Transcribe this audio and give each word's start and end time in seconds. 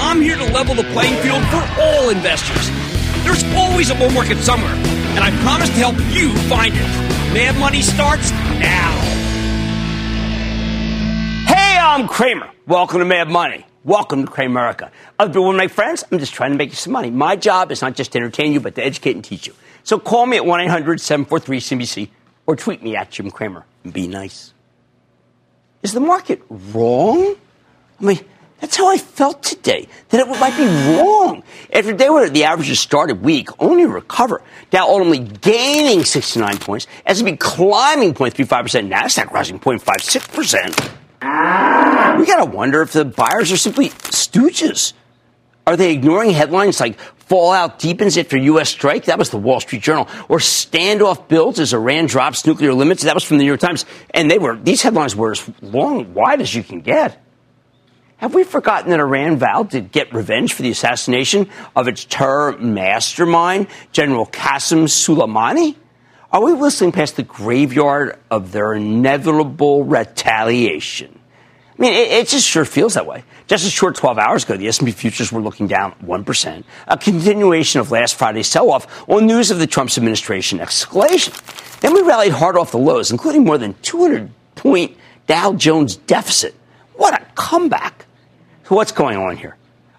I'm 0.00 0.20
here 0.20 0.36
to 0.36 0.44
level 0.52 0.76
the 0.76 0.84
playing 0.92 1.20
field 1.24 1.42
for 1.46 1.82
all 1.82 2.10
investors. 2.10 2.70
There's 3.24 3.42
always 3.56 3.90
a 3.90 3.96
bull 3.96 4.10
market 4.10 4.38
somewhere, 4.38 4.72
and 4.72 5.18
I 5.18 5.32
promise 5.42 5.68
to 5.70 5.74
help 5.74 5.96
you 6.14 6.32
find 6.48 6.72
it. 6.72 7.34
Mad 7.34 7.58
Money 7.58 7.82
starts 7.82 8.30
now. 8.30 8.92
Hey, 11.52 11.78
I'm 11.80 12.06
Cramer. 12.06 12.48
Welcome 12.68 13.00
to 13.00 13.04
Mad 13.04 13.28
Money. 13.28 13.66
Welcome 13.82 14.24
to 14.24 14.30
Cramerica. 14.30 14.92
I've 15.18 15.32
been 15.32 15.42
with 15.42 15.56
my 15.56 15.66
friends. 15.66 16.04
I'm 16.12 16.20
just 16.20 16.32
trying 16.32 16.52
to 16.52 16.56
make 16.56 16.70
you 16.70 16.76
some 16.76 16.92
money. 16.92 17.10
My 17.10 17.34
job 17.34 17.72
is 17.72 17.82
not 17.82 17.96
just 17.96 18.12
to 18.12 18.18
entertain 18.18 18.52
you, 18.52 18.60
but 18.60 18.76
to 18.76 18.84
educate 18.84 19.16
and 19.16 19.24
teach 19.24 19.48
you. 19.48 19.54
So 19.82 19.98
call 19.98 20.26
me 20.26 20.36
at 20.36 20.46
1 20.46 20.60
800 20.60 21.00
743 21.00 21.58
CNBC 21.58 22.08
or 22.46 22.54
tweet 22.54 22.84
me 22.84 22.94
at 22.94 23.10
Jim 23.10 23.32
Cramer 23.32 23.64
and 23.82 23.92
be 23.92 24.06
nice. 24.06 24.54
Is 25.82 25.92
the 25.92 26.00
market 26.00 26.40
wrong? 26.48 27.34
I 28.00 28.04
mean, 28.04 28.20
that's 28.60 28.76
how 28.76 28.88
I 28.88 28.98
felt 28.98 29.42
today, 29.42 29.88
that 30.08 30.20
it 30.20 30.28
might 30.40 30.56
be 30.56 30.66
wrong. 30.96 31.42
After 31.72 31.92
a 31.92 31.96
day 31.96 32.10
where 32.10 32.28
the 32.28 32.44
averages 32.44 32.80
started 32.80 33.22
weak, 33.22 33.48
only 33.60 33.84
to 33.84 33.88
recover. 33.88 34.42
Dow 34.70 34.88
ultimately 34.88 35.20
gaining 35.20 36.04
69 36.04 36.58
points, 36.58 36.88
S&P 37.06 37.36
climbing 37.36 38.14
0.35%, 38.14 38.90
NASDAQ 38.90 39.30
rising 39.30 39.60
0.56%. 39.60 42.18
We 42.18 42.26
gotta 42.26 42.50
wonder 42.50 42.82
if 42.82 42.92
the 42.92 43.04
buyers 43.04 43.52
are 43.52 43.56
simply 43.56 43.90
stooges. 43.90 44.92
Are 45.66 45.76
they 45.76 45.92
ignoring 45.92 46.30
headlines 46.30 46.80
like 46.80 46.98
fallout 46.98 47.78
deepens 47.78 48.16
after 48.16 48.38
U.S. 48.38 48.70
strike? 48.70 49.04
That 49.04 49.18
was 49.18 49.30
the 49.30 49.36
Wall 49.36 49.60
Street 49.60 49.82
Journal. 49.82 50.08
Or 50.28 50.38
standoff 50.38 51.28
builds 51.28 51.60
as 51.60 51.74
Iran 51.74 52.06
drops 52.06 52.46
nuclear 52.46 52.72
limits? 52.72 53.02
That 53.02 53.14
was 53.14 53.22
from 53.22 53.36
the 53.36 53.44
New 53.44 53.48
York 53.48 53.60
Times. 53.60 53.84
And 54.14 54.30
they 54.30 54.38
were, 54.38 54.56
these 54.56 54.80
headlines 54.80 55.14
were 55.14 55.32
as 55.32 55.50
long, 55.60 56.14
wide 56.14 56.40
as 56.40 56.54
you 56.54 56.62
can 56.62 56.80
get. 56.80 57.22
Have 58.18 58.34
we 58.34 58.42
forgotten 58.42 58.90
that 58.90 58.98
Iran 58.98 59.36
vowed 59.36 59.70
to 59.70 59.80
get 59.80 60.12
revenge 60.12 60.52
for 60.52 60.62
the 60.62 60.70
assassination 60.70 61.48
of 61.76 61.86
its 61.86 62.04
terror 62.04 62.58
mastermind, 62.58 63.68
General 63.92 64.26
Qasem 64.26 64.88
Soleimani? 64.88 65.76
Are 66.32 66.44
we 66.44 66.52
whistling 66.52 66.90
past 66.90 67.14
the 67.14 67.22
graveyard 67.22 68.18
of 68.28 68.50
their 68.50 68.74
inevitable 68.74 69.84
retaliation? 69.84 71.16
I 71.78 71.80
mean, 71.80 71.92
it, 71.92 72.10
it, 72.10 72.26
just 72.26 72.44
sure 72.44 72.64
feels 72.64 72.94
that 72.94 73.06
way. 73.06 73.22
Just 73.46 73.64
a 73.64 73.70
short 73.70 73.94
12 73.94 74.18
hours 74.18 74.42
ago, 74.42 74.56
the 74.56 74.66
S&P 74.66 74.90
futures 74.90 75.30
were 75.30 75.40
looking 75.40 75.68
down 75.68 75.92
1%, 76.04 76.64
a 76.88 76.98
continuation 76.98 77.80
of 77.80 77.92
last 77.92 78.16
Friday's 78.16 78.48
sell-off 78.48 79.08
on 79.08 79.28
news 79.28 79.52
of 79.52 79.60
the 79.60 79.66
Trump's 79.68 79.96
administration 79.96 80.58
escalation. 80.58 81.32
Then 81.78 81.94
we 81.94 82.02
rallied 82.02 82.32
hard 82.32 82.58
off 82.58 82.72
the 82.72 82.78
lows, 82.78 83.12
including 83.12 83.44
more 83.44 83.58
than 83.58 83.74
200 83.82 84.28
point 84.56 84.96
Dow 85.28 85.52
Jones 85.52 85.94
deficit. 85.94 86.56
What 86.94 87.14
a 87.14 87.24
comeback. 87.36 88.06
What's 88.68 88.92
going 88.92 89.16
on 89.16 89.36
here? 89.36 89.56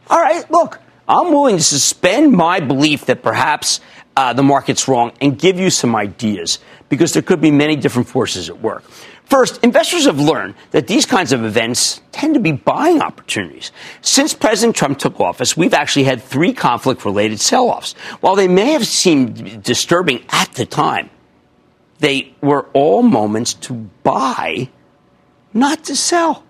All 0.10 0.20
right, 0.20 0.50
look, 0.52 0.80
I'm 1.08 1.32
willing 1.32 1.58
to 1.58 1.64
suspend 1.64 2.34
my 2.34 2.60
belief 2.60 3.06
that 3.06 3.24
perhaps 3.24 3.80
uh, 4.16 4.34
the 4.34 4.44
market's 4.44 4.88
wrong 4.88 5.12
and 5.22 5.38
give 5.38 5.60
you 5.60 5.70
some 5.70 5.96
ideas 5.96 6.60
because 6.88 7.14
there 7.14 7.22
could 7.22 7.42
be 7.42 7.52
many 7.52 7.76
different 7.76 8.08
forces 8.08 8.50
at 8.50 8.62
work. 8.62 8.84
First, 9.26 9.64
investors 9.64 10.06
have 10.06 10.20
learned 10.20 10.56
that 10.72 10.88
these 10.88 11.06
kinds 11.06 11.32
of 11.32 11.46
events 11.46 12.02
tend 12.12 12.34
to 12.34 12.40
be 12.40 12.52
buying 12.52 13.02
opportunities. 13.02 13.72
Since 14.02 14.34
President 14.34 14.76
Trump 14.76 14.98
took 14.98 15.20
office, 15.20 15.56
we've 15.56 15.74
actually 15.74 16.06
had 16.06 16.22
three 16.22 16.54
conflict 16.54 17.06
related 17.06 17.40
sell 17.40 17.70
offs. 17.70 17.94
While 18.22 18.36
they 18.36 18.48
may 18.48 18.74
have 18.74 18.86
seemed 18.86 19.64
disturbing 19.64 20.26
at 20.30 20.54
the 20.54 20.66
time, 20.66 21.10
they 22.00 22.34
were 22.42 22.68
all 22.74 23.04
moments 23.04 23.54
to 23.56 23.74
buy, 24.04 24.70
not 25.54 25.84
to 25.86 25.96
sell. 25.96 26.44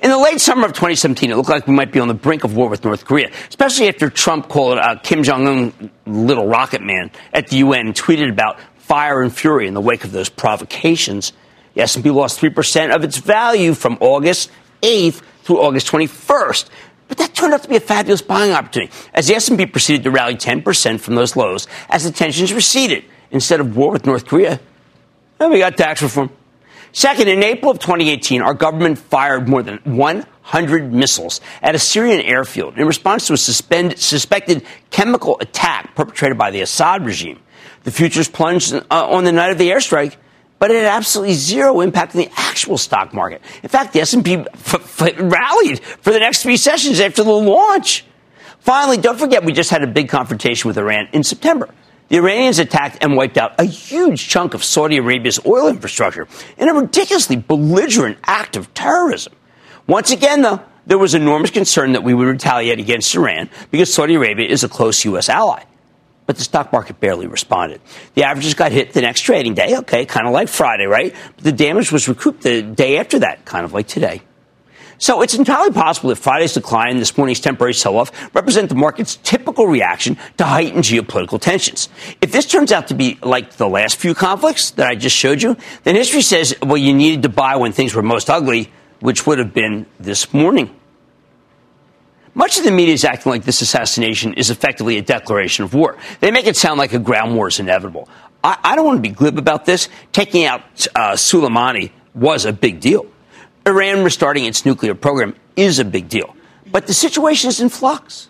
In 0.00 0.10
the 0.10 0.18
late 0.18 0.40
summer 0.40 0.66
of 0.66 0.72
2017, 0.72 1.30
it 1.30 1.36
looked 1.36 1.48
like 1.48 1.66
we 1.66 1.74
might 1.74 1.92
be 1.92 2.00
on 2.00 2.08
the 2.08 2.14
brink 2.14 2.44
of 2.44 2.56
war 2.56 2.68
with 2.68 2.84
North 2.84 3.04
Korea, 3.04 3.30
especially 3.48 3.88
after 3.88 4.08
Trump 4.08 4.48
called 4.48 4.78
uh, 4.78 4.96
Kim 5.02 5.22
Jong 5.22 5.46
Un 5.46 5.90
little 6.06 6.46
rocket 6.46 6.82
man 6.82 7.10
at 7.32 7.48
the 7.48 7.58
UN 7.58 7.86
and 7.86 7.94
tweeted 7.94 8.30
about 8.30 8.58
fire 8.76 9.22
and 9.22 9.34
fury 9.34 9.66
in 9.66 9.74
the 9.74 9.80
wake 9.80 10.04
of 10.04 10.12
those 10.12 10.28
provocations. 10.28 11.32
The 11.74 11.82
S&P 11.82 12.10
lost 12.10 12.40
3% 12.40 12.94
of 12.94 13.04
its 13.04 13.18
value 13.18 13.74
from 13.74 13.98
August 14.00 14.50
8th 14.82 15.22
through 15.42 15.60
August 15.60 15.86
21st. 15.88 16.68
But 17.08 17.18
that 17.18 17.34
turned 17.34 17.52
out 17.52 17.62
to 17.62 17.68
be 17.68 17.76
a 17.76 17.80
fabulous 17.80 18.22
buying 18.22 18.52
opportunity 18.52 18.92
as 19.12 19.26
the 19.26 19.34
S&P 19.34 19.66
proceeded 19.66 20.04
to 20.04 20.10
rally 20.10 20.36
10% 20.36 21.00
from 21.00 21.14
those 21.14 21.36
lows 21.36 21.66
as 21.88 22.04
the 22.04 22.10
tensions 22.10 22.52
receded. 22.52 23.04
Instead 23.30 23.58
of 23.58 23.76
war 23.76 23.90
with 23.90 24.06
North 24.06 24.26
Korea, 24.26 24.60
and 25.40 25.50
we 25.50 25.58
got 25.58 25.76
tax 25.76 26.00
reform. 26.02 26.30
Second, 26.94 27.26
in 27.26 27.42
April 27.42 27.72
of 27.72 27.80
2018, 27.80 28.40
our 28.40 28.54
government 28.54 28.98
fired 29.00 29.48
more 29.48 29.64
than 29.64 29.78
100 29.78 30.92
missiles 30.92 31.40
at 31.60 31.74
a 31.74 31.78
Syrian 31.78 32.20
airfield 32.20 32.78
in 32.78 32.86
response 32.86 33.26
to 33.26 33.32
a 33.32 33.36
suspend, 33.36 33.98
suspected 33.98 34.64
chemical 34.92 35.36
attack 35.40 35.96
perpetrated 35.96 36.38
by 36.38 36.52
the 36.52 36.60
Assad 36.60 37.04
regime. 37.04 37.40
The 37.82 37.90
futures 37.90 38.28
plunged 38.28 38.72
uh, 38.74 38.82
on 38.90 39.24
the 39.24 39.32
night 39.32 39.50
of 39.50 39.58
the 39.58 39.70
airstrike, 39.70 40.14
but 40.60 40.70
it 40.70 40.76
had 40.76 40.86
absolutely 40.86 41.34
zero 41.34 41.80
impact 41.80 42.14
on 42.14 42.22
the 42.22 42.30
actual 42.36 42.78
stock 42.78 43.12
market. 43.12 43.42
In 43.64 43.68
fact, 43.68 43.92
the 43.92 44.00
S&P 44.00 44.36
f- 44.36 45.02
f- 45.02 45.18
rallied 45.18 45.80
for 45.80 46.12
the 46.12 46.20
next 46.20 46.44
three 46.44 46.56
sessions 46.56 47.00
after 47.00 47.24
the 47.24 47.32
launch. 47.32 48.04
Finally, 48.60 48.98
don't 48.98 49.18
forget 49.18 49.42
we 49.44 49.52
just 49.52 49.70
had 49.70 49.82
a 49.82 49.88
big 49.88 50.08
confrontation 50.08 50.68
with 50.68 50.78
Iran 50.78 51.08
in 51.12 51.24
September. 51.24 51.68
The 52.14 52.20
Iranians 52.20 52.60
attacked 52.60 52.98
and 53.00 53.16
wiped 53.16 53.36
out 53.36 53.58
a 53.58 53.64
huge 53.64 54.28
chunk 54.28 54.54
of 54.54 54.62
Saudi 54.62 54.98
Arabia's 54.98 55.40
oil 55.44 55.66
infrastructure 55.66 56.28
in 56.56 56.68
a 56.68 56.72
ridiculously 56.72 57.34
belligerent 57.34 58.18
act 58.22 58.56
of 58.56 58.72
terrorism. 58.72 59.32
Once 59.88 60.12
again, 60.12 60.42
though, 60.42 60.60
there 60.86 60.96
was 60.96 61.16
enormous 61.16 61.50
concern 61.50 61.90
that 61.90 62.04
we 62.04 62.14
would 62.14 62.28
retaliate 62.28 62.78
against 62.78 63.12
Iran 63.16 63.50
because 63.72 63.92
Saudi 63.92 64.14
Arabia 64.14 64.46
is 64.48 64.62
a 64.62 64.68
close 64.68 65.04
U.S. 65.06 65.28
ally. 65.28 65.64
But 66.26 66.36
the 66.36 66.44
stock 66.44 66.72
market 66.72 67.00
barely 67.00 67.26
responded. 67.26 67.80
The 68.14 68.22
averages 68.22 68.54
got 68.54 68.70
hit 68.70 68.92
the 68.92 69.00
next 69.00 69.22
trading 69.22 69.54
day, 69.54 69.78
okay, 69.78 70.06
kind 70.06 70.28
of 70.28 70.32
like 70.32 70.46
Friday, 70.46 70.84
right? 70.84 71.12
But 71.34 71.42
the 71.42 71.50
damage 71.50 71.90
was 71.90 72.06
recouped 72.06 72.42
the 72.44 72.62
day 72.62 72.98
after 72.98 73.18
that, 73.18 73.44
kind 73.44 73.64
of 73.64 73.72
like 73.72 73.88
today. 73.88 74.22
So 74.98 75.22
it's 75.22 75.34
entirely 75.34 75.72
possible 75.72 76.10
that 76.10 76.16
Friday's 76.16 76.54
decline 76.54 76.92
and 76.92 77.00
this 77.00 77.16
morning's 77.16 77.40
temporary 77.40 77.74
sell-off 77.74 78.12
represent 78.34 78.68
the 78.68 78.74
market's 78.74 79.16
typical 79.16 79.66
reaction 79.66 80.16
to 80.38 80.44
heightened 80.44 80.84
geopolitical 80.84 81.40
tensions. 81.40 81.88
If 82.20 82.32
this 82.32 82.46
turns 82.46 82.72
out 82.72 82.88
to 82.88 82.94
be 82.94 83.18
like 83.22 83.52
the 83.54 83.68
last 83.68 83.96
few 83.96 84.14
conflicts 84.14 84.70
that 84.72 84.86
I 84.86 84.94
just 84.94 85.16
showed 85.16 85.42
you, 85.42 85.56
then 85.82 85.96
history 85.96 86.22
says, 86.22 86.54
well, 86.62 86.76
you 86.76 86.94
needed 86.94 87.22
to 87.22 87.28
buy 87.28 87.56
when 87.56 87.72
things 87.72 87.94
were 87.94 88.02
most 88.02 88.30
ugly, 88.30 88.70
which 89.00 89.26
would 89.26 89.38
have 89.38 89.52
been 89.52 89.86
this 89.98 90.32
morning. 90.32 90.74
Much 92.36 92.58
of 92.58 92.64
the 92.64 92.70
media 92.72 92.94
is 92.94 93.04
acting 93.04 93.30
like 93.30 93.44
this 93.44 93.60
assassination 93.60 94.34
is 94.34 94.50
effectively 94.50 94.98
a 94.98 95.02
declaration 95.02 95.64
of 95.64 95.72
war. 95.72 95.96
They 96.20 96.32
make 96.32 96.46
it 96.46 96.56
sound 96.56 96.78
like 96.78 96.92
a 96.92 96.98
ground 96.98 97.36
war 97.36 97.46
is 97.46 97.60
inevitable. 97.60 98.08
I, 98.42 98.58
I 98.62 98.76
don't 98.76 98.84
want 98.84 98.98
to 98.98 99.08
be 99.08 99.14
glib 99.14 99.38
about 99.38 99.66
this. 99.66 99.88
Taking 100.12 100.44
out 100.44 100.62
uh, 100.96 101.12
Soleimani 101.12 101.92
was 102.12 102.44
a 102.44 102.52
big 102.52 102.80
deal. 102.80 103.06
Iran 103.66 104.04
restarting 104.04 104.44
its 104.44 104.64
nuclear 104.66 104.94
program 104.94 105.34
is 105.56 105.78
a 105.78 105.84
big 105.84 106.08
deal. 106.08 106.36
But 106.70 106.86
the 106.86 106.94
situation 106.94 107.48
is 107.48 107.60
in 107.60 107.68
flux, 107.68 108.28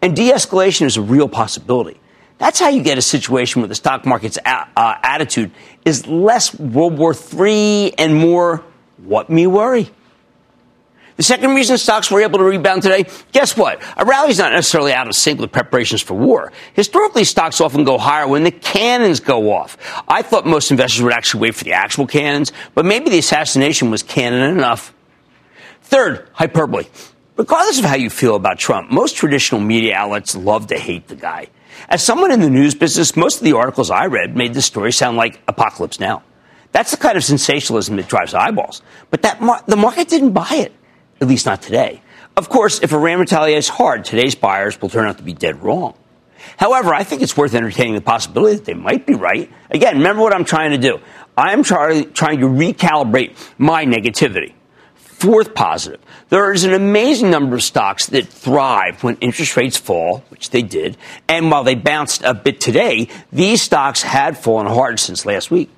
and 0.00 0.16
de 0.16 0.30
escalation 0.30 0.86
is 0.86 0.96
a 0.96 1.02
real 1.02 1.28
possibility. 1.28 2.00
That's 2.38 2.58
how 2.58 2.68
you 2.68 2.82
get 2.82 2.96
a 2.96 3.02
situation 3.02 3.60
where 3.60 3.68
the 3.68 3.74
stock 3.74 4.06
market's 4.06 4.38
a- 4.38 4.66
uh, 4.76 4.94
attitude 5.02 5.50
is 5.84 6.06
less 6.06 6.58
World 6.58 6.96
War 6.96 7.14
III 7.14 7.98
and 7.98 8.14
more, 8.16 8.62
what 9.04 9.28
me 9.28 9.46
worry? 9.46 9.90
The 11.20 11.24
second 11.24 11.54
reason 11.54 11.76
stocks 11.76 12.10
were 12.10 12.22
able 12.22 12.38
to 12.38 12.44
rebound 12.46 12.82
today, 12.82 13.04
guess 13.32 13.54
what? 13.54 13.82
A 13.98 14.06
rally 14.06 14.30
is 14.30 14.38
not 14.38 14.52
necessarily 14.52 14.94
out 14.94 15.06
of 15.06 15.14
sync 15.14 15.38
with 15.38 15.52
preparations 15.52 16.00
for 16.00 16.14
war. 16.14 16.50
Historically, 16.72 17.24
stocks 17.24 17.60
often 17.60 17.84
go 17.84 17.98
higher 17.98 18.26
when 18.26 18.42
the 18.42 18.50
cannons 18.50 19.20
go 19.20 19.52
off. 19.52 19.76
I 20.08 20.22
thought 20.22 20.46
most 20.46 20.70
investors 20.70 21.02
would 21.02 21.12
actually 21.12 21.42
wait 21.42 21.56
for 21.56 21.64
the 21.64 21.74
actual 21.74 22.06
cannons, 22.06 22.52
but 22.74 22.86
maybe 22.86 23.10
the 23.10 23.18
assassination 23.18 23.90
was 23.90 24.02
cannon 24.02 24.56
enough. 24.56 24.94
Third, 25.82 26.26
hyperbole. 26.32 26.86
Regardless 27.36 27.78
of 27.80 27.84
how 27.84 27.96
you 27.96 28.08
feel 28.08 28.34
about 28.34 28.58
Trump, 28.58 28.90
most 28.90 29.14
traditional 29.14 29.60
media 29.60 29.96
outlets 29.96 30.34
love 30.34 30.68
to 30.68 30.78
hate 30.78 31.08
the 31.08 31.16
guy. 31.16 31.48
As 31.90 32.02
someone 32.02 32.30
in 32.30 32.40
the 32.40 32.48
news 32.48 32.74
business, 32.74 33.14
most 33.14 33.40
of 33.40 33.44
the 33.44 33.52
articles 33.52 33.90
I 33.90 34.06
read 34.06 34.38
made 34.38 34.54
the 34.54 34.62
story 34.62 34.90
sound 34.90 35.18
like 35.18 35.38
apocalypse 35.46 36.00
now. 36.00 36.22
That's 36.72 36.92
the 36.92 36.96
kind 36.96 37.18
of 37.18 37.24
sensationalism 37.24 37.96
that 37.96 38.08
drives 38.08 38.32
eyeballs. 38.32 38.80
But 39.10 39.20
that 39.20 39.42
mar- 39.42 39.62
the 39.66 39.76
market 39.76 40.08
didn't 40.08 40.32
buy 40.32 40.48
it, 40.52 40.72
at 41.20 41.28
least 41.28 41.46
not 41.46 41.62
today. 41.62 42.02
Of 42.36 42.48
course, 42.48 42.80
if 42.82 42.92
Iran 42.92 43.20
retaliates 43.20 43.68
hard, 43.68 44.04
today's 44.04 44.34
buyers 44.34 44.80
will 44.80 44.88
turn 44.88 45.08
out 45.08 45.18
to 45.18 45.22
be 45.22 45.32
dead 45.32 45.62
wrong. 45.62 45.94
However, 46.56 46.94
I 46.94 47.04
think 47.04 47.22
it's 47.22 47.36
worth 47.36 47.54
entertaining 47.54 47.94
the 47.94 48.00
possibility 48.00 48.56
that 48.56 48.64
they 48.64 48.74
might 48.74 49.06
be 49.06 49.14
right. 49.14 49.50
Again, 49.70 49.98
remember 49.98 50.22
what 50.22 50.34
I'm 50.34 50.44
trying 50.44 50.70
to 50.70 50.78
do. 50.78 51.00
I 51.36 51.52
am 51.52 51.62
try- 51.62 52.02
trying 52.02 52.40
to 52.40 52.46
recalibrate 52.46 53.36
my 53.58 53.84
negativity. 53.84 54.54
Fourth 54.94 55.54
positive, 55.54 56.00
there 56.30 56.50
is 56.54 56.64
an 56.64 56.72
amazing 56.72 57.30
number 57.30 57.56
of 57.56 57.62
stocks 57.62 58.06
that 58.06 58.26
thrive 58.26 59.04
when 59.04 59.16
interest 59.16 59.54
rates 59.54 59.76
fall, 59.76 60.24
which 60.30 60.48
they 60.48 60.62
did. 60.62 60.96
And 61.28 61.50
while 61.50 61.62
they 61.62 61.74
bounced 61.74 62.22
a 62.22 62.32
bit 62.32 62.58
today, 62.58 63.08
these 63.30 63.60
stocks 63.60 64.00
had 64.00 64.38
fallen 64.38 64.66
hard 64.66 64.98
since 64.98 65.26
last 65.26 65.50
week. 65.50 65.68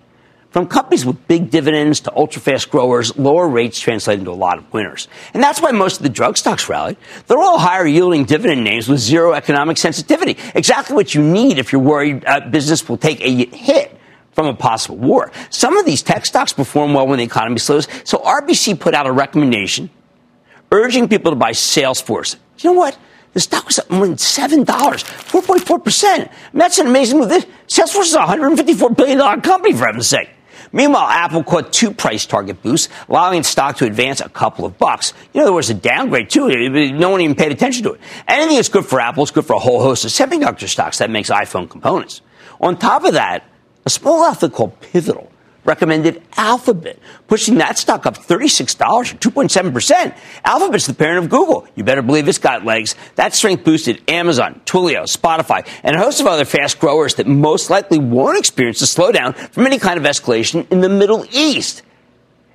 From 0.52 0.66
companies 0.66 1.06
with 1.06 1.26
big 1.28 1.50
dividends 1.50 2.00
to 2.00 2.14
ultra 2.14 2.42
fast 2.42 2.70
growers, 2.70 3.16
lower 3.16 3.48
rates 3.48 3.80
translate 3.80 4.18
into 4.18 4.30
a 4.30 4.32
lot 4.32 4.58
of 4.58 4.70
winners. 4.70 5.08
And 5.32 5.42
that's 5.42 5.62
why 5.62 5.70
most 5.70 5.96
of 5.96 6.02
the 6.02 6.10
drug 6.10 6.36
stocks 6.36 6.68
rallied. 6.68 6.98
They're 7.26 7.38
all 7.38 7.58
higher 7.58 7.86
yielding 7.86 8.26
dividend 8.26 8.62
names 8.62 8.86
with 8.86 9.00
zero 9.00 9.32
economic 9.32 9.78
sensitivity. 9.78 10.36
Exactly 10.54 10.94
what 10.94 11.14
you 11.14 11.22
need 11.22 11.58
if 11.58 11.72
you're 11.72 11.80
worried 11.80 12.26
uh, 12.26 12.50
business 12.50 12.86
will 12.86 12.98
take 12.98 13.22
a 13.22 13.46
hit 13.46 13.98
from 14.32 14.46
a 14.46 14.54
possible 14.54 14.98
war. 14.98 15.32
Some 15.48 15.78
of 15.78 15.86
these 15.86 16.02
tech 16.02 16.26
stocks 16.26 16.52
perform 16.52 16.92
well 16.92 17.06
when 17.06 17.18
the 17.18 17.24
economy 17.24 17.58
slows. 17.58 17.88
So 18.04 18.18
RBC 18.18 18.78
put 18.78 18.92
out 18.92 19.06
a 19.06 19.12
recommendation 19.12 19.88
urging 20.70 21.08
people 21.08 21.32
to 21.32 21.36
buy 21.36 21.52
Salesforce. 21.52 22.36
You 22.58 22.74
know 22.74 22.78
what? 22.78 22.98
The 23.32 23.40
stock 23.40 23.66
was 23.66 23.78
up 23.78 23.90
more 23.90 24.06
than 24.06 24.16
$7, 24.16 24.66
4.4%. 24.66 26.04
I 26.04 26.18
mean, 26.18 26.28
that's 26.52 26.78
an 26.78 26.86
amazing 26.86 27.20
move. 27.20 27.30
Salesforce 27.66 28.02
is 28.02 28.14
a 28.14 28.20
$154 28.20 28.94
billion 28.94 29.40
company, 29.40 29.74
for 29.74 29.86
heaven's 29.86 30.08
sake. 30.08 30.28
Meanwhile, 30.72 31.08
Apple 31.08 31.44
caught 31.44 31.72
two 31.72 31.92
price 31.92 32.24
target 32.26 32.62
boosts, 32.62 32.88
allowing 33.08 33.40
its 33.40 33.48
stock 33.48 33.76
to 33.76 33.86
advance 33.86 34.20
a 34.20 34.28
couple 34.28 34.64
of 34.64 34.78
bucks. 34.78 35.12
You 35.32 35.40
know, 35.40 35.44
there 35.46 35.52
was 35.52 35.70
a 35.70 35.74
downgrade 35.74 36.30
too. 36.30 36.48
No 36.92 37.10
one 37.10 37.20
even 37.20 37.36
paid 37.36 37.52
attention 37.52 37.84
to 37.84 37.92
it. 37.92 38.00
Anything 38.28 38.56
that's 38.56 38.68
good 38.68 38.86
for 38.86 39.00
Apple 39.00 39.22
is 39.24 39.30
good 39.30 39.44
for 39.44 39.54
a 39.54 39.58
whole 39.58 39.82
host 39.82 40.04
of 40.04 40.10
semiconductor 40.10 40.68
stocks 40.68 40.98
that 40.98 41.10
makes 41.10 41.30
iPhone 41.30 41.68
components. 41.68 42.22
On 42.60 42.78
top 42.78 43.04
of 43.04 43.14
that, 43.14 43.44
a 43.84 43.90
small 43.90 44.24
outfit 44.24 44.52
called 44.52 44.80
Pivotal 44.80 45.31
recommended 45.64 46.22
Alphabet, 46.36 46.98
pushing 47.28 47.56
that 47.58 47.78
stock 47.78 48.06
up 48.06 48.16
$36 48.16 48.80
or 48.80 49.04
2.7%. 49.04 50.16
Alphabet's 50.44 50.86
the 50.86 50.94
parent 50.94 51.24
of 51.24 51.30
Google. 51.30 51.66
You 51.74 51.84
better 51.84 52.02
believe 52.02 52.28
it's 52.28 52.38
got 52.38 52.64
legs. 52.64 52.94
That 53.16 53.34
strength 53.34 53.64
boosted 53.64 54.02
Amazon, 54.08 54.60
Twilio, 54.64 55.02
Spotify, 55.04 55.66
and 55.82 55.96
a 55.96 55.98
host 55.98 56.20
of 56.20 56.26
other 56.26 56.44
fast 56.44 56.80
growers 56.80 57.14
that 57.16 57.26
most 57.26 57.70
likely 57.70 57.98
won't 57.98 58.38
experience 58.38 58.82
a 58.82 58.86
slowdown 58.86 59.36
from 59.36 59.66
any 59.66 59.78
kind 59.78 59.98
of 59.98 60.04
escalation 60.04 60.70
in 60.70 60.80
the 60.80 60.88
Middle 60.88 61.24
East. 61.32 61.82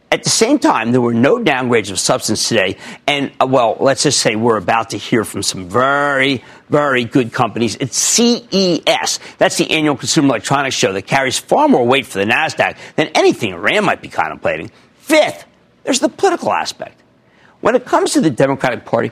At 0.10 0.24
the 0.24 0.30
same 0.30 0.58
time, 0.58 0.94
there 0.94 1.02
were 1.02 1.14
no 1.14 1.38
downgrades 1.38 1.92
of 1.92 2.00
substance 2.00 2.48
today. 2.48 2.78
And, 3.08 3.32
uh, 3.42 3.48
well, 3.48 3.76
let's 3.80 4.04
just 4.04 4.22
say 4.22 4.38
we're 4.38 4.56
about 4.56 4.92
to 4.92 4.98
hear 4.98 5.26
from 5.26 5.44
some 5.44 5.68
very, 5.68 6.44
very 6.70 7.04
good 7.04 7.34
companies. 7.34 7.76
It's 7.76 7.98
CES. 7.98 9.20
That's 9.38 9.58
the 9.58 9.70
annual 9.70 9.98
Consumer 9.98 10.30
Electronics 10.30 10.76
Show 10.76 10.94
that 10.94 11.08
carries 11.08 11.38
far 11.38 11.68
more 11.68 11.86
weight 11.86 12.06
for 12.06 12.20
the 12.20 12.26
NASDAQ 12.26 12.78
than 12.96 13.08
anything 13.16 13.52
Iran 13.52 13.84
might 13.84 14.02
be 14.02 14.08
contemplating. 14.08 14.72
Fifth, 14.96 15.44
there's 15.84 16.00
the 16.00 16.10
political 16.10 16.54
aspect. 16.54 17.04
When 17.60 17.76
it 17.76 17.86
comes 17.86 18.14
to 18.14 18.22
the 18.22 18.30
Democratic 18.30 18.86
Party 18.86 19.12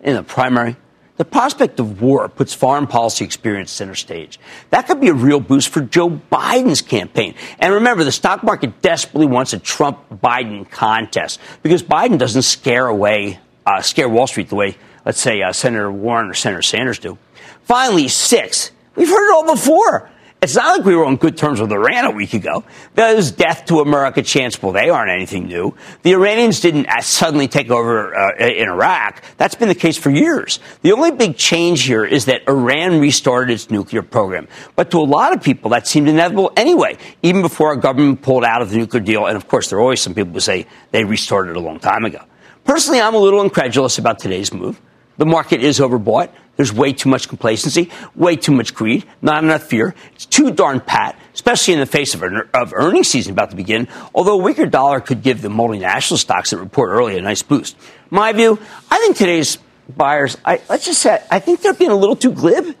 in 0.00 0.14
the 0.14 0.22
primary, 0.22 0.76
the 1.16 1.24
prospect 1.24 1.78
of 1.78 2.00
war 2.00 2.28
puts 2.28 2.54
foreign 2.54 2.86
policy 2.86 3.24
experience 3.24 3.70
center 3.70 3.94
stage. 3.94 4.40
That 4.70 4.86
could 4.86 5.00
be 5.00 5.08
a 5.08 5.14
real 5.14 5.40
boost 5.40 5.68
for 5.68 5.80
Joe 5.82 6.08
Biden's 6.10 6.80
campaign. 6.80 7.34
And 7.58 7.74
remember, 7.74 8.02
the 8.02 8.12
stock 8.12 8.42
market 8.42 8.80
desperately 8.80 9.26
wants 9.26 9.52
a 9.52 9.58
Trump 9.58 9.98
Biden 10.10 10.68
contest 10.70 11.38
because 11.62 11.82
Biden 11.82 12.18
doesn't 12.18 12.42
scare 12.42 12.86
away, 12.86 13.38
uh, 13.66 13.82
scare 13.82 14.08
Wall 14.08 14.26
Street 14.26 14.48
the 14.48 14.56
way, 14.56 14.76
let's 15.04 15.20
say, 15.20 15.42
uh, 15.42 15.52
Senator 15.52 15.92
Warren 15.92 16.30
or 16.30 16.34
Senator 16.34 16.62
Sanders 16.62 16.98
do. 16.98 17.18
Finally, 17.64 18.08
six. 18.08 18.70
We've 18.96 19.08
heard 19.08 19.28
it 19.28 19.34
all 19.34 19.54
before. 19.54 20.10
It's 20.42 20.56
not 20.56 20.76
like 20.76 20.84
we 20.84 20.96
were 20.96 21.04
on 21.04 21.18
good 21.18 21.36
terms 21.36 21.60
with 21.60 21.70
Iran 21.70 22.04
a 22.04 22.10
week 22.10 22.34
ago. 22.34 22.64
Those 22.96 23.30
death 23.30 23.66
to 23.66 23.78
America 23.78 24.22
chants, 24.22 24.60
well, 24.60 24.72
they 24.72 24.90
aren't 24.90 25.12
anything 25.12 25.46
new. 25.46 25.76
The 26.02 26.14
Iranians 26.14 26.58
didn't 26.58 26.88
uh, 26.88 27.00
suddenly 27.00 27.46
take 27.46 27.70
over 27.70 28.12
uh, 28.12 28.34
in 28.38 28.68
Iraq. 28.68 29.22
That's 29.36 29.54
been 29.54 29.68
the 29.68 29.76
case 29.76 29.96
for 29.96 30.10
years. 30.10 30.58
The 30.80 30.90
only 30.90 31.12
big 31.12 31.36
change 31.36 31.84
here 31.84 32.04
is 32.04 32.24
that 32.24 32.42
Iran 32.48 32.98
restarted 32.98 33.54
its 33.54 33.70
nuclear 33.70 34.02
program. 34.02 34.48
But 34.74 34.90
to 34.90 34.98
a 34.98 35.06
lot 35.06 35.32
of 35.32 35.44
people, 35.44 35.70
that 35.70 35.86
seemed 35.86 36.08
inevitable 36.08 36.52
anyway, 36.56 36.98
even 37.22 37.40
before 37.40 37.68
our 37.68 37.76
government 37.76 38.22
pulled 38.22 38.42
out 38.44 38.62
of 38.62 38.70
the 38.70 38.78
nuclear 38.78 39.00
deal. 39.00 39.26
And 39.26 39.36
of 39.36 39.46
course, 39.46 39.70
there 39.70 39.78
are 39.78 39.82
always 39.82 40.02
some 40.02 40.12
people 40.12 40.32
who 40.32 40.40
say 40.40 40.66
they 40.90 41.04
restarted 41.04 41.54
a 41.54 41.60
long 41.60 41.78
time 41.78 42.04
ago. 42.04 42.20
Personally, 42.64 43.00
I'm 43.00 43.14
a 43.14 43.18
little 43.18 43.42
incredulous 43.42 43.96
about 43.96 44.18
today's 44.18 44.52
move. 44.52 44.80
The 45.18 45.26
market 45.26 45.62
is 45.62 45.78
overbought. 45.78 46.30
There's 46.56 46.72
way 46.72 46.92
too 46.92 47.08
much 47.08 47.28
complacency, 47.28 47.90
way 48.14 48.36
too 48.36 48.52
much 48.52 48.74
greed, 48.74 49.04
not 49.22 49.42
enough 49.42 49.62
fear. 49.62 49.94
It's 50.14 50.26
too 50.26 50.50
darn 50.50 50.80
pat, 50.80 51.18
especially 51.34 51.74
in 51.74 51.80
the 51.80 51.86
face 51.86 52.14
of, 52.14 52.22
of 52.22 52.74
earnings 52.74 53.08
season 53.08 53.32
about 53.32 53.50
to 53.50 53.56
begin, 53.56 53.88
although 54.14 54.38
a 54.38 54.42
weaker 54.42 54.66
dollar 54.66 55.00
could 55.00 55.22
give 55.22 55.40
the 55.40 55.48
multinational 55.48 56.18
stocks 56.18 56.50
that 56.50 56.58
report 56.58 56.90
early 56.90 57.16
a 57.16 57.22
nice 57.22 57.42
boost. 57.42 57.76
My 58.10 58.32
view, 58.32 58.58
I 58.90 58.98
think 58.98 59.16
today's 59.16 59.58
buyers, 59.88 60.36
I, 60.44 60.60
let's 60.68 60.84
just 60.84 61.00
say, 61.00 61.22
I 61.30 61.38
think 61.38 61.62
they're 61.62 61.74
being 61.74 61.90
a 61.90 61.96
little 61.96 62.16
too 62.16 62.32
glib. 62.32 62.76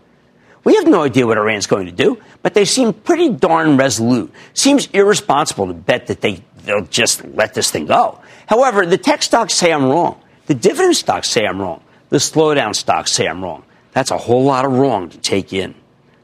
We 0.64 0.76
have 0.76 0.86
no 0.86 1.02
idea 1.02 1.26
what 1.26 1.38
Iran's 1.38 1.66
going 1.66 1.86
to 1.86 1.92
do, 1.92 2.18
but 2.42 2.54
they 2.54 2.64
seem 2.64 2.92
pretty 2.92 3.30
darn 3.30 3.76
resolute. 3.76 4.32
Seems 4.54 4.86
irresponsible 4.88 5.66
to 5.66 5.74
bet 5.74 6.06
that 6.06 6.20
they, 6.20 6.42
they'll 6.64 6.84
just 6.84 7.24
let 7.24 7.54
this 7.54 7.70
thing 7.70 7.86
go. 7.86 8.20
However, 8.46 8.86
the 8.86 8.98
tech 8.98 9.22
stocks 9.22 9.54
say 9.54 9.72
I'm 9.72 9.86
wrong. 9.86 10.20
The 10.46 10.54
dividend 10.54 10.96
stocks 10.96 11.28
say 11.28 11.46
I'm 11.46 11.60
wrong. 11.60 11.82
The 12.12 12.18
slowdown 12.18 12.74
stocks 12.76 13.10
say 13.10 13.26
I'm 13.26 13.42
wrong. 13.42 13.64
That's 13.92 14.10
a 14.10 14.18
whole 14.18 14.44
lot 14.44 14.64
of 14.64 14.72
wrong 14.72 15.08
to 15.08 15.18
take 15.18 15.52
in. 15.52 15.74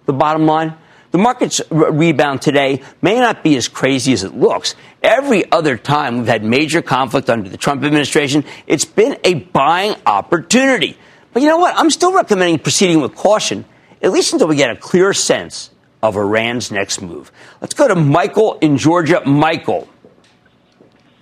The 0.06 0.12
bottom 0.12 0.46
line 0.46 0.74
the 1.10 1.18
market's 1.18 1.62
rebound 1.70 2.42
today 2.42 2.82
may 3.00 3.18
not 3.18 3.42
be 3.42 3.56
as 3.56 3.66
crazy 3.66 4.12
as 4.12 4.24
it 4.24 4.34
looks. 4.34 4.74
Every 5.02 5.50
other 5.50 5.78
time 5.78 6.18
we've 6.18 6.26
had 6.26 6.44
major 6.44 6.82
conflict 6.82 7.30
under 7.30 7.48
the 7.48 7.56
Trump 7.56 7.82
administration, 7.82 8.44
it's 8.66 8.84
been 8.84 9.18
a 9.24 9.34
buying 9.34 9.94
opportunity. 10.04 10.98
But 11.32 11.40
you 11.40 11.48
know 11.48 11.56
what? 11.56 11.74
I'm 11.78 11.88
still 11.88 12.12
recommending 12.12 12.58
proceeding 12.58 13.00
with 13.00 13.14
caution, 13.14 13.64
at 14.02 14.12
least 14.12 14.34
until 14.34 14.48
we 14.48 14.56
get 14.56 14.70
a 14.70 14.76
clear 14.76 15.14
sense 15.14 15.70
of 16.02 16.16
Iran's 16.16 16.70
next 16.70 17.00
move. 17.00 17.32
Let's 17.62 17.74
go 17.74 17.88
to 17.88 17.94
Michael 17.94 18.58
in 18.58 18.76
Georgia. 18.76 19.22
Michael. 19.24 19.88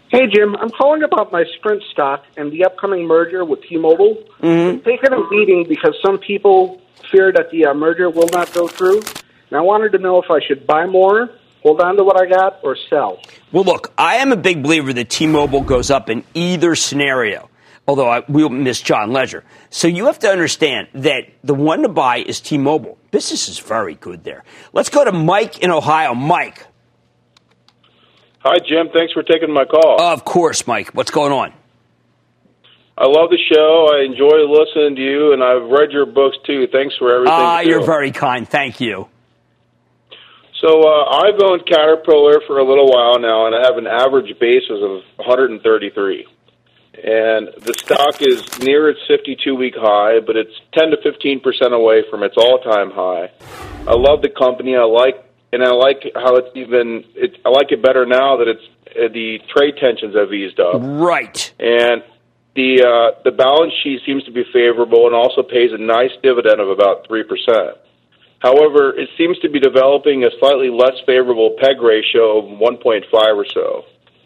Hey, 0.09 0.29
Jim. 0.33 0.55
I'm 0.55 0.71
calling 0.71 1.03
about 1.03 1.33
my 1.33 1.45
Sprint 1.59 1.83
stock 1.91 2.25
and 2.37 2.53
the 2.53 2.65
upcoming 2.65 3.07
merger 3.07 3.45
with 3.45 3.63
T-Mobile. 3.63 4.23
Mm-hmm. 4.41 4.85
Taking 4.85 5.13
a 5.13 5.29
beating 5.29 5.67
because 5.69 5.97
some 6.05 6.19
people 6.19 6.81
fear 7.11 7.33
that 7.33 7.51
the 7.51 7.67
uh, 7.67 7.75
merger 7.75 8.09
will 8.09 8.29
not 8.33 8.53
go 8.53 8.69
through. 8.69 8.99
And 8.99 9.59
I 9.59 9.61
wanted 9.61 9.93
to 9.93 9.99
know 9.99 10.23
if 10.23 10.31
I 10.31 10.39
should 10.47 10.67
buy 10.67 10.87
more, 10.87 11.31
hold 11.63 11.81
on 11.81 11.97
to 11.97 12.05
what 12.05 12.21
I 12.21 12.27
got, 12.27 12.61
or 12.63 12.77
sell. 12.89 13.21
Well, 13.51 13.65
look, 13.65 13.93
I 13.99 14.17
am 14.17 14.31
a 14.31 14.37
big 14.37 14.63
believer 14.63 14.93
that 14.93 15.11
T-Mobile 15.11 15.63
goes 15.63 15.91
up 15.91 16.09
in 16.09 16.23
either 16.35 16.77
scenario. 16.77 17.51
Although 17.89 18.09
I 18.09 18.23
will 18.29 18.49
miss 18.49 18.81
John 18.81 19.13
Legere. 19.13 19.45
So 19.71 19.87
you 19.87 20.07
have 20.07 20.19
to 20.21 20.29
understand 20.29 20.89
that 20.95 21.29
the 21.45 21.55
one 21.55 21.83
to 21.83 21.89
buy 21.89 22.19
is 22.19 22.41
T-Mobile. 22.41 22.99
Business 23.13 23.49
is 23.49 23.61
very 23.61 23.95
good 23.95 24.25
there. 24.25 24.45
Let's 24.73 24.89
go 24.89 25.05
to 25.05 25.13
Mike 25.13 25.61
in 25.61 25.71
Ohio. 25.71 26.15
Mike. 26.15 26.67
Hi, 28.47 28.59
Jim. 28.59 28.91
Thanks 28.95 29.12
for 29.12 29.25
taking 29.25 29.53
my 29.53 29.65
call. 29.65 30.00
Of 30.00 30.25
course, 30.25 30.69
Mike. 30.69 30.91
What's 30.91 31.11
going 31.11 31.33
on? 31.33 31.53
I 32.97 33.07
love 33.07 33.29
the 33.31 33.38
show. 33.53 33.91
I 33.93 34.05
enjoy 34.05 34.47
listening 34.47 34.95
to 34.95 35.03
you, 35.03 35.33
and 35.33 35.43
I've 35.43 35.69
read 35.69 35.91
your 35.91 36.07
books 36.07 36.37
too. 36.47 36.69
Thanks 36.71 36.95
for 36.97 37.12
everything. 37.12 37.35
Ah, 37.35 37.61
you're 37.61 37.85
very 37.85 38.12
kind. 38.12 38.49
Thank 38.49 38.81
you. 38.81 39.09
So 40.61 40.83
uh, 40.88 41.05
I've 41.11 41.43
owned 41.43 41.67
Caterpillar 41.67 42.41
for 42.47 42.59
a 42.59 42.65
little 42.65 42.87
while 42.87 43.19
now, 43.19 43.47
and 43.47 43.55
I 43.55 43.67
have 43.67 43.79
an 43.79 43.88
average 43.88 44.38
basis 44.38 44.79
of 44.81 45.03
133. 45.17 46.26
And 46.95 47.49
the 47.61 47.75
stock 47.75 48.23
is 48.23 48.61
near 48.61 48.88
its 48.88 49.00
52-week 49.11 49.75
high, 49.76 50.21
but 50.21 50.37
it's 50.37 50.55
10 50.73 50.91
to 50.91 50.97
15 51.03 51.41
percent 51.41 51.75
away 51.75 52.05
from 52.09 52.23
its 52.23 52.37
all-time 52.38 52.93
high. 52.93 53.31
I 53.87 53.95
love 53.95 54.23
the 54.23 54.31
company. 54.31 54.76
I 54.76 54.85
like, 54.85 55.25
and 55.53 55.62
I 55.62 55.71
like 55.71 56.03
how 56.15 56.37
it's 56.37 56.49
even. 56.55 57.05
It, 57.15 57.38
I 57.45 57.50
like 57.50 57.73
it 57.73 57.83
better 57.83 58.05
now 58.07 58.37
that 58.37 58.49
it's 58.49 58.67
uh, 58.91 59.12
the 59.12 59.38
trade 59.55 59.75
tensions 59.81 60.15
have 60.15 60.33
eased 60.33 60.61
up. 60.61 60.81
Right. 60.83 61.53
And 61.59 62.03
the 62.55 62.83
uh, 62.83 63.21
the 63.25 63.31
balance 63.31 63.73
sheet 63.83 64.00
seems 64.05 64.25
to 64.25 64.33
be 64.33 64.45
favorable 64.53 65.07
and 65.07 65.15
also 65.15 65.43
pays 65.43 65.71
a 65.73 65.79
nice 65.79 66.12
dividend 66.23 66.61
of 66.61 66.69
about 66.69 67.07
three 67.07 67.23
percent. 67.23 67.79
However, 68.41 68.93
it 68.97 69.09
seems 69.17 69.38
to 69.41 69.49
be 69.49 69.59
developing 69.61 70.25
a 70.25 70.31
slightly 70.38 70.69
less 70.71 70.95
favorable 71.07 71.57
PEG 71.59 71.81
ratio 71.81 72.38
of 72.38 72.59
1.5 72.61 73.03
or 73.12 73.47
so. 73.53 73.85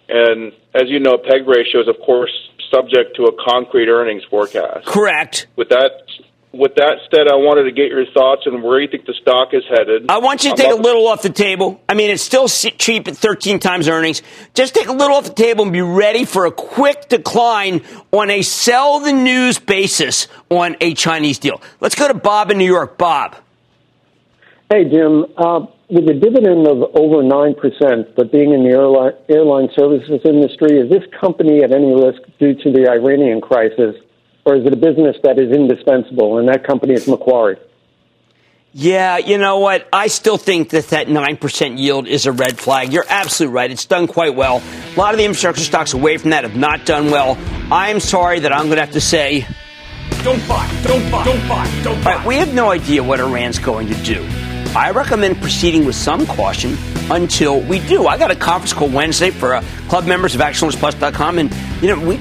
And 0.08 0.52
as 0.74 0.88
you 0.88 0.98
know, 0.98 1.16
PEG 1.16 1.46
ratio 1.46 1.80
is, 1.82 1.88
of 1.88 1.96
course, 2.04 2.32
subject 2.74 3.16
to 3.16 3.24
a 3.24 3.32
concrete 3.44 3.88
earnings 3.88 4.24
forecast. 4.28 4.86
Correct. 4.86 5.46
With 5.56 5.68
that, 5.68 6.02
with 6.52 6.74
that 6.76 6.98
said, 7.14 7.28
I 7.28 7.36
wanted 7.36 7.64
to 7.64 7.70
get 7.70 7.90
your 7.90 8.04
thoughts 8.12 8.42
on 8.46 8.60
where 8.62 8.80
you 8.80 8.88
think 8.88 9.06
the 9.06 9.14
stock 9.20 9.50
is 9.52 9.62
headed. 9.68 10.10
I 10.10 10.18
want 10.18 10.42
you 10.42 10.50
to 10.50 10.56
take 10.56 10.72
a 10.72 10.76
little 10.76 11.06
off 11.06 11.22
the 11.22 11.30
table. 11.30 11.80
I 11.88 11.94
mean, 11.94 12.10
it's 12.10 12.22
still 12.22 12.48
cheap 12.48 13.06
at 13.06 13.16
13 13.16 13.60
times 13.60 13.88
earnings. 13.88 14.22
Just 14.54 14.74
take 14.74 14.88
a 14.88 14.92
little 14.92 15.16
off 15.16 15.24
the 15.24 15.32
table 15.32 15.64
and 15.64 15.72
be 15.72 15.80
ready 15.80 16.24
for 16.24 16.46
a 16.46 16.50
quick 16.50 17.08
decline 17.08 17.82
on 18.10 18.30
a 18.30 18.42
sell 18.42 18.98
the 18.98 19.12
news 19.12 19.58
basis 19.60 20.26
on 20.48 20.76
a 20.80 20.94
Chinese 20.94 21.38
deal. 21.38 21.62
Let's 21.78 21.94
go 21.94 22.08
to 22.08 22.14
Bob 22.14 22.50
in 22.50 22.58
New 22.58 22.66
York. 22.66 22.98
Bob. 22.98 23.36
Hey, 24.68 24.84
Jim. 24.84 25.26
Uh, 25.36 25.66
with 25.88 26.08
a 26.08 26.14
dividend 26.14 26.66
of 26.66 26.82
over 26.94 27.22
9%, 27.22 28.14
but 28.16 28.30
being 28.30 28.52
in 28.52 28.62
the 28.62 28.70
airline, 28.70 29.12
airline 29.28 29.68
services 29.76 30.20
industry, 30.24 30.78
is 30.78 30.90
this 30.90 31.02
company 31.20 31.62
at 31.62 31.72
any 31.72 31.92
risk 31.92 32.22
due 32.38 32.54
to 32.54 32.70
the 32.70 32.88
Iranian 32.88 33.40
crisis, 33.40 33.96
or 34.44 34.56
is 34.56 34.66
it 34.66 34.72
a 34.72 34.76
business 34.76 35.16
that 35.22 35.38
is 35.38 35.50
indispensable, 35.52 36.38
and 36.38 36.48
that 36.48 36.66
company 36.66 36.94
is 36.94 37.06
Macquarie? 37.06 37.58
Yeah, 38.72 39.18
you 39.18 39.36
know 39.36 39.58
what? 39.58 39.88
I 39.92 40.06
still 40.06 40.36
think 40.36 40.70
that 40.70 40.88
that 40.88 41.08
9% 41.08 41.78
yield 41.78 42.06
is 42.06 42.26
a 42.26 42.32
red 42.32 42.56
flag. 42.56 42.92
You're 42.92 43.04
absolutely 43.08 43.54
right. 43.54 43.70
It's 43.70 43.84
done 43.84 44.06
quite 44.06 44.36
well. 44.36 44.62
A 44.94 44.96
lot 44.96 45.12
of 45.12 45.18
the 45.18 45.24
infrastructure 45.24 45.64
stocks 45.64 45.92
away 45.92 46.18
from 46.18 46.30
that 46.30 46.44
have 46.44 46.54
not 46.54 46.86
done 46.86 47.10
well. 47.10 47.36
I'm 47.72 47.98
sorry 47.98 48.40
that 48.40 48.52
I'm 48.52 48.66
going 48.66 48.76
to 48.76 48.84
have 48.84 48.92
to 48.92 49.00
say, 49.00 49.44
don't 50.22 50.46
buy, 50.46 50.70
don't 50.84 51.10
buy, 51.10 51.24
don't 51.24 51.48
buy, 51.48 51.80
don't 51.82 52.04
buy. 52.04 52.24
we 52.24 52.36
have 52.36 52.54
no 52.54 52.70
idea 52.70 53.02
what 53.02 53.18
Iran's 53.18 53.58
going 53.58 53.88
to 53.88 53.94
do. 54.04 54.24
I 54.76 54.92
recommend 54.92 55.40
proceeding 55.40 55.84
with 55.84 55.96
some 55.96 56.24
caution 56.26 56.76
until 57.10 57.60
we 57.62 57.80
do. 57.88 58.06
I 58.06 58.18
got 58.18 58.30
a 58.30 58.36
conference 58.36 58.72
call 58.72 58.88
Wednesday 58.88 59.30
for 59.30 59.54
uh, 59.54 59.64
club 59.88 60.06
members 60.06 60.36
of 60.36 60.40
ActionAlertsPlus.com, 60.42 61.38
and 61.38 61.52
you 61.82 61.88
know 61.88 61.98
we 61.98 62.16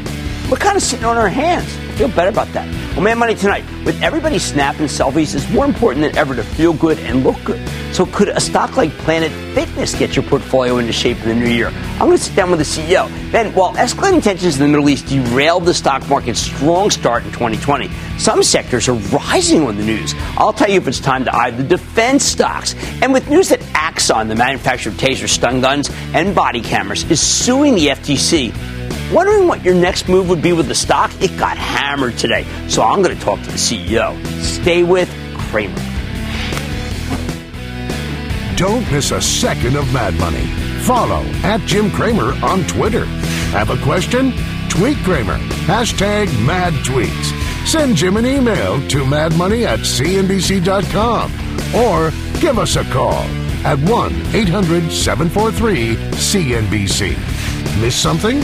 we're 0.50 0.58
kind 0.58 0.76
of 0.76 0.82
sitting 0.82 1.06
on 1.06 1.16
our 1.16 1.30
hands. 1.30 1.78
Feel 2.00 2.08
better 2.08 2.30
about 2.30 2.48
that. 2.54 2.66
Well, 2.94 3.02
Mad 3.02 3.18
Money 3.18 3.36
tonight 3.36 3.66
with 3.84 4.02
everybody 4.02 4.40
snapping 4.40 4.86
selfies 4.86 5.36
it's 5.36 5.50
more 5.50 5.66
important 5.66 6.02
than 6.02 6.18
ever 6.18 6.34
to 6.34 6.44
feel 6.44 6.72
good 6.72 6.98
and 7.00 7.26
look 7.26 7.36
good. 7.44 7.60
So, 7.94 8.06
could 8.06 8.30
a 8.30 8.40
stock 8.40 8.78
like 8.78 8.90
Planet 9.00 9.30
Fitness 9.54 9.96
get 9.96 10.16
your 10.16 10.24
portfolio 10.24 10.78
into 10.78 10.94
shape 10.94 11.22
in 11.24 11.28
the 11.28 11.36
new 11.36 11.50
year? 11.50 11.68
I'm 11.68 12.06
going 12.08 12.18
to 12.18 12.24
sit 12.24 12.38
down 12.38 12.52
with 12.52 12.60
the 12.60 12.64
CEO. 12.64 13.10
Then, 13.34 13.54
while 13.54 13.74
escalating 13.74 14.24
tensions 14.24 14.56
in 14.56 14.62
the 14.62 14.70
Middle 14.70 14.88
East 14.88 15.08
derailed 15.08 15.66
the 15.66 15.74
stock 15.74 16.08
market's 16.08 16.40
strong 16.40 16.90
start 16.90 17.26
in 17.26 17.34
2020, 17.34 17.90
some 18.18 18.44
sectors 18.44 18.88
are 18.88 18.94
rising 18.94 19.64
on 19.64 19.76
the 19.76 19.84
news. 19.84 20.14
I'll 20.38 20.54
tell 20.54 20.70
you 20.70 20.78
if 20.78 20.88
it's 20.88 21.02
time 21.02 21.26
to 21.26 21.36
eye 21.36 21.52
the 21.52 21.66
defense 21.66 22.24
stocks. 22.24 22.76
And 23.02 23.12
with 23.12 23.30
news 23.30 23.50
that 23.50 23.62
Axon, 23.74 24.30
the 24.30 24.36
manufacturer 24.36 24.94
of 24.94 24.98
taser 24.98 25.28
stun 25.28 25.60
guns 25.60 25.90
and 26.14 26.34
body 26.34 26.62
cameras, 26.62 27.04
is 27.12 27.20
suing 27.20 27.76
the 27.76 27.88
FTC, 27.88 28.54
Wondering 29.12 29.48
what 29.48 29.64
your 29.66 29.74
next 29.74 30.08
move 30.08 30.30
would 30.30 30.42
be 30.42 30.54
with 30.54 30.68
the 30.68 30.76
stock? 30.76 31.12
It 31.20 31.36
got 31.38 31.58
hammered 31.58 32.18
today. 32.18 32.46
So 32.68 32.84
I'm 32.84 33.02
going 33.02 33.18
to 33.18 33.22
talk 33.24 33.40
to 33.40 33.48
the 33.48 33.58
CEO. 33.58 34.16
Stay 34.42 34.84
with 34.84 35.10
Cramer. 35.50 35.76
Don't 38.56 38.90
miss 38.92 39.12
a 39.12 39.22
second 39.22 39.76
of 39.78 39.92
Mad 39.92 40.14
Money. 40.20 40.46
Follow 40.82 41.24
at 41.44 41.62
Jim 41.62 41.90
Cramer 41.90 42.34
on 42.44 42.64
Twitter. 42.68 43.06
Have 43.56 43.70
a 43.72 43.78
question? 43.84 44.32
Tweet 44.70 44.98
Cramer. 44.98 45.38
Hashtag 45.66 46.28
mad 46.46 46.74
tweets. 46.86 47.68
Send 47.68 47.96
Jim 47.96 48.18
an 48.18 48.26
email 48.26 48.80
to 48.90 49.04
madmoney 49.06 49.66
at 49.66 49.80
cnbc.com 49.80 51.32
or 51.76 52.12
give 52.40 52.60
us 52.60 52.76
a 52.76 52.84
call 52.86 53.24
at 53.66 53.80
1 53.90 54.14
800 54.36 54.92
743 54.92 55.96
CNBC. 55.96 57.82
Miss 57.82 57.96
something? 57.96 58.44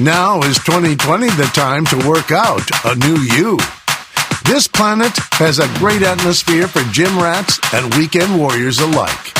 Now 0.00 0.40
is 0.42 0.56
2020 0.64 1.30
the 1.30 1.48
time 1.54 1.84
to 1.86 1.96
work 2.08 2.32
out 2.32 2.68
a 2.84 2.96
new 2.96 3.16
you. 3.16 3.56
This 4.44 4.66
planet 4.66 5.12
has 5.34 5.60
a 5.60 5.68
great 5.78 6.02
atmosphere 6.02 6.66
for 6.66 6.80
gym 6.92 7.16
rats 7.16 7.60
and 7.72 7.94
weekend 7.94 8.36
warriors 8.36 8.80
alike. 8.80 9.38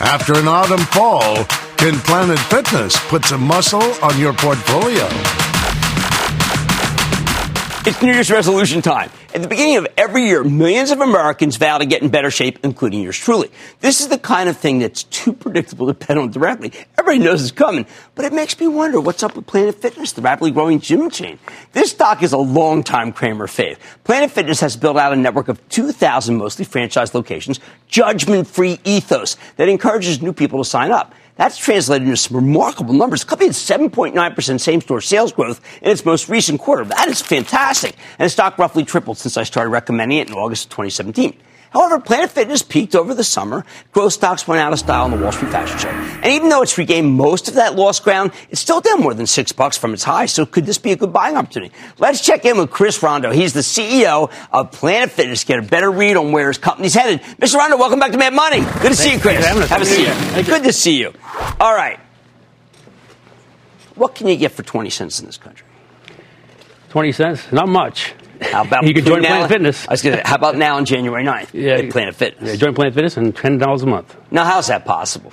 After 0.00 0.34
an 0.38 0.46
autumn 0.46 0.86
fall, 0.94 1.44
can 1.76 1.98
Planet 2.06 2.38
Fitness 2.38 2.96
put 3.08 3.24
some 3.24 3.42
muscle 3.42 3.82
on 4.00 4.16
your 4.16 4.32
portfolio? 4.32 5.08
It's 7.84 8.00
New 8.00 8.12
Year's 8.12 8.30
resolution 8.30 8.82
time. 8.82 9.10
At 9.36 9.42
the 9.42 9.48
beginning 9.48 9.76
of 9.76 9.86
every 9.98 10.24
year, 10.24 10.42
millions 10.42 10.90
of 10.90 11.02
Americans 11.02 11.56
vow 11.58 11.76
to 11.76 11.84
get 11.84 12.00
in 12.00 12.08
better 12.08 12.30
shape, 12.30 12.58
including 12.62 13.02
yours 13.02 13.18
truly. 13.18 13.50
This 13.80 14.00
is 14.00 14.08
the 14.08 14.16
kind 14.16 14.48
of 14.48 14.56
thing 14.56 14.78
that's 14.78 15.02
too 15.02 15.34
predictable 15.34 15.88
to 15.88 15.92
bet 15.92 16.16
on 16.16 16.30
directly. 16.30 16.72
Everybody 16.98 17.22
knows 17.22 17.42
it's 17.42 17.52
coming, 17.52 17.84
but 18.14 18.24
it 18.24 18.32
makes 18.32 18.58
me 18.58 18.66
wonder 18.66 18.98
what's 18.98 19.22
up 19.22 19.36
with 19.36 19.46
Planet 19.46 19.74
Fitness, 19.74 20.12
the 20.12 20.22
rapidly 20.22 20.52
growing 20.52 20.80
gym 20.80 21.10
chain. 21.10 21.38
This 21.74 21.90
stock 21.90 22.22
is 22.22 22.32
a 22.32 22.38
long-time 22.38 23.12
Cramer 23.12 23.46
fave. 23.46 23.76
Planet 24.04 24.30
Fitness 24.30 24.58
has 24.60 24.74
built 24.74 24.96
out 24.96 25.12
a 25.12 25.16
network 25.16 25.48
of 25.48 25.68
2,000 25.68 26.34
mostly 26.34 26.64
franchised 26.64 27.12
locations, 27.12 27.60
judgment-free 27.88 28.80
ethos 28.84 29.36
that 29.56 29.68
encourages 29.68 30.22
new 30.22 30.32
people 30.32 30.64
to 30.64 30.64
sign 30.64 30.90
up. 30.90 31.12
That's 31.36 31.58
translated 31.58 32.08
into 32.08 32.16
some 32.16 32.36
remarkable 32.36 32.94
numbers. 32.94 33.20
The 33.20 33.28
company 33.28 33.48
had 33.48 33.56
7.9% 33.56 34.60
same 34.60 34.80
store 34.80 35.00
sales 35.02 35.32
growth 35.32 35.60
in 35.82 35.90
its 35.90 36.04
most 36.04 36.28
recent 36.28 36.60
quarter. 36.60 36.84
That 36.84 37.08
is 37.08 37.20
fantastic. 37.20 37.94
And 38.18 38.26
the 38.26 38.30
stock 38.30 38.58
roughly 38.58 38.84
tripled 38.84 39.18
since 39.18 39.36
I 39.36 39.42
started 39.42 39.70
recommending 39.70 40.18
it 40.18 40.28
in 40.28 40.34
August 40.34 40.66
of 40.66 40.70
2017. 40.70 41.36
However, 41.76 42.00
Planet 42.00 42.30
Fitness 42.30 42.62
peaked 42.62 42.94
over 42.94 43.12
the 43.12 43.22
summer. 43.22 43.62
Growth 43.92 44.14
stocks 44.14 44.48
went 44.48 44.62
out 44.62 44.72
of 44.72 44.78
style 44.78 45.04
on 45.04 45.10
the 45.10 45.18
Wall 45.18 45.30
Street 45.30 45.52
Fashion 45.52 45.78
Show. 45.78 45.88
And 45.90 46.32
even 46.32 46.48
though 46.48 46.62
it's 46.62 46.78
regained 46.78 47.12
most 47.12 47.48
of 47.48 47.54
that 47.56 47.76
lost 47.76 48.02
ground, 48.02 48.32
it's 48.48 48.62
still 48.62 48.80
down 48.80 49.00
more 49.00 49.12
than 49.12 49.26
six 49.26 49.52
bucks 49.52 49.76
from 49.76 49.92
its 49.92 50.02
high. 50.02 50.24
So 50.24 50.46
could 50.46 50.64
this 50.64 50.78
be 50.78 50.92
a 50.92 50.96
good 50.96 51.12
buying 51.12 51.36
opportunity? 51.36 51.74
Let's 51.98 52.22
check 52.24 52.46
in 52.46 52.56
with 52.56 52.70
Chris 52.70 53.02
Rondeau. 53.02 53.30
He's 53.30 53.52
the 53.52 53.60
CEO 53.60 54.32
of 54.52 54.72
Planet 54.72 55.10
Fitness. 55.10 55.44
Get 55.44 55.58
a 55.58 55.62
better 55.62 55.90
read 55.90 56.16
on 56.16 56.32
where 56.32 56.48
his 56.48 56.56
company's 56.56 56.94
headed. 56.94 57.20
Mr. 57.36 57.56
Rondeau, 57.56 57.78
welcome 57.78 57.98
back 57.98 58.12
to 58.12 58.16
Mad 58.16 58.32
Money. 58.32 58.60
Good 58.80 58.92
to 58.92 58.96
see 58.96 59.12
you, 59.12 59.20
Chris. 59.20 59.44
Have 59.44 59.82
a 59.82 59.84
seat. 59.84 60.46
Good 60.46 60.64
to 60.64 60.72
see 60.72 60.98
you. 60.98 61.12
All 61.60 61.74
right. 61.74 62.00
What 63.96 64.14
can 64.14 64.28
you 64.28 64.36
get 64.36 64.52
for 64.52 64.62
20 64.62 64.88
cents 64.88 65.20
in 65.20 65.26
this 65.26 65.36
country? 65.36 65.66
20 66.88 67.12
cents? 67.12 67.52
Not 67.52 67.68
much. 67.68 68.14
How 68.42 68.64
about 68.64 68.86
you 68.86 68.94
can 68.94 69.04
join 69.04 69.22
now, 69.22 69.28
Planet 69.28 69.48
Fitness? 69.50 69.88
I 69.88 69.92
was 69.92 70.02
gonna, 70.02 70.22
how 70.24 70.34
about 70.36 70.56
now 70.56 70.76
on 70.76 70.84
January 70.84 71.24
9th? 71.24 71.48
Yeah, 71.52 71.90
Planet 71.90 72.14
Fitness. 72.14 72.50
Yeah, 72.50 72.56
join 72.56 72.74
Planet 72.74 72.94
Fitness 72.94 73.16
and 73.16 73.34
ten 73.34 73.58
dollars 73.58 73.82
a 73.82 73.86
month. 73.86 74.16
Now, 74.30 74.44
how's 74.44 74.68
that 74.68 74.84
possible? 74.84 75.32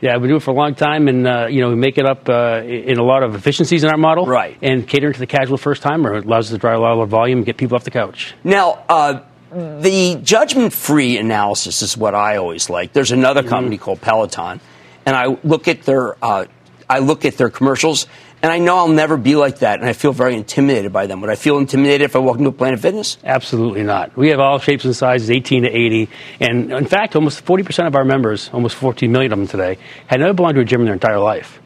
Yeah, 0.00 0.18
we 0.18 0.28
do 0.28 0.36
it 0.36 0.40
for 0.42 0.50
a 0.50 0.54
long 0.54 0.74
time, 0.74 1.08
and 1.08 1.26
uh, 1.26 1.46
you 1.48 1.60
know 1.62 1.70
we 1.70 1.76
make 1.76 1.96
it 1.98 2.04
up 2.04 2.28
uh, 2.28 2.62
in 2.64 2.98
a 2.98 3.02
lot 3.04 3.22
of 3.22 3.34
efficiencies 3.34 3.84
in 3.84 3.90
our 3.90 3.96
model, 3.96 4.26
right? 4.26 4.56
And 4.60 4.86
catering 4.86 5.14
to 5.14 5.18
the 5.18 5.26
casual 5.26 5.56
first 5.56 5.82
timer 5.82 6.14
it 6.14 6.26
allows 6.26 6.46
us 6.46 6.52
to 6.52 6.58
drive 6.58 6.76
a 6.78 6.80
lot 6.82 6.98
of 7.00 7.08
volume 7.08 7.38
and 7.38 7.46
get 7.46 7.56
people 7.56 7.76
off 7.76 7.84
the 7.84 7.90
couch. 7.90 8.34
Now, 8.44 8.84
uh, 8.88 9.20
the 9.50 10.16
judgment-free 10.22 11.16
analysis 11.16 11.80
is 11.80 11.96
what 11.96 12.14
I 12.14 12.36
always 12.36 12.68
like. 12.68 12.92
There's 12.92 13.12
another 13.12 13.40
Mm-hmm. 13.40 13.48
company 13.50 13.78
called 13.78 14.00
Peloton, 14.00 14.60
and 15.06 15.16
I 15.16 15.38
look 15.42 15.68
at 15.68 15.82
their 15.84 16.16
uh, 16.22 16.46
I 16.90 16.98
look 16.98 17.24
at 17.24 17.38
their 17.38 17.48
commercials, 17.48 18.06
and 18.44 18.52
I 18.52 18.58
know 18.58 18.76
I'll 18.76 18.88
never 18.88 19.16
be 19.16 19.36
like 19.36 19.60
that, 19.60 19.80
and 19.80 19.88
I 19.88 19.94
feel 19.94 20.12
very 20.12 20.34
intimidated 20.34 20.92
by 20.92 21.06
them. 21.06 21.22
Would 21.22 21.30
I 21.30 21.34
feel 21.34 21.56
intimidated 21.56 22.02
if 22.02 22.14
I 22.14 22.18
walked 22.18 22.40
into 22.40 22.50
a 22.50 22.52
Planet 22.52 22.78
Fitness? 22.78 23.16
Absolutely 23.24 23.84
not. 23.84 24.14
We 24.18 24.28
have 24.28 24.38
all 24.38 24.58
shapes 24.58 24.84
and 24.84 24.94
sizes, 24.94 25.30
18 25.30 25.62
to 25.62 25.70
80, 25.70 26.10
and 26.40 26.70
in 26.70 26.84
fact, 26.84 27.16
almost 27.16 27.40
40 27.40 27.62
percent 27.62 27.88
of 27.88 27.94
our 27.94 28.04
members, 28.04 28.50
almost 28.52 28.74
14 28.74 29.10
million 29.10 29.32
of 29.32 29.38
them 29.38 29.48
today, 29.48 29.78
had 30.08 30.20
never 30.20 30.34
belonged 30.34 30.56
to 30.56 30.60
a 30.60 30.64
gym 30.66 30.80
in 30.80 30.84
their 30.84 30.92
entire 30.92 31.18
life. 31.18 31.58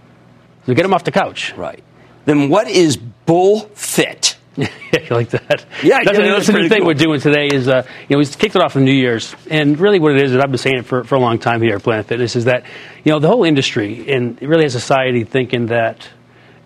So 0.67 0.75
get 0.75 0.85
them 0.85 0.95
off 0.95 1.03
the 1.03 1.11
couch. 1.11 1.53
Right. 1.57 1.83
Then 2.27 2.49
what 2.49 2.69
is 2.69 2.97
Bull 2.97 3.63
Fit? 3.75 4.37
yeah, 4.57 4.69
you 4.93 5.09
like 5.11 5.31
that. 5.31 5.67
Yeah, 5.83 5.99
that's, 6.05 6.17
yeah, 6.17 6.31
that's 6.31 6.47
the 6.47 6.53
new 6.53 6.69
thing 6.69 6.79
cool. 6.79 6.87
we're 6.87 6.95
doing 6.95 7.21
today. 7.21 7.49
Is 7.53 7.67
uh, 7.67 7.83
you 8.09 8.15
know 8.15 8.19
we 8.19 8.27
kicked 8.27 8.55
it 8.55 8.63
off 8.63 8.77
in 8.77 8.85
New 8.85 8.93
Year's, 8.93 9.35
and 9.51 9.81
really 9.81 9.99
what 9.99 10.13
it 10.13 10.23
is, 10.23 10.33
and 10.33 10.41
I've 10.41 10.51
been 10.51 10.59
saying 10.59 10.77
it 10.79 10.87
for, 10.87 11.03
for 11.03 11.17
a 11.17 11.21
long 11.21 11.41
time 11.41 11.61
here 11.61 11.75
at 11.75 11.83
Planet 11.83 12.07
Fitness, 12.07 12.37
is 12.37 12.45
that 12.45 12.63
you 13.03 13.11
know 13.11 13.19
the 13.19 13.27
whole 13.27 13.43
industry 13.43 14.13
and 14.13 14.41
really 14.41 14.69
society 14.69 15.25
thinking 15.25 15.67
that 15.67 16.09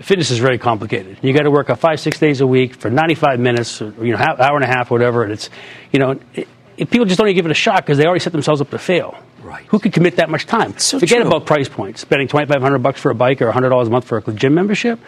fitness 0.02 0.30
is 0.30 0.38
very 0.38 0.59
complicated. 0.59 1.18
You 1.23 1.32
got 1.32 1.42
to 1.42 1.50
work 1.50 1.71
out 1.71 1.78
five 1.78 2.00
six 2.00 2.18
days 2.18 2.40
a 2.40 2.47
week 2.47 2.75
for 2.75 2.90
95 2.90 3.40
minutes, 3.40 3.80
or, 3.82 3.92
you 4.04 4.12
know, 4.12 4.18
half, 4.18 4.38
hour 4.40 4.56
and 4.56 4.64
a 4.64 4.68
half, 4.68 4.90
whatever, 4.90 5.23
and 5.25 5.32
it's 5.32 5.48
you 5.92 5.98
know. 5.98 6.12
It, 6.35 6.48
it- 6.76 6.90
people 6.90 7.05
just 7.05 7.18
don't 7.18 7.29
even 7.29 7.37
give 7.37 7.44
it 7.46 7.50
a 7.53 7.55
shot 7.55 7.76
because 7.85 7.98
they 7.98 8.07
already 8.07 8.18
set 8.20 8.33
themselves 8.33 8.61
up 8.61 8.70
to 8.70 8.79
fail. 8.79 9.14
Right. 9.42 9.64
Who 9.66 9.79
could 9.79 9.92
commit 9.92 10.16
that 10.16 10.31
much 10.31 10.46
time? 10.46 10.76
so 10.79 10.98
Forget 10.98 11.18
true. 11.20 11.26
about 11.29 11.44
price 11.46 11.68
points, 11.68 12.00
spending 12.00 12.29
twenty 12.29 12.46
five 12.46 12.62
hundred 12.62 12.79
bucks 12.79 12.98
for 13.00 13.11
a 13.11 13.14
bike 13.14 13.42
or 13.42 13.53
hundred 13.53 13.68
dollars 13.68 13.88
a 13.88 13.90
month 13.90 14.07
for 14.07 14.18
a 14.18 14.33
gym 14.33 14.55
membership. 14.55 14.98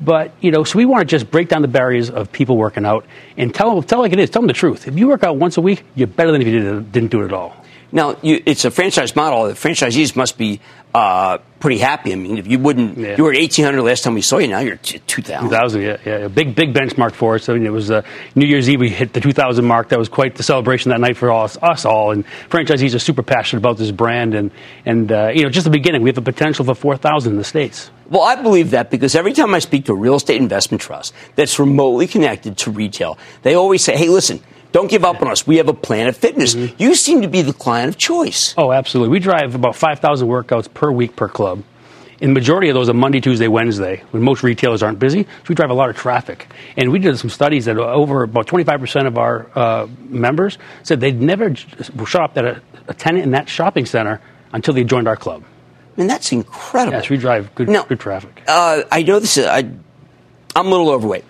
But 0.00 0.32
you 0.40 0.50
know, 0.50 0.64
so 0.64 0.76
we 0.78 0.84
want 0.84 1.00
to 1.00 1.06
just 1.06 1.30
break 1.30 1.48
down 1.48 1.62
the 1.62 1.68
barriers 1.68 2.10
of 2.10 2.30
people 2.30 2.56
working 2.56 2.84
out 2.84 3.06
and 3.38 3.54
tell 3.54 3.74
them, 3.74 3.82
tell 3.84 4.00
like 4.00 4.12
it 4.12 4.18
is. 4.20 4.30
Tell 4.30 4.42
them 4.42 4.48
the 4.48 4.52
truth. 4.52 4.86
If 4.86 4.98
you 4.98 5.08
work 5.08 5.24
out 5.24 5.36
once 5.38 5.56
a 5.56 5.60
week, 5.62 5.82
you're 5.94 6.06
better 6.08 6.30
than 6.30 6.42
if 6.42 6.46
you 6.46 6.60
did, 6.60 6.92
didn't 6.92 7.10
do 7.10 7.22
it 7.22 7.26
at 7.26 7.32
all. 7.32 7.63
Now, 7.94 8.16
you, 8.22 8.42
it's 8.44 8.64
a 8.64 8.70
franchise 8.72 9.14
model. 9.14 9.44
The 9.46 9.52
franchisees 9.54 10.16
must 10.16 10.36
be 10.36 10.60
uh, 10.94 11.38
pretty 11.60 11.78
happy. 11.78 12.12
I 12.12 12.16
mean, 12.16 12.38
if 12.38 12.46
you 12.48 12.58
wouldn't, 12.58 12.98
Yeah. 12.98 13.16
you 13.16 13.22
were 13.22 13.30
at 13.32 13.38
1,800 13.38 13.82
last 13.82 14.02
time 14.02 14.14
we 14.14 14.20
saw 14.20 14.38
you. 14.38 14.48
Now 14.48 14.58
you're 14.58 14.74
at 14.74 14.82
2,000. 14.82 15.48
2000, 15.48 15.80
yeah, 15.82 15.96
yeah, 16.04 16.12
a 16.16 16.28
big, 16.28 16.56
big 16.56 16.74
benchmark 16.74 17.12
for 17.12 17.36
us. 17.36 17.48
I 17.48 17.54
mean, 17.54 17.64
it 17.66 17.70
was 17.72 17.92
uh, 17.92 18.02
New 18.34 18.46
Year's 18.46 18.68
Eve. 18.68 18.80
We 18.80 18.90
hit 18.90 19.12
the 19.12 19.20
2000 19.20 19.64
mark. 19.64 19.90
That 19.90 19.98
was 20.00 20.08
quite 20.08 20.34
the 20.34 20.42
celebration 20.42 20.90
that 20.90 21.00
night 21.00 21.16
for 21.16 21.30
us, 21.32 21.56
us 21.62 21.84
all. 21.84 22.10
And 22.10 22.24
franchisees 22.50 22.96
are 22.96 22.98
super 22.98 23.22
passionate 23.22 23.60
about 23.60 23.78
this 23.78 23.92
brand. 23.92 24.34
And 24.34 24.50
and 24.84 25.10
uh, 25.12 25.30
you 25.32 25.44
know, 25.44 25.48
just 25.48 25.64
the 25.64 25.70
beginning. 25.70 26.02
We 26.02 26.08
have 26.10 26.16
the 26.16 26.22
potential 26.22 26.64
for 26.64 26.74
4,000 26.74 27.32
in 27.32 27.38
the 27.38 27.44
states. 27.44 27.90
Well, 28.10 28.22
I 28.22 28.34
believe 28.42 28.70
that 28.72 28.90
because 28.90 29.14
every 29.14 29.32
time 29.32 29.54
I 29.54 29.60
speak 29.60 29.84
to 29.86 29.92
a 29.92 29.96
real 29.96 30.16
estate 30.16 30.40
investment 30.40 30.80
trust 30.82 31.14
that's 31.36 31.58
remotely 31.60 32.06
connected 32.08 32.56
to 32.58 32.70
retail, 32.72 33.18
they 33.42 33.54
always 33.54 33.82
say, 33.82 33.96
hey, 33.96 34.08
listen, 34.08 34.40
don't 34.74 34.90
give 34.90 35.04
up 35.04 35.22
on 35.22 35.28
us. 35.28 35.46
We 35.46 35.58
have 35.58 35.68
a 35.68 35.72
Planet 35.72 36.16
Fitness. 36.16 36.56
Mm-hmm. 36.56 36.82
You 36.82 36.96
seem 36.96 37.22
to 37.22 37.28
be 37.28 37.42
the 37.42 37.52
client 37.52 37.90
of 37.90 37.96
choice. 37.96 38.54
Oh, 38.58 38.72
absolutely. 38.72 39.12
We 39.12 39.20
drive 39.20 39.54
about 39.54 39.76
5,000 39.76 40.26
workouts 40.26 40.72
per 40.74 40.90
week 40.90 41.14
per 41.14 41.28
club. 41.28 41.62
And 42.20 42.30
the 42.30 42.34
majority 42.34 42.70
of 42.70 42.74
those 42.74 42.88
are 42.88 42.94
Monday, 42.94 43.20
Tuesday, 43.20 43.46
Wednesday, 43.46 44.02
when 44.10 44.24
most 44.24 44.42
retailers 44.42 44.82
aren't 44.82 44.98
busy. 44.98 45.22
So 45.22 45.28
we 45.48 45.54
drive 45.54 45.70
a 45.70 45.74
lot 45.74 45.90
of 45.90 45.96
traffic. 45.96 46.48
And 46.76 46.90
we 46.90 46.98
did 46.98 47.16
some 47.20 47.30
studies 47.30 47.66
that 47.66 47.78
over 47.78 48.24
about 48.24 48.48
25% 48.48 49.06
of 49.06 49.16
our 49.16 49.48
uh, 49.54 49.86
members 50.08 50.58
said 50.82 50.98
they'd 50.98 51.20
never 51.20 51.54
shopped 52.04 52.36
at 52.36 52.44
a, 52.44 52.60
a 52.88 52.94
tenant 52.94 53.24
in 53.26 53.30
that 53.30 53.48
shopping 53.48 53.86
center 53.86 54.20
until 54.52 54.74
they 54.74 54.82
joined 54.82 55.06
our 55.06 55.16
club. 55.16 55.44
I 55.96 56.00
mean, 56.00 56.08
that's 56.08 56.32
incredible. 56.32 56.98
Yes, 56.98 57.08
we 57.08 57.16
drive 57.16 57.54
good, 57.54 57.68
Now- 57.68 57.84
good 57.84 58.00
traffic. 58.00 58.42
Uh, 58.48 58.82
I 58.90 59.04
know 59.04 59.20
this 59.20 59.36
is, 59.36 59.46
I, 59.46 59.58
I'm 60.56 60.66
a 60.66 60.70
little 60.70 60.90
overweight. 60.90 61.24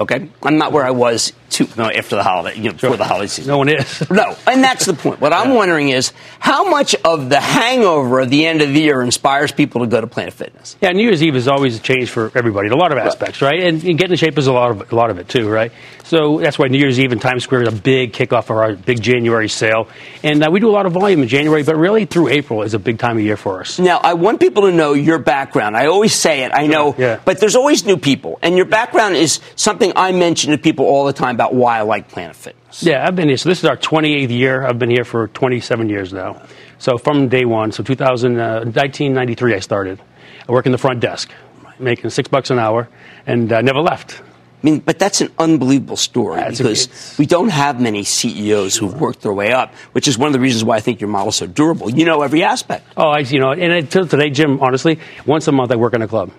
Okay, 0.00 0.28
I'm 0.42 0.58
not 0.58 0.72
where 0.72 0.84
I 0.84 0.90
was 0.90 1.32
no, 1.76 1.90
after 1.90 2.16
the 2.16 2.22
holiday, 2.22 2.56
you 2.56 2.64
know, 2.64 2.72
before 2.72 2.96
the 2.96 3.04
holiday 3.04 3.26
season. 3.26 3.50
No 3.50 3.58
one 3.58 3.68
is. 3.68 4.02
No, 4.10 4.36
and 4.46 4.62
that's 4.64 4.86
the 4.86 4.94
point. 4.94 5.20
What 5.20 5.32
I'm 5.32 5.54
wondering 5.54 5.90
is 5.90 6.12
how 6.40 6.68
much 6.68 6.94
of 7.04 7.28
the 7.28 7.40
hangover 7.40 8.20
at 8.20 8.30
the 8.30 8.46
end 8.46 8.62
of 8.62 8.68
the 8.68 8.80
year 8.80 9.02
inspires 9.02 9.52
people 9.52 9.80
to 9.82 9.86
go 9.86 10.00
to 10.00 10.06
Planet 10.06 10.32
Fitness. 10.34 10.76
Yeah, 10.80 10.90
New 10.92 11.02
Year's 11.02 11.22
Eve 11.22 11.36
is 11.36 11.46
always 11.48 11.76
a 11.76 11.80
change 11.80 12.10
for 12.10 12.30
everybody 12.34 12.66
in 12.66 12.72
a 12.72 12.76
lot 12.76 12.90
of 12.92 12.98
aspects, 12.98 13.42
right? 13.42 13.60
And, 13.60 13.82
and 13.84 13.98
getting 13.98 14.12
in 14.12 14.16
shape 14.16 14.36
is 14.38 14.46
a 14.46 14.52
lot 14.52 14.70
of 14.70 14.92
a 14.92 14.94
lot 14.96 15.10
of 15.10 15.18
it 15.18 15.28
too, 15.28 15.48
right? 15.48 15.72
So 16.04 16.38
that's 16.40 16.58
why 16.58 16.68
New 16.68 16.78
Year's 16.78 16.98
Eve 16.98 17.12
in 17.12 17.18
Times 17.18 17.44
Square 17.44 17.62
is 17.64 17.68
a 17.68 17.72
big 17.72 18.12
kickoff 18.12 18.44
for 18.44 18.62
our 18.62 18.74
big 18.74 19.00
January 19.02 19.48
sale, 19.48 19.88
and 20.22 20.42
uh, 20.46 20.50
we 20.50 20.58
do 20.60 20.68
a 20.68 20.72
lot 20.72 20.86
of 20.86 20.92
volume 20.92 21.22
in 21.22 21.28
January, 21.28 21.62
but 21.62 21.76
really 21.76 22.06
through 22.06 22.28
April 22.28 22.62
is 22.62 22.72
a 22.74 22.78
big 22.78 22.98
time 22.98 23.18
of 23.18 23.22
year 23.22 23.36
for 23.36 23.60
us. 23.60 23.78
Now, 23.78 23.98
I 24.02 24.14
want 24.14 24.40
people 24.40 24.62
to 24.62 24.72
know 24.72 24.94
your 24.94 25.18
background. 25.18 25.76
I 25.76 25.86
always 25.86 26.14
say 26.14 26.44
it, 26.44 26.52
I 26.54 26.66
know, 26.66 26.94
Yeah. 26.96 27.20
but 27.24 27.40
there's 27.40 27.56
always 27.56 27.84
new 27.84 27.96
people. 27.98 28.38
And 28.42 28.56
your 28.56 28.64
background 28.66 29.16
is 29.16 29.40
something 29.56 29.92
I 29.96 30.12
mention 30.12 30.52
to 30.52 30.58
people 30.58 30.86
all 30.86 31.04
the 31.04 31.12
time 31.12 31.36
about 31.38 31.54
why 31.54 31.78
I 31.78 31.82
like 31.82 32.08
Planet 32.08 32.34
Fitness. 32.34 32.82
Yeah, 32.82 33.06
I've 33.06 33.14
been 33.14 33.28
here. 33.28 33.36
So 33.36 33.48
this 33.48 33.60
is 33.60 33.64
our 33.64 33.76
28th 33.76 34.30
year. 34.30 34.66
I've 34.66 34.76
been 34.76 34.90
here 34.90 35.04
for 35.04 35.28
27 35.28 35.88
years 35.88 36.12
now. 36.12 36.42
So 36.78 36.98
from 36.98 37.28
day 37.28 37.44
one, 37.44 37.70
so 37.70 37.84
2000, 37.84 38.40
uh, 38.40 38.64
1993, 38.64 39.54
I 39.54 39.60
started. 39.60 40.00
I 40.48 40.52
work 40.52 40.66
in 40.66 40.72
the 40.72 40.78
front 40.78 40.98
desk, 40.98 41.30
making 41.78 42.10
six 42.10 42.28
bucks 42.28 42.50
an 42.50 42.58
hour, 42.58 42.88
and 43.24 43.52
uh, 43.52 43.60
never 43.60 43.78
left. 43.78 44.20
I 44.20 44.24
mean, 44.64 44.80
but 44.80 44.98
that's 44.98 45.20
an 45.20 45.30
unbelievable 45.38 45.96
story 45.96 46.40
That's 46.40 46.58
because 46.58 47.16
we 47.20 47.26
don't 47.26 47.50
have 47.50 47.80
many 47.80 48.02
CEOs 48.02 48.76
who've 48.76 49.00
worked 49.00 49.22
their 49.22 49.32
way 49.32 49.52
up, 49.52 49.72
which 49.92 50.08
is 50.08 50.18
one 50.18 50.26
of 50.26 50.32
the 50.32 50.40
reasons 50.40 50.64
why 50.64 50.74
I 50.74 50.80
think 50.80 51.00
your 51.00 51.08
model's 51.08 51.36
so 51.36 51.46
durable. 51.46 51.88
You 51.88 52.04
know 52.04 52.22
every 52.22 52.42
aspect. 52.42 52.84
Oh, 52.96 53.10
I, 53.10 53.20
you 53.20 53.38
know, 53.38 53.52
and 53.52 53.72
until 53.72 54.08
today, 54.08 54.30
Jim, 54.30 54.58
honestly, 54.60 54.98
once 55.24 55.46
a 55.46 55.52
month 55.52 55.70
I 55.70 55.76
work 55.76 55.94
in 55.94 56.02
a 56.02 56.08
club. 56.08 56.32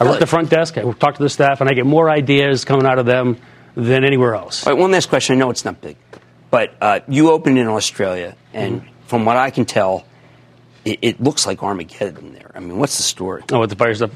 I 0.00 0.04
work 0.04 0.18
the 0.18 0.26
front 0.26 0.50
desk, 0.50 0.76
I 0.76 0.82
talk 0.94 1.14
to 1.14 1.22
the 1.22 1.30
staff, 1.30 1.60
and 1.60 1.70
I 1.70 1.74
get 1.74 1.86
more 1.86 2.10
ideas 2.10 2.64
coming 2.64 2.84
out 2.84 2.98
of 2.98 3.06
them 3.06 3.36
than 3.76 4.04
anywhere 4.04 4.34
else. 4.34 4.66
All 4.66 4.72
right, 4.72 4.80
one 4.80 4.90
last 4.90 5.08
question. 5.08 5.36
I 5.36 5.38
know 5.38 5.50
it's 5.50 5.64
not 5.64 5.80
big, 5.80 5.96
but 6.50 6.74
uh, 6.80 7.00
you 7.08 7.30
opened 7.30 7.58
in 7.58 7.66
Australia, 7.68 8.34
and 8.52 8.80
Mm-hmm. 8.80 9.06
from 9.06 9.24
what 9.24 9.36
I 9.36 9.50
can 9.50 9.64
tell, 9.66 10.04
it, 10.84 10.98
it 11.02 11.20
looks 11.20 11.46
like 11.46 11.62
Armageddon 11.62 12.32
there. 12.32 12.50
I 12.54 12.60
mean, 12.60 12.78
what's 12.78 12.96
the 12.96 13.02
story? 13.02 13.42
Oh, 13.52 13.60
with 13.60 13.70
the 13.70 13.76
fire 13.76 13.94
stuff, 13.94 14.10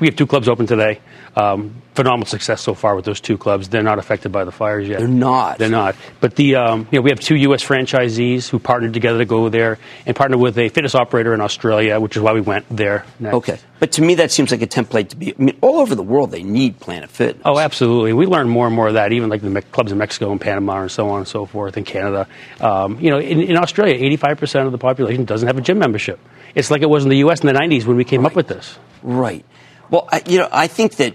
we 0.00 0.06
have 0.08 0.16
two 0.16 0.26
clubs 0.26 0.48
open 0.48 0.66
today. 0.66 1.00
Um, 1.36 1.80
phenomenal 1.98 2.26
success 2.26 2.60
so 2.62 2.74
far 2.74 2.94
with 2.94 3.04
those 3.04 3.20
two 3.20 3.36
clubs. 3.36 3.68
They're 3.68 3.82
not 3.82 3.98
affected 3.98 4.30
by 4.30 4.44
the 4.44 4.52
fires 4.52 4.86
yet. 4.86 5.00
They're 5.00 5.08
not. 5.08 5.58
They're 5.58 5.68
not. 5.68 5.96
But 6.20 6.36
the 6.36 6.54
um, 6.54 6.86
you 6.92 6.98
know 6.98 7.02
we 7.02 7.10
have 7.10 7.18
two 7.18 7.34
U.S. 7.48 7.62
franchisees 7.64 8.48
who 8.48 8.58
partnered 8.60 8.94
together 8.94 9.18
to 9.18 9.24
go 9.24 9.48
there 9.48 9.78
and 10.06 10.14
partnered 10.14 10.40
with 10.40 10.56
a 10.58 10.68
fitness 10.68 10.94
operator 10.94 11.34
in 11.34 11.40
Australia, 11.40 11.98
which 11.98 12.16
is 12.16 12.22
why 12.22 12.32
we 12.32 12.40
went 12.40 12.64
there. 12.70 13.04
Next. 13.18 13.34
Okay, 13.34 13.58
but 13.80 13.92
to 13.92 14.02
me 14.02 14.14
that 14.14 14.30
seems 14.30 14.50
like 14.52 14.62
a 14.62 14.66
template 14.66 15.08
to 15.10 15.16
be. 15.16 15.32
I 15.32 15.42
mean, 15.42 15.58
all 15.60 15.80
over 15.80 15.94
the 15.96 16.02
world 16.04 16.30
they 16.30 16.42
need 16.44 16.78
Planet 16.80 17.10
Fitness. 17.10 17.42
Oh, 17.44 17.58
absolutely. 17.58 18.12
We 18.12 18.26
learn 18.26 18.48
more 18.48 18.66
and 18.66 18.74
more 18.76 18.88
of 18.88 18.94
that, 18.94 19.12
even 19.12 19.28
like 19.28 19.42
the 19.42 19.50
me- 19.50 19.60
clubs 19.62 19.90
in 19.90 19.98
Mexico 19.98 20.30
and 20.30 20.40
Panama 20.40 20.82
and 20.82 20.90
so 20.90 21.08
on 21.10 21.18
and 21.18 21.28
so 21.28 21.46
forth, 21.46 21.76
in 21.76 21.84
Canada. 21.84 22.26
Um, 22.60 23.00
you 23.00 23.10
know, 23.10 23.18
in, 23.18 23.40
in 23.42 23.56
Australia, 23.56 23.98
85% 24.18 24.66
of 24.66 24.72
the 24.72 24.78
population 24.78 25.24
doesn't 25.24 25.46
have 25.48 25.58
a 25.58 25.60
gym 25.60 25.78
membership. 25.78 26.20
It's 26.54 26.70
like 26.70 26.82
it 26.82 26.88
was 26.90 27.02
in 27.04 27.10
the 27.10 27.18
U.S. 27.18 27.40
in 27.40 27.46
the 27.46 27.52
90s 27.52 27.84
when 27.84 27.96
we 27.96 28.04
came 28.04 28.22
Right. 28.22 28.30
up 28.30 28.36
with 28.36 28.46
this. 28.48 28.78
Right. 29.02 29.44
Well, 29.90 30.08
I, 30.12 30.22
you 30.26 30.38
know, 30.38 30.48
I 30.52 30.66
think 30.66 30.96
that 30.96 31.14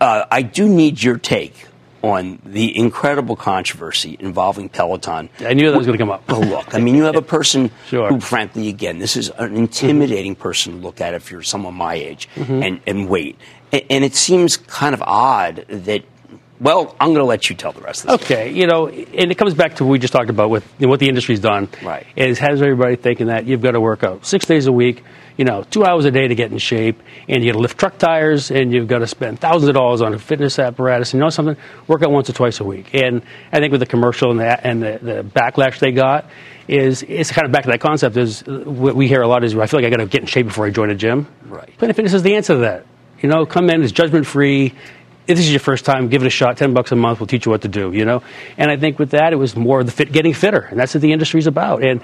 uh, 0.00 0.24
I 0.30 0.42
do 0.42 0.68
need 0.68 1.02
your 1.02 1.18
take 1.18 1.66
on 2.02 2.38
the 2.44 2.76
incredible 2.76 3.34
controversy 3.34 4.16
involving 4.20 4.68
Peloton. 4.68 5.28
I 5.40 5.54
knew 5.54 5.70
that 5.70 5.76
was 5.76 5.86
going 5.86 5.98
to 5.98 6.02
come 6.02 6.10
up. 6.10 6.22
Oh, 6.28 6.38
look, 6.38 6.74
I 6.74 6.78
mean, 6.78 6.94
you 6.94 7.04
have 7.04 7.16
a 7.16 7.22
person 7.22 7.70
Sure. 7.88 8.08
who, 8.08 8.20
frankly, 8.20 8.68
again, 8.68 8.98
this 9.00 9.16
is 9.16 9.30
an 9.38 9.56
intimidating 9.56 10.36
person 10.36 10.74
to 10.74 10.78
look 10.78 11.00
at 11.00 11.14
if 11.14 11.30
you're 11.30 11.42
someone 11.42 11.74
my 11.74 11.94
age 11.94 12.28
Mm-hmm. 12.36 12.62
and, 12.62 12.80
and 12.86 13.08
wait. 13.08 13.36
And, 13.72 13.82
and 13.90 14.04
it 14.04 14.14
seems 14.14 14.56
kind 14.56 14.94
of 14.94 15.02
odd 15.02 15.64
that, 15.68 16.04
well, 16.60 16.94
I'm 17.00 17.08
going 17.08 17.20
to 17.20 17.24
let 17.24 17.50
you 17.50 17.56
tell 17.56 17.72
the 17.72 17.80
rest 17.80 18.04
of 18.04 18.18
this. 18.18 18.30
Okay, 18.30 18.52
you 18.52 18.66
know, 18.66 18.88
and 18.88 19.30
it 19.30 19.36
comes 19.36 19.54
back 19.54 19.76
to 19.76 19.84
what 19.84 19.92
we 19.92 19.98
just 19.98 20.12
talked 20.12 20.30
about 20.30 20.50
with 20.50 20.64
you 20.78 20.86
know, 20.86 20.90
what 20.90 21.00
the 21.00 21.08
industry's 21.08 21.40
done. 21.40 21.68
Right. 21.82 22.06
Is 22.16 22.38
has 22.38 22.62
everybody 22.62 22.96
thinking 22.96 23.26
that 23.26 23.46
you've 23.46 23.62
got 23.62 23.72
to 23.72 23.80
work 23.80 24.02
out 24.02 24.24
six 24.24 24.46
days 24.46 24.66
a 24.66 24.72
week, 24.72 25.02
you 25.36 25.44
know, 25.44 25.64
two 25.64 25.84
hours 25.84 26.04
a 26.06 26.10
day 26.10 26.28
to 26.28 26.34
get 26.34 26.50
in 26.50 26.58
shape, 26.58 27.02
and 27.28 27.44
you 27.44 27.52
got 27.52 27.56
to 27.56 27.62
lift 27.62 27.78
truck 27.78 27.98
tires, 27.98 28.50
and 28.50 28.72
you've 28.72 28.88
got 28.88 28.98
to 28.98 29.06
spend 29.06 29.38
thousands 29.38 29.68
of 29.68 29.74
dollars 29.74 30.00
on 30.00 30.14
a 30.14 30.18
fitness 30.18 30.58
apparatus. 30.58 31.12
And 31.12 31.18
you 31.18 31.24
know 31.24 31.30
something? 31.30 31.56
Work 31.86 32.02
out 32.02 32.10
once 32.10 32.30
or 32.30 32.32
twice 32.32 32.60
a 32.60 32.64
week. 32.64 32.94
And 32.94 33.22
I 33.52 33.58
think 33.58 33.72
with 33.72 33.80
the 33.80 33.86
commercial 33.86 34.30
and 34.30 34.40
the, 34.40 34.66
and 34.66 34.82
the, 34.82 34.98
the 35.02 35.22
backlash 35.22 35.78
they 35.78 35.92
got, 35.92 36.30
is 36.68 37.04
it's 37.06 37.30
kind 37.30 37.46
of 37.46 37.52
back 37.52 37.64
to 37.64 37.70
that 37.70 37.80
concept. 37.80 38.16
Is 38.16 38.42
what 38.46 38.96
we 38.96 39.08
hear 39.08 39.22
a 39.22 39.28
lot 39.28 39.44
is 39.44 39.56
I 39.56 39.66
feel 39.66 39.80
like 39.80 39.86
I 39.86 39.90
got 39.90 40.02
to 40.02 40.06
get 40.06 40.22
in 40.22 40.26
shape 40.26 40.46
before 40.46 40.66
I 40.66 40.70
join 40.70 40.90
a 40.90 40.94
gym. 40.94 41.28
Right. 41.44 41.70
Planet 41.76 41.96
Fitness 41.96 42.14
is 42.14 42.22
the 42.22 42.34
answer 42.34 42.54
to 42.54 42.60
that. 42.60 42.86
You 43.20 43.30
know, 43.30 43.46
come 43.46 43.70
in, 43.70 43.82
it's 43.82 43.92
judgment 43.92 44.26
free. 44.26 44.74
If 45.26 45.36
this 45.36 45.46
is 45.46 45.50
your 45.50 45.60
first 45.60 45.84
time, 45.84 46.08
give 46.08 46.22
it 46.22 46.26
a 46.26 46.30
shot. 46.30 46.56
Ten 46.56 46.72
bucks 46.72 46.92
a 46.92 46.96
month, 46.96 47.18
we'll 47.18 47.26
teach 47.26 47.46
you 47.46 47.50
what 47.50 47.62
to 47.62 47.68
do. 47.68 47.92
You 47.92 48.04
know, 48.04 48.22
and 48.56 48.70
I 48.70 48.76
think 48.76 48.98
with 48.98 49.10
that, 49.10 49.32
it 49.32 49.36
was 49.36 49.56
more 49.56 49.82
the 49.82 49.90
fit, 49.90 50.12
getting 50.12 50.34
fitter, 50.34 50.60
and 50.60 50.78
that's 50.78 50.94
what 50.94 51.00
the 51.00 51.12
industry's 51.12 51.46
about. 51.46 51.82
And 51.82 52.00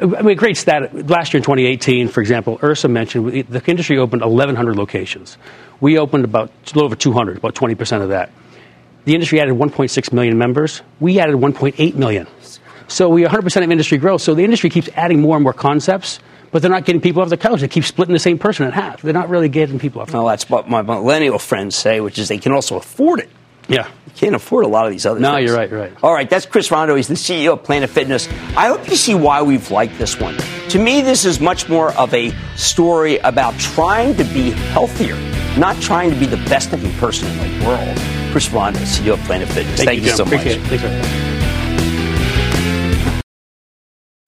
I 0.00 0.22
mean, 0.22 0.36
great 0.36 0.56
stat. 0.56 1.08
Last 1.08 1.32
year 1.32 1.38
in 1.38 1.44
2018, 1.44 2.08
for 2.08 2.20
example, 2.20 2.58
IHRSA 2.58 2.90
mentioned 2.90 3.46
the 3.48 3.62
industry 3.66 3.98
opened 3.98 4.22
1,100 4.22 4.76
locations. 4.76 5.38
We 5.80 5.98
opened 5.98 6.24
about 6.24 6.48
a 6.48 6.66
little 6.68 6.84
over 6.84 6.96
200, 6.96 7.38
about 7.38 7.54
20 7.54 7.74
percent 7.74 8.02
of 8.02 8.10
that. 8.10 8.30
The 9.06 9.14
industry 9.14 9.40
added 9.40 9.54
1.6 9.54 10.12
million 10.12 10.36
members. 10.36 10.82
We 11.00 11.20
added 11.20 11.36
1.8 11.36 11.94
million. 11.94 12.26
So 12.88 13.08
we 13.08 13.22
100% 13.22 13.64
of 13.64 13.70
industry 13.70 13.98
growth. 13.98 14.20
So 14.20 14.34
the 14.34 14.44
industry 14.44 14.68
keeps 14.70 14.88
adding 14.94 15.20
more 15.20 15.36
and 15.36 15.42
more 15.42 15.52
concepts, 15.52 16.20
but 16.56 16.62
they're 16.62 16.70
not 16.70 16.86
getting 16.86 17.02
people 17.02 17.20
off 17.20 17.28
the 17.28 17.36
couch. 17.36 17.60
They 17.60 17.68
keep 17.68 17.84
splitting 17.84 18.14
the 18.14 18.18
same 18.18 18.38
person 18.38 18.64
in 18.64 18.72
half. 18.72 19.02
They're 19.02 19.12
not 19.12 19.28
really 19.28 19.50
getting 19.50 19.78
people 19.78 20.00
off 20.00 20.08
the 20.10 20.16
Well, 20.16 20.26
that's 20.28 20.48
what 20.48 20.70
my 20.70 20.80
millennial 20.80 21.38
friends 21.38 21.76
say, 21.76 22.00
which 22.00 22.18
is 22.18 22.28
they 22.28 22.38
can 22.38 22.52
also 22.52 22.78
afford 22.78 23.20
it. 23.20 23.28
Yeah. 23.68 23.86
You 24.06 24.12
can't 24.14 24.34
afford 24.34 24.64
a 24.64 24.68
lot 24.68 24.86
of 24.86 24.92
these 24.92 25.04
other 25.04 25.20
No, 25.20 25.34
things. 25.34 25.50
you're 25.50 25.58
right, 25.58 25.68
you're 25.70 25.78
right. 25.80 25.92
All 26.02 26.14
right, 26.14 26.30
that's 26.30 26.46
Chris 26.46 26.70
Rondeau. 26.70 26.96
He's 26.96 27.08
the 27.08 27.14
CEO 27.14 27.52
of 27.52 27.62
Planet 27.62 27.90
Fitness. 27.90 28.26
I 28.56 28.68
hope 28.68 28.88
you 28.88 28.96
see 28.96 29.14
why 29.14 29.42
we've 29.42 29.70
liked 29.70 29.98
this 29.98 30.18
one. 30.18 30.34
To 30.70 30.78
me, 30.78 31.02
this 31.02 31.26
is 31.26 31.40
much 31.40 31.68
more 31.68 31.92
of 31.92 32.14
a 32.14 32.32
story 32.56 33.18
about 33.18 33.52
trying 33.58 34.16
to 34.16 34.24
be 34.24 34.52
healthier, 34.72 35.16
not 35.58 35.78
trying 35.82 36.08
to 36.08 36.16
be 36.16 36.24
the 36.24 36.38
best 36.48 36.72
looking 36.72 36.90
person 36.94 37.28
in 37.38 37.58
the 37.60 37.66
world. 37.66 37.98
Chris 38.32 38.48
Rondeau, 38.48 38.78
CEO 38.80 39.12
of 39.12 39.20
Planet 39.24 39.46
Fitness. 39.50 39.84
Thank, 39.84 40.00
you, 40.00 40.06
Jim. 40.06 40.16
so 40.16 40.24
much. 40.24 40.34
Appreciate 40.36 40.62
it. 40.62 40.80
Thanks 40.80 41.35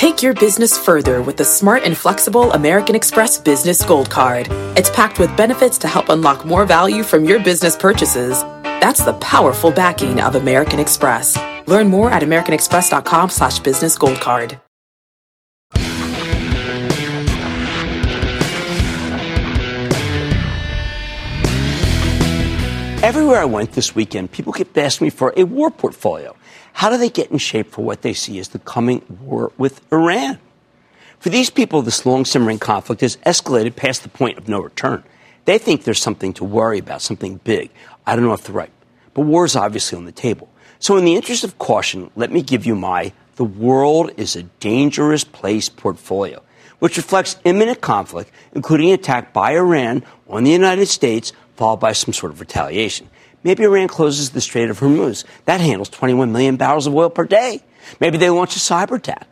Take 0.00 0.22
your 0.22 0.32
business 0.32 0.78
further 0.78 1.20
with 1.20 1.36
the 1.36 1.44
smart 1.44 1.82
and 1.82 1.94
flexible 1.94 2.52
American 2.52 2.96
Express 2.96 3.36
Business 3.36 3.84
Gold 3.84 4.08
Card. 4.08 4.48
It's 4.74 4.88
packed 4.88 5.18
with 5.18 5.36
benefits 5.36 5.76
to 5.76 5.88
help 5.88 6.08
unlock 6.08 6.46
more 6.46 6.64
value 6.64 7.02
from 7.02 7.26
your 7.26 7.38
business 7.38 7.76
purchases. 7.76 8.40
That's 8.80 9.04
the 9.04 9.12
powerful 9.20 9.70
backing 9.70 10.18
of 10.22 10.36
American 10.36 10.80
Express. 10.80 11.36
Learn 11.66 11.88
more 11.88 12.10
at 12.10 12.22
americanexpress.com 12.22 13.28
slash 13.28 13.58
business 13.58 13.98
gold 13.98 14.16
card. 14.22 14.58
Everywhere 23.02 23.40
I 23.40 23.44
went 23.44 23.72
this 23.72 23.94
weekend, 23.94 24.32
people 24.32 24.54
kept 24.54 24.78
asking 24.78 25.08
me 25.08 25.10
for 25.10 25.34
a 25.36 25.44
war 25.44 25.70
portfolio. 25.70 26.34
How 26.74 26.90
do 26.90 26.96
they 26.96 27.10
get 27.10 27.30
in 27.30 27.38
shape 27.38 27.70
for 27.70 27.84
what 27.84 28.02
they 28.02 28.12
see 28.12 28.38
as 28.38 28.48
the 28.48 28.58
coming 28.58 29.02
war 29.20 29.52
with 29.58 29.80
Iran? 29.92 30.38
For 31.18 31.28
these 31.28 31.50
people, 31.50 31.82
this 31.82 32.06
long 32.06 32.24
simmering 32.24 32.58
conflict 32.58 33.02
has 33.02 33.18
escalated 33.18 33.76
past 33.76 34.02
the 34.02 34.08
point 34.08 34.38
of 34.38 34.48
no 34.48 34.60
return. 34.60 35.04
They 35.44 35.58
think 35.58 35.84
there's 35.84 36.00
something 36.00 36.32
to 36.34 36.44
worry 36.44 36.78
about, 36.78 37.02
something 37.02 37.40
big. 37.44 37.70
I 38.06 38.16
don't 38.16 38.24
know 38.24 38.32
if 38.32 38.44
they're 38.44 38.54
right. 38.54 38.72
But 39.12 39.22
war 39.22 39.44
is 39.44 39.56
obviously 39.56 39.98
on 39.98 40.06
the 40.06 40.12
table. 40.12 40.48
So, 40.78 40.96
in 40.96 41.04
the 41.04 41.16
interest 41.16 41.44
of 41.44 41.58
caution, 41.58 42.10
let 42.16 42.32
me 42.32 42.40
give 42.40 42.64
you 42.64 42.74
my 42.74 43.12
The 43.36 43.44
World 43.44 44.12
is 44.16 44.34
a 44.34 44.44
Dangerous 44.44 45.24
Place 45.24 45.68
portfolio, 45.68 46.42
which 46.78 46.96
reflects 46.96 47.36
imminent 47.44 47.82
conflict, 47.82 48.30
including 48.54 48.88
an 48.88 48.94
attack 48.94 49.34
by 49.34 49.52
Iran 49.56 50.02
on 50.28 50.44
the 50.44 50.50
United 50.50 50.86
States, 50.86 51.34
followed 51.56 51.80
by 51.80 51.92
some 51.92 52.14
sort 52.14 52.32
of 52.32 52.40
retaliation. 52.40 53.10
Maybe 53.42 53.64
Iran 53.64 53.88
closes 53.88 54.30
the 54.30 54.40
Strait 54.40 54.68
of 54.68 54.80
Hormuz. 54.80 55.24
That 55.46 55.60
handles 55.60 55.88
21 55.88 56.32
million 56.32 56.56
barrels 56.56 56.86
of 56.86 56.94
oil 56.94 57.10
per 57.10 57.24
day. 57.24 57.62
Maybe 57.98 58.18
they 58.18 58.30
launch 58.30 58.56
a 58.56 58.58
cyber 58.58 58.96
attack. 58.96 59.26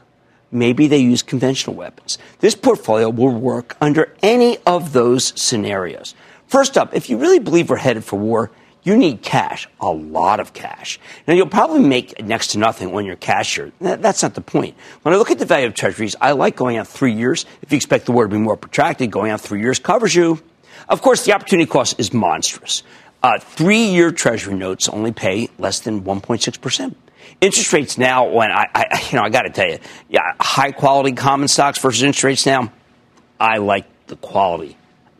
Maybe 0.50 0.86
they 0.86 0.98
use 0.98 1.22
conventional 1.22 1.76
weapons. 1.76 2.16
This 2.40 2.54
portfolio 2.54 3.10
will 3.10 3.34
work 3.34 3.76
under 3.82 4.14
any 4.22 4.56
of 4.66 4.94
those 4.94 5.38
scenarios. 5.40 6.14
First 6.46 6.78
up, 6.78 6.94
if 6.94 7.10
you 7.10 7.18
really 7.18 7.38
believe 7.38 7.68
we're 7.68 7.76
headed 7.76 8.02
for 8.02 8.18
war, 8.18 8.50
you 8.82 8.96
need 8.96 9.20
cash, 9.20 9.68
a 9.80 9.90
lot 9.90 10.40
of 10.40 10.54
cash. 10.54 10.98
Now, 11.26 11.34
you'll 11.34 11.46
probably 11.46 11.80
make 11.80 12.24
next 12.24 12.48
to 12.48 12.58
nothing 12.58 12.94
on 12.94 13.04
your 13.04 13.16
cash 13.16 13.56
here. 13.56 13.72
That's 13.80 14.22
not 14.22 14.32
the 14.32 14.40
point. 14.40 14.74
When 15.02 15.14
I 15.14 15.18
look 15.18 15.30
at 15.30 15.38
the 15.38 15.44
value 15.44 15.66
of 15.66 15.74
treasuries, 15.74 16.16
I 16.18 16.32
like 16.32 16.56
going 16.56 16.78
out 16.78 16.88
three 16.88 17.12
years. 17.12 17.44
If 17.60 17.70
you 17.70 17.76
expect 17.76 18.06
the 18.06 18.12
war 18.12 18.24
to 18.24 18.30
be 18.30 18.38
more 18.38 18.56
protracted, 18.56 19.10
going 19.10 19.30
out 19.30 19.42
three 19.42 19.60
years 19.60 19.78
covers 19.78 20.14
you. 20.14 20.40
Of 20.88 21.02
course, 21.02 21.26
the 21.26 21.34
opportunity 21.34 21.68
cost 21.68 22.00
is 22.00 22.14
monstrous. 22.14 22.82
Uh, 23.22 23.38
three-year 23.38 24.12
Treasury 24.12 24.54
notes 24.54 24.88
only 24.88 25.12
pay 25.12 25.48
less 25.59 25.81
than 25.81 26.02
1.6 26.02 26.61
percent. 26.61 26.96
Interest 27.40 27.72
rates 27.72 27.98
now, 27.98 28.28
when 28.28 28.50
I, 28.50 28.66
I 28.74 29.09
you 29.11 29.18
know, 29.18 29.24
I 29.24 29.28
got 29.28 29.42
to 29.42 29.50
tell 29.50 29.68
you, 29.68 29.78
yeah, 30.09 30.35
high-quality 30.40 31.12
common 31.12 31.48
stocks 31.48 31.78
versus 31.78 32.02
interest 32.02 32.24
rates 32.24 32.46
now. 32.46 32.72
I 33.38 33.59
like 33.59 33.87
the 34.07 34.16
quality, 34.16 34.76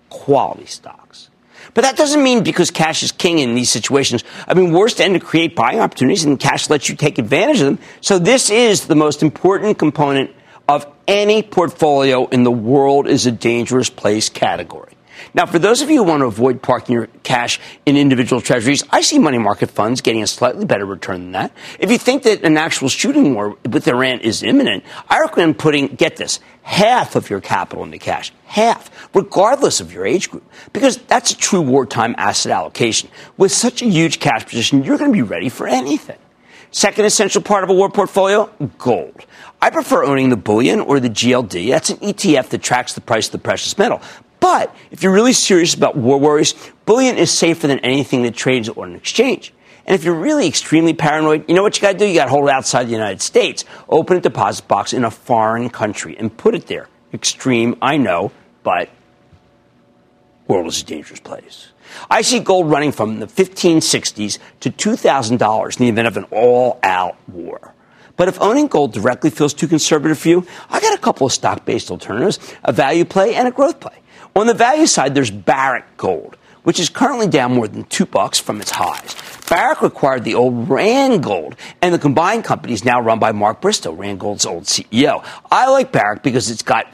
quality 0.09 0.67
stocks. 0.67 1.31
But 1.75 1.83
that 1.83 1.97
doesn't 1.97 2.23
mean 2.23 2.43
because 2.43 2.71
cash 2.71 3.03
is 3.03 3.13
king 3.13 3.39
in 3.39 3.55
these 3.55 3.71
situations. 3.71 4.25
I 4.47 4.55
mean, 4.55 4.73
wars 4.73 4.95
tend 4.95 5.15
to 5.15 5.21
create 5.21 5.55
buying 5.55 5.81
opportunities, 5.81 6.25
and 6.25 6.39
cash 6.39 6.71
lets 6.71 6.89
you 6.89 6.97
take 6.97 7.19
advantage 7.19 7.61
of 7.61 7.67
them. 7.67 7.79
So 8.01 8.19
this 8.19 8.51
is 8.51 8.87
the 8.87 8.95
most 8.95 9.23
important 9.23 9.79
component 9.79 10.31
of 10.69 10.87
any 11.07 11.43
portfolio 11.43 12.27
in 12.27 12.43
the 12.43 12.51
world 12.51 13.07
is 13.07 13.27
a 13.27 13.33
dangerous 13.33 13.91
place 13.91 14.29
category. 14.29 14.93
Now, 15.35 15.47
for 15.47 15.59
those 15.59 15.83
of 15.83 15.91
you 15.91 15.99
who 15.99 16.05
want 16.05 16.21
to 16.21 16.27
avoid 16.27 16.63
parking 16.63 16.95
your 16.95 17.09
cash 17.23 17.61
in 17.87 17.97
individual 17.97 18.41
treasuries, 18.41 18.85
I 18.91 19.01
see 19.01 19.19
money 19.19 19.39
market 19.39 19.71
funds 19.71 20.01
getting 20.01 20.23
a 20.23 20.27
slightly 20.27 20.65
better 20.65 20.85
return 20.85 21.21
than 21.21 21.33
that. 21.33 21.53
If 21.79 21.91
you 21.91 21.99
think 21.99 22.23
that 22.25 22.45
an 22.45 22.57
actual 22.57 22.89
shooting 22.89 23.35
war 23.35 23.57
with 23.69 23.87
Iran 23.89 24.21
is 24.21 24.43
imminent, 24.43 24.85
I 25.09 25.21
recommend 25.21 25.59
putting, 25.59 25.89
get 25.89 26.17
this, 26.17 26.41
half 26.63 27.17
of 27.17 27.31
your 27.31 27.41
capital 27.41 27.85
into 27.85 27.99
cash. 27.99 28.33
Half, 28.45 28.91
regardless 29.15 29.81
of 29.81 29.93
your 29.93 30.07
age 30.07 30.31
group. 30.31 30.45
Because 30.73 30.99
that's 30.99 31.31
a 31.33 31.37
true 31.37 31.63
wartime 31.63 32.15
asset 32.19 32.53
allocation. 32.53 33.11
With 33.37 33.53
such 33.53 33.83
a 33.83 33.87
huge 33.87 34.21
cash 34.21 34.45
position, 34.45 34.85
you're 34.85 34.99
going 34.99 35.11
to 35.11 35.17
be 35.17 35.23
ready 35.23 35.49
for 35.49 35.67
anything. 35.67 36.19
Second 36.71 37.07
essential 37.07 37.41
part 37.41 37.65
of 37.65 37.71
a 37.71 37.75
war 37.75 37.91
portfolio, 37.91 38.51
gold. 38.77 39.25
I 39.61 39.71
prefer 39.71 40.05
owning 40.05 40.29
the 40.29 40.37
bullion 40.37 40.81
or 40.81 41.01
the 41.01 41.09
GLD. 41.09 41.71
That's 41.71 41.91
an 41.91 41.97
ETF 41.99 42.51
that 42.51 42.63
tracks 42.63 42.93
the 42.93 43.01
price 43.01 43.27
of 43.27 43.33
the 43.33 43.39
precious 43.39 43.77
metal. 43.79 44.03
But 44.41 44.75
if 44.91 45.03
you're 45.03 45.13
really 45.13 45.33
serious 45.33 45.75
about 45.75 45.97
war 45.97 46.19
worries, 46.19 46.55
bullion 46.87 47.17
is 47.17 47.31
safer 47.31 47.67
than 47.67 47.79
anything 47.81 48.23
that 48.23 48.35
trades 48.35 48.69
on 48.69 48.91
an 48.91 48.95
exchange. 48.95 49.53
And 49.87 49.95
if 49.95 50.05
you're 50.05 50.15
really 50.15 50.47
extremely 50.47 50.93
paranoid, 50.93 51.47
you 51.49 51.55
know 51.55 51.63
what 51.63 51.77
you 51.77 51.83
got 51.83 51.93
to 51.93 51.99
do? 51.99 52.07
You 52.07 52.15
got 52.15 52.25
to 52.25 52.31
hold 52.31 52.49
it 52.49 52.53
outside 52.53 52.85
the 52.85 52.93
United 52.93 53.23
States. 53.23 53.65
Open 53.89 54.19
a 54.19 54.21
deposit 54.21 54.69
box 54.69 54.93
in 54.93 55.03
a 55.03 55.11
foreign 55.11 55.71
country 55.71 56.17
and 56.19 56.37
put 56.37 56.55
it 56.55 56.67
there. 56.67 56.89
Extreme, 57.15 57.77
I 57.81 57.97
know, 57.97 58.31
but 58.63 58.91
world 60.47 60.67
is 60.67 60.83
a 60.83 60.85
dangerous 60.85 61.21
place. 61.21 61.69
I 62.11 62.21
see 62.21 62.39
gold 62.39 62.71
running 62.71 62.93
from 62.93 63.19
the 63.21 63.27
1560s 63.27 64.39
to 64.61 64.71
$2,000 64.71 65.81
in 65.81 65.87
the 65.87 65.89
event 65.89 66.07
of 66.07 66.17
an 66.19 66.25
all-out 66.25 67.17
war. 67.29 67.75
But 68.17 68.29
if 68.29 68.41
owning 68.43 68.67
gold 68.67 68.93
directly 68.93 69.31
feels 69.31 69.55
too 69.55 69.69
conservative 69.69 70.19
for 70.19 70.29
you, 70.29 70.47
I 70.69 70.81
got 70.81 70.93
a 70.93 70.99
couple 70.99 71.27
of 71.27 71.33
stock-based 71.33 71.91
alternatives, 71.91 72.39
a 72.65 72.73
value 72.73 73.07
play 73.07 73.37
and 73.37 73.49
a 73.49 73.51
growth 73.51 73.81
play. 73.81 73.95
On 74.37 74.47
the 74.47 74.55
value 74.55 74.87
side, 74.87 75.15
there's 75.15 75.31
Barrick 75.31 75.97
Gold, 75.97 76.37
which 76.63 76.79
is 76.79 76.89
currently 76.89 77.27
down 77.27 77.55
more 77.55 77.69
than 77.69 77.85
two 77.85 78.07
bucks 78.07 78.39
from 78.39 78.61
its 78.61 78.71
highs. 78.71 79.17
Barrick 79.49 79.83
acquired 79.83 80.25
the 80.25 80.35
old 80.35 80.69
Randgold, 80.69 81.55
and 81.81 81.95
the 81.95 81.99
combined 81.99 82.45
company 82.45 82.75
is 82.75 82.85
now 82.85 83.01
run 83.01 83.19
by 83.19 83.33
Mark 83.33 83.61
Bristow, 83.61 83.95
Randgold's 83.95 84.45
old 84.45 84.65
CEO. 84.65 85.25
I 85.51 85.69
like 85.71 85.91
Barrick 85.91 86.23
because 86.23 86.51
it's 86.51 86.63
got 86.63 86.87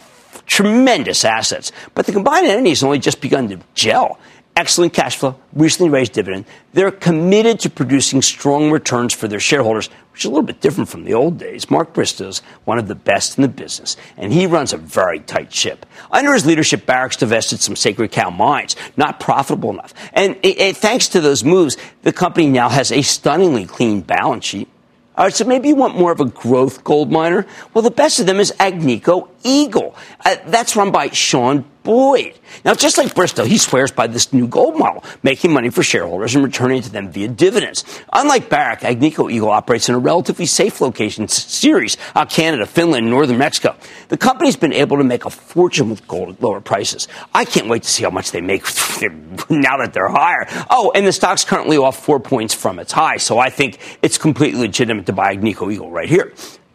tremendous 0.46 1.24
assets, 1.24 1.72
but 1.94 2.06
the 2.06 2.12
combined 2.12 2.46
entity 2.46 2.70
has 2.70 2.82
only 2.82 2.98
just 2.98 3.20
begun 3.20 3.48
to 3.48 3.58
gel 3.74 4.18
excellent 4.56 4.92
cash 4.92 5.16
flow, 5.16 5.36
recently 5.52 5.90
raised 5.90 6.12
dividend. 6.12 6.44
They're 6.72 6.90
committed 6.90 7.60
to 7.60 7.70
producing 7.70 8.22
strong 8.22 8.70
returns 8.70 9.12
for 9.12 9.26
their 9.28 9.40
shareholders, 9.40 9.88
which 10.12 10.22
is 10.22 10.26
a 10.26 10.28
little 10.28 10.44
bit 10.44 10.60
different 10.60 10.88
from 10.88 11.04
the 11.04 11.14
old 11.14 11.38
days. 11.38 11.70
Mark 11.70 11.92
Bristow's 11.92 12.40
one 12.64 12.78
of 12.78 12.86
the 12.86 12.94
best 12.94 13.36
in 13.36 13.42
the 13.42 13.48
business, 13.48 13.96
and 14.16 14.32
he 14.32 14.46
runs 14.46 14.72
a 14.72 14.76
very 14.76 15.20
tight 15.20 15.52
ship. 15.52 15.84
Under 16.10 16.32
his 16.32 16.46
leadership, 16.46 16.86
Barrick's 16.86 17.16
divested 17.16 17.60
some 17.60 17.76
sacred 17.76 18.12
cow 18.12 18.30
mines, 18.30 18.76
not 18.96 19.18
profitable 19.20 19.70
enough. 19.70 19.92
And 20.12 20.36
it, 20.42 20.60
it, 20.60 20.76
thanks 20.76 21.08
to 21.08 21.20
those 21.20 21.42
moves, 21.42 21.76
the 22.02 22.12
company 22.12 22.48
now 22.48 22.68
has 22.68 22.92
a 22.92 23.02
stunningly 23.02 23.66
clean 23.66 24.02
balance 24.02 24.44
sheet. 24.44 24.68
All 25.16 25.24
right, 25.24 25.34
so 25.34 25.44
maybe 25.44 25.68
you 25.68 25.76
want 25.76 25.96
more 25.96 26.10
of 26.10 26.18
a 26.18 26.24
growth 26.24 26.82
gold 26.82 27.12
miner. 27.12 27.46
Well, 27.72 27.82
the 27.82 27.90
best 27.90 28.18
of 28.18 28.26
them 28.26 28.40
is 28.40 28.52
Agnico 28.58 29.28
Eagle. 29.44 29.94
Uh, 30.24 30.36
that's 30.46 30.74
run 30.74 30.90
by 30.90 31.10
Sean 31.10 31.64
Boyd. 31.84 32.38
Now, 32.64 32.72
just 32.74 32.96
like 32.96 33.14
Bristow, 33.14 33.44
he 33.44 33.58
swears 33.58 33.92
by 33.92 34.06
this 34.06 34.32
new 34.32 34.48
gold 34.48 34.78
model, 34.78 35.04
making 35.22 35.52
money 35.52 35.68
for 35.68 35.82
shareholders 35.82 36.34
and 36.34 36.42
returning 36.42 36.80
to 36.80 36.90
them 36.90 37.10
via 37.10 37.28
dividends. 37.28 37.84
Unlike 38.10 38.48
Barrick, 38.48 38.80
Agnico 38.80 39.30
Eagle 39.30 39.50
operates 39.50 39.90
in 39.90 39.94
a 39.94 39.98
relatively 39.98 40.46
safe 40.46 40.80
location 40.80 41.28
series, 41.28 41.98
uh, 42.14 42.24
Canada, 42.24 42.64
Finland, 42.64 43.10
northern 43.10 43.36
Mexico. 43.36 43.76
The 44.08 44.16
company's 44.16 44.56
been 44.56 44.72
able 44.72 44.96
to 44.96 45.04
make 45.04 45.26
a 45.26 45.30
fortune 45.30 45.90
with 45.90 46.08
gold 46.08 46.30
at 46.30 46.42
lower 46.42 46.62
prices. 46.62 47.06
I 47.34 47.44
can't 47.44 47.68
wait 47.68 47.82
to 47.82 47.90
see 47.90 48.02
how 48.02 48.10
much 48.10 48.30
they 48.30 48.40
make 48.40 48.62
now 49.50 49.76
that 49.76 49.92
they're 49.92 50.08
higher. 50.08 50.46
Oh, 50.70 50.90
and 50.94 51.06
the 51.06 51.12
stock's 51.12 51.44
currently 51.44 51.76
off 51.76 52.02
four 52.02 52.18
points 52.18 52.54
from 52.54 52.78
its 52.78 52.92
high, 52.92 53.18
so 53.18 53.38
I 53.38 53.50
think 53.50 53.78
it's 54.00 54.16
completely 54.16 54.60
legitimate 54.60 55.04
to 55.06 55.12
buy 55.12 55.36
Agnico 55.36 55.70
Eagle 55.70 55.90
right 55.90 56.08
here. 56.08 56.32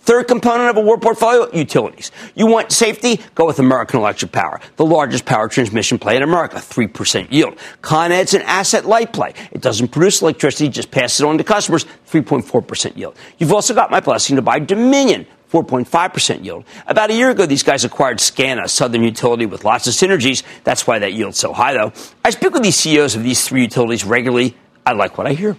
Third 0.10 0.28
component 0.28 0.72
of 0.72 0.78
a 0.78 0.82
war 0.82 0.98
portfolio, 0.98 1.48
utilities. 1.54 2.12
You 2.34 2.48
want 2.48 2.72
safety? 2.72 3.19
Go 3.36 3.45
with 3.45 3.60
American 3.60 4.00
Electric 4.00 4.32
Power, 4.32 4.60
the 4.76 4.84
largest 4.84 5.24
power 5.24 5.48
transmission 5.48 6.00
play 6.00 6.15
in 6.15 6.24
America, 6.24 6.56
3% 6.56 7.32
yield. 7.32 7.60
Con 7.84 8.12
Ed's 8.12 8.34
an 8.34 8.41
asset 8.41 8.88
light 8.88 9.13
play. 9.13 9.36
It 9.52 9.62
doesn't 9.62 9.89
produce 9.89 10.24
electricity, 10.24 10.67
just 10.67 10.89
passes 10.89 11.22
it 11.22 11.28
on 11.28 11.38
to 11.38 11.43
customers, 11.43 11.86
3.4% 12.10 12.98
yield. 12.98 13.15
You've 13.38 13.54
also 13.54 13.76
got 13.76 13.91
my 13.91 14.00
blessing 14.00 14.36
to 14.38 14.41
buy 14.41 14.58
Dominion, 14.58 15.28
4.5% 15.52 16.43
yield. 16.43 16.63
About 16.88 17.12
a 17.12 17.13
year 17.13 17.30
ago, 17.30 17.45
these 17.45 17.62
guys 17.62 17.86
acquired 17.86 18.19
SCANA, 18.19 18.67
Southern 18.67 19.04
Utility, 19.04 19.45
with 19.45 19.63
lots 19.63 19.86
of 19.86 19.93
synergies. 19.93 20.41
That's 20.63 20.88
why 20.88 20.98
that 20.98 21.13
yield's 21.13 21.38
so 21.38 21.54
high, 21.54 21.74
though. 21.74 21.93
I 22.26 22.32
speak 22.32 22.52
with 22.54 22.63
these 22.63 22.78
CEOs 22.78 23.13
of 23.13 23.22
these 23.22 23.48
three 23.48 23.62
utilities 23.62 24.04
regularly. 24.04 24.58
I 24.88 24.93
like 24.93 25.19
what 25.19 25.28
I 25.28 25.34
hear. 25.34 25.56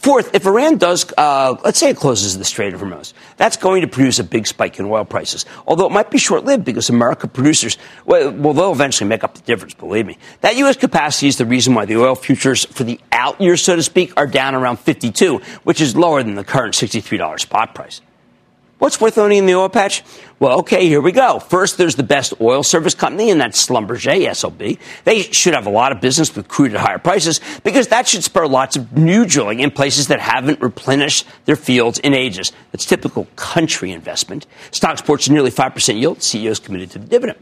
Fourth, 0.00 0.34
if 0.34 0.46
Iran 0.46 0.78
does, 0.78 1.12
uh, 1.18 1.56
let's 1.62 1.78
say 1.78 1.90
it 1.90 1.98
closes 1.98 2.38
the 2.38 2.44
Strait 2.44 2.72
of 2.72 2.80
Hormuz, 2.80 3.12
that's 3.36 3.58
going 3.58 3.82
to 3.82 3.86
produce 3.86 4.18
a 4.18 4.24
big 4.24 4.46
spike 4.46 4.78
in 4.78 4.86
oil 4.86 5.04
prices. 5.04 5.44
Although 5.66 5.88
it 5.88 5.92
might 5.92 6.10
be 6.10 6.16
short 6.16 6.46
lived 6.46 6.64
because 6.64 6.88
America 6.88 7.28
producers, 7.28 7.76
well, 8.06 8.30
well, 8.30 8.54
they'll 8.54 8.72
eventually 8.72 9.10
make 9.10 9.24
up 9.24 9.34
the 9.34 9.42
difference, 9.42 9.74
believe 9.74 10.06
me. 10.06 10.16
That 10.40 10.56
U.S. 10.56 10.78
capacity 10.78 11.28
is 11.28 11.36
the 11.36 11.44
reason 11.44 11.74
why 11.74 11.84
the 11.84 11.98
oil 11.98 12.14
futures 12.14 12.64
for 12.64 12.82
the 12.82 12.98
out 13.12 13.38
year, 13.42 13.58
so 13.58 13.76
to 13.76 13.82
speak, 13.82 14.14
are 14.16 14.26
down 14.26 14.54
around 14.54 14.78
52, 14.78 15.42
which 15.64 15.82
is 15.82 15.94
lower 15.94 16.22
than 16.22 16.34
the 16.34 16.44
current 16.44 16.72
$63 16.74 17.38
spot 17.38 17.74
price. 17.74 18.00
What's 18.80 18.98
worth 18.98 19.18
owning 19.18 19.36
in 19.36 19.46
the 19.46 19.54
oil 19.54 19.68
patch? 19.68 20.02
Well, 20.38 20.60
okay, 20.60 20.86
here 20.86 21.02
we 21.02 21.12
go. 21.12 21.38
First, 21.38 21.76
there's 21.76 21.96
the 21.96 22.02
best 22.02 22.32
oil 22.40 22.62
service 22.62 22.94
company, 22.94 23.28
and 23.28 23.38
that's 23.38 23.66
Schlumberger, 23.66 24.26
SLB. 24.26 24.78
They 25.04 25.20
should 25.20 25.52
have 25.52 25.66
a 25.66 25.70
lot 25.70 25.92
of 25.92 26.00
business 26.00 26.34
with 26.34 26.48
crude 26.48 26.74
at 26.74 26.80
higher 26.80 26.98
prices 26.98 27.42
because 27.62 27.88
that 27.88 28.08
should 28.08 28.24
spur 28.24 28.46
lots 28.46 28.76
of 28.76 28.96
new 28.96 29.26
drilling 29.26 29.60
in 29.60 29.70
places 29.70 30.08
that 30.08 30.18
haven't 30.18 30.62
replenished 30.62 31.26
their 31.44 31.56
fields 31.56 31.98
in 31.98 32.14
ages. 32.14 32.52
That's 32.72 32.86
typical 32.86 33.26
country 33.36 33.90
investment. 33.90 34.46
Stock 34.70 34.96
sports 34.96 35.28
nearly 35.28 35.50
5% 35.50 36.00
yield. 36.00 36.22
CEOs 36.22 36.58
committed 36.58 36.90
to 36.92 37.00
the 37.00 37.06
dividend. 37.06 37.38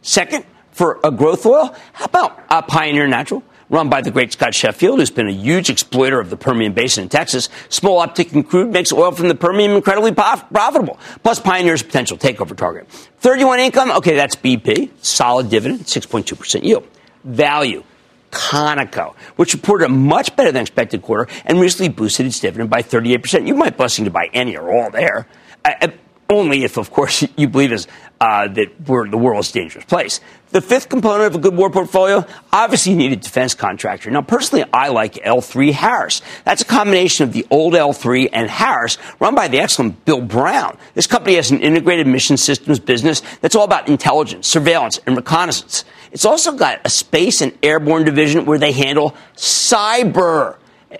Second, 0.00 0.46
for 0.72 0.98
a 1.04 1.10
growth 1.10 1.44
oil, 1.44 1.76
how 1.92 2.06
about 2.06 2.42
uh, 2.48 2.62
Pioneer 2.62 3.06
Natural? 3.06 3.42
Run 3.70 3.88
by 3.88 4.02
the 4.02 4.10
great 4.10 4.32
Scott 4.32 4.54
Sheffield, 4.54 4.98
who's 4.98 5.10
been 5.10 5.28
a 5.28 5.32
huge 5.32 5.70
exploiter 5.70 6.20
of 6.20 6.28
the 6.28 6.36
Permian 6.36 6.74
Basin 6.74 7.04
in 7.04 7.08
Texas. 7.08 7.48
Small 7.70 8.04
uptick 8.06 8.34
in 8.34 8.42
crude 8.42 8.70
makes 8.70 8.92
oil 8.92 9.12
from 9.12 9.28
the 9.28 9.34
Permian 9.34 9.70
incredibly 9.70 10.12
profitable. 10.12 10.98
Plus, 11.22 11.40
Pioneer's 11.40 11.82
potential 11.82 12.18
takeover 12.18 12.56
target. 12.56 12.88
31 13.20 13.60
income, 13.60 13.90
okay, 13.92 14.16
that's 14.16 14.36
BP. 14.36 14.90
Solid 15.00 15.48
dividend, 15.48 15.80
6.2% 15.80 16.64
yield. 16.64 16.86
Value. 17.24 17.84
Conoco, 18.30 19.16
which 19.34 19.54
reported 19.54 19.86
a 19.86 19.88
much 19.88 20.36
better 20.36 20.52
than 20.52 20.62
expected 20.62 21.02
quarter 21.02 21.26
and 21.46 21.58
recently 21.58 21.88
boosted 21.88 22.26
its 22.26 22.38
dividend 22.38 22.70
by 22.70 22.80
38%. 22.80 23.44
You 23.44 23.56
might 23.56 23.76
blessing 23.76 24.04
to 24.04 24.10
buy 24.12 24.30
any 24.32 24.56
or 24.56 24.70
all 24.70 24.88
there. 24.88 25.26
Uh, 25.64 25.88
only 26.30 26.64
if, 26.64 26.78
of 26.78 26.90
course, 26.90 27.24
you 27.36 27.48
believe 27.48 27.72
is, 27.72 27.86
uh, 28.20 28.48
that 28.48 28.68
we're 28.86 29.08
the 29.08 29.18
world's 29.18 29.50
dangerous 29.50 29.84
place. 29.84 30.20
The 30.50 30.60
fifth 30.60 30.88
component 30.88 31.26
of 31.26 31.36
a 31.36 31.38
good 31.38 31.56
war 31.56 31.70
portfolio, 31.70 32.26
obviously 32.52 32.92
you 32.92 32.98
need 32.98 33.12
a 33.12 33.16
defense 33.16 33.54
contractor. 33.54 34.10
Now, 34.10 34.22
personally, 34.22 34.64
I 34.72 34.88
like 34.88 35.14
L3 35.14 35.72
Harris. 35.72 36.22
That's 36.44 36.62
a 36.62 36.64
combination 36.64 37.24
of 37.24 37.32
the 37.32 37.46
old 37.50 37.74
L3 37.74 38.28
and 38.32 38.50
Harris, 38.50 38.98
run 39.20 39.34
by 39.34 39.48
the 39.48 39.58
excellent 39.58 40.04
Bill 40.04 40.20
Brown. 40.20 40.76
This 40.94 41.06
company 41.06 41.36
has 41.36 41.50
an 41.50 41.60
integrated 41.60 42.06
mission 42.06 42.36
systems 42.36 42.80
business 42.80 43.22
that's 43.40 43.54
all 43.54 43.64
about 43.64 43.88
intelligence, 43.88 44.48
surveillance, 44.48 44.98
and 45.06 45.16
reconnaissance. 45.16 45.84
It's 46.12 46.24
also 46.24 46.52
got 46.52 46.80
a 46.84 46.90
space 46.90 47.40
and 47.40 47.56
airborne 47.62 48.04
division 48.04 48.44
where 48.44 48.58
they 48.58 48.72
handle 48.72 49.14
cyber 49.36 50.56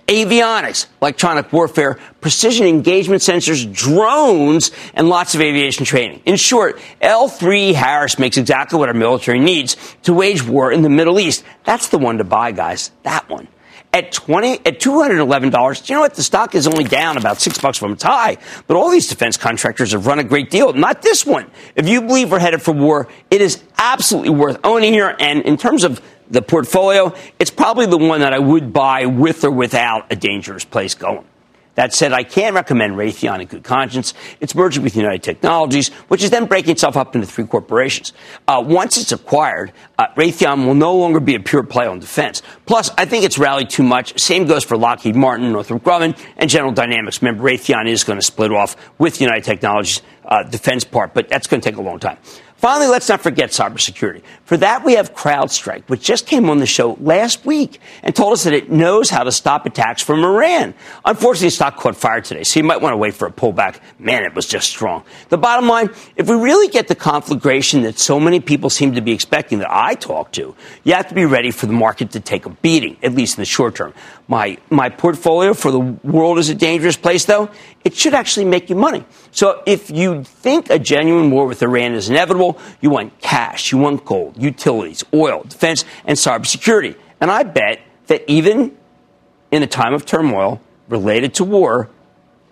avionics, 0.07 0.87
electronic 1.01 1.51
warfare, 1.51 1.99
precision 2.21 2.65
engagement 2.67 3.21
sensors, 3.21 3.71
drones, 3.71 4.71
and 4.93 5.09
lots 5.09 5.35
of 5.35 5.41
aviation 5.41 5.85
training. 5.85 6.21
In 6.25 6.35
short, 6.37 6.79
L3 7.01 7.73
Harris 7.73 8.17
makes 8.17 8.37
exactly 8.37 8.79
what 8.79 8.89
our 8.89 8.95
military 8.95 9.39
needs 9.39 9.75
to 10.03 10.13
wage 10.13 10.43
war 10.43 10.71
in 10.71 10.81
the 10.81 10.89
Middle 10.89 11.19
East. 11.19 11.43
That's 11.63 11.89
the 11.89 11.97
one 11.97 12.17
to 12.19 12.23
buy, 12.23 12.51
guys. 12.51 12.91
That 13.03 13.29
one. 13.29 13.47
At 13.93 14.13
twenty 14.13 14.65
at 14.65 14.79
two 14.79 15.01
hundred 15.01 15.19
eleven 15.19 15.49
dollars, 15.49 15.89
you 15.89 15.95
know 15.95 16.01
what? 16.01 16.13
The 16.13 16.23
stock 16.23 16.55
is 16.55 16.65
only 16.65 16.85
down 16.85 17.17
about 17.17 17.41
six 17.41 17.57
bucks 17.59 17.77
from 17.77 17.91
its 17.91 18.03
high. 18.03 18.37
But 18.65 18.77
all 18.77 18.89
these 18.89 19.07
defense 19.07 19.35
contractors 19.35 19.91
have 19.91 20.07
run 20.07 20.17
a 20.17 20.23
great 20.23 20.49
deal. 20.49 20.71
Not 20.71 21.01
this 21.01 21.25
one. 21.25 21.51
If 21.75 21.89
you 21.89 22.01
believe 22.01 22.31
we're 22.31 22.39
headed 22.39 22.61
for 22.61 22.71
war, 22.71 23.09
it 23.29 23.41
is 23.41 23.61
absolutely 23.77 24.29
worth 24.29 24.61
owning 24.63 24.93
here. 24.93 25.13
And 25.19 25.41
in 25.41 25.57
terms 25.57 25.83
of 25.83 26.01
the 26.31 26.41
portfolio, 26.41 27.13
it's 27.37 27.51
probably 27.51 27.85
the 27.85 27.97
one 27.97 28.21
that 28.21 28.33
I 28.33 28.39
would 28.39 28.73
buy 28.73 29.05
with 29.05 29.43
or 29.43 29.51
without 29.51 30.11
a 30.11 30.15
dangerous 30.15 30.65
place 30.65 30.95
going. 30.95 31.25
That 31.75 31.93
said, 31.93 32.11
I 32.11 32.23
can't 32.23 32.53
recommend 32.53 32.95
Raytheon 32.95 33.39
in 33.39 33.47
good 33.47 33.63
conscience. 33.63 34.13
It's 34.41 34.53
merging 34.53 34.83
with 34.83 34.97
United 34.97 35.23
Technologies, 35.23 35.87
which 36.09 36.21
is 36.21 36.29
then 36.29 36.45
breaking 36.45 36.71
itself 36.71 36.97
up 36.97 37.15
into 37.15 37.25
three 37.25 37.45
corporations. 37.45 38.11
Uh, 38.45 38.61
once 38.65 38.97
it's 38.97 39.13
acquired, 39.13 39.71
uh, 39.97 40.07
Raytheon 40.17 40.65
will 40.65 40.73
no 40.73 40.93
longer 40.95 41.21
be 41.21 41.35
a 41.35 41.39
pure 41.39 41.63
play 41.63 41.87
on 41.87 41.99
defense. 41.99 42.41
Plus, 42.65 42.91
I 42.97 43.05
think 43.05 43.23
it's 43.23 43.37
rallied 43.37 43.69
too 43.69 43.83
much. 43.83 44.19
Same 44.19 44.45
goes 44.45 44.65
for 44.65 44.75
Lockheed 44.75 45.15
Martin, 45.15 45.49
Northrop 45.53 45.81
Grumman, 45.81 46.19
and 46.35 46.49
General 46.49 46.73
Dynamics. 46.73 47.21
Remember, 47.21 47.49
Raytheon 47.49 47.87
is 47.87 48.03
going 48.03 48.19
to 48.19 48.25
split 48.25 48.51
off 48.51 48.75
with 48.97 49.21
United 49.21 49.45
Technologies 49.45 50.01
uh, 50.25 50.43
defense 50.43 50.83
part, 50.83 51.13
but 51.13 51.29
that's 51.29 51.47
going 51.47 51.61
to 51.61 51.69
take 51.69 51.77
a 51.77 51.81
long 51.81 51.99
time. 51.99 52.17
Finally, 52.61 52.85
let's 52.85 53.09
not 53.09 53.21
forget 53.21 53.49
cybersecurity. 53.49 54.21
For 54.43 54.55
that, 54.55 54.85
we 54.85 54.93
have 54.93 55.15
CrowdStrike, 55.15 55.89
which 55.89 56.03
just 56.03 56.27
came 56.27 56.47
on 56.47 56.59
the 56.59 56.67
show 56.67 56.95
last 57.01 57.43
week 57.43 57.81
and 58.03 58.15
told 58.15 58.33
us 58.33 58.43
that 58.43 58.53
it 58.53 58.69
knows 58.69 59.09
how 59.09 59.23
to 59.23 59.31
stop 59.31 59.65
attacks 59.65 60.03
from 60.03 60.23
Iran. 60.23 60.75
Unfortunately, 61.03 61.47
the 61.47 61.51
stock 61.55 61.77
caught 61.77 61.95
fire 61.95 62.21
today, 62.21 62.43
so 62.43 62.59
you 62.59 62.63
might 62.63 62.79
want 62.79 62.93
to 62.93 62.97
wait 62.97 63.15
for 63.15 63.27
a 63.27 63.31
pullback. 63.31 63.79
Man, 63.97 64.23
it 64.25 64.35
was 64.35 64.45
just 64.45 64.69
strong. 64.69 65.03
The 65.29 65.39
bottom 65.39 65.67
line, 65.67 65.89
if 66.15 66.29
we 66.29 66.35
really 66.35 66.67
get 66.67 66.87
the 66.87 66.93
conflagration 66.93 67.81
that 67.81 67.97
so 67.97 68.19
many 68.19 68.39
people 68.39 68.69
seem 68.69 68.93
to 68.93 69.01
be 69.01 69.11
expecting 69.11 69.57
that 69.57 69.71
I 69.71 69.95
talk 69.95 70.31
to, 70.33 70.55
you 70.83 70.93
have 70.93 71.07
to 71.07 71.15
be 71.15 71.25
ready 71.25 71.49
for 71.49 71.65
the 71.65 71.73
market 71.73 72.11
to 72.11 72.19
take 72.19 72.45
a 72.45 72.51
beating, 72.51 72.95
at 73.01 73.13
least 73.13 73.39
in 73.39 73.41
the 73.41 73.45
short 73.45 73.73
term. 73.73 73.91
My, 74.27 74.59
my 74.69 74.89
portfolio 74.89 75.55
for 75.55 75.71
the 75.71 75.79
world 75.79 76.37
is 76.37 76.49
a 76.49 76.55
dangerous 76.55 76.95
place, 76.95 77.25
though. 77.25 77.49
It 77.83 77.95
should 77.95 78.13
actually 78.13 78.45
make 78.45 78.69
you 78.69 78.75
money. 78.75 79.03
So 79.31 79.63
if 79.65 79.89
you 79.89 80.23
think 80.23 80.69
a 80.69 80.77
genuine 80.77 81.31
war 81.31 81.47
with 81.47 81.63
Iran 81.63 81.93
is 81.93 82.09
inevitable, 82.09 82.50
you 82.81 82.89
want 82.89 83.19
cash, 83.19 83.71
you 83.71 83.77
want 83.77 84.05
gold, 84.05 84.35
utilities, 84.37 85.03
oil, 85.13 85.43
defense, 85.43 85.85
and 86.05 86.17
cybersecurity. 86.17 86.95
And 87.19 87.29
I 87.29 87.43
bet 87.43 87.81
that 88.07 88.23
even 88.27 88.75
in 89.51 89.63
a 89.63 89.67
time 89.67 89.93
of 89.93 90.05
turmoil 90.05 90.61
related 90.87 91.33
to 91.35 91.43
war, 91.43 91.89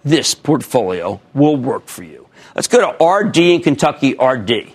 this 0.03 0.33
portfolio 0.35 1.19
will 1.33 1.57
work 1.57 1.87
for 1.87 2.03
you. 2.03 2.27
Let's 2.55 2.67
go 2.67 2.91
to 2.91 3.03
RD 3.03 3.37
in 3.37 3.61
Kentucky. 3.61 4.13
RD. 4.13 4.73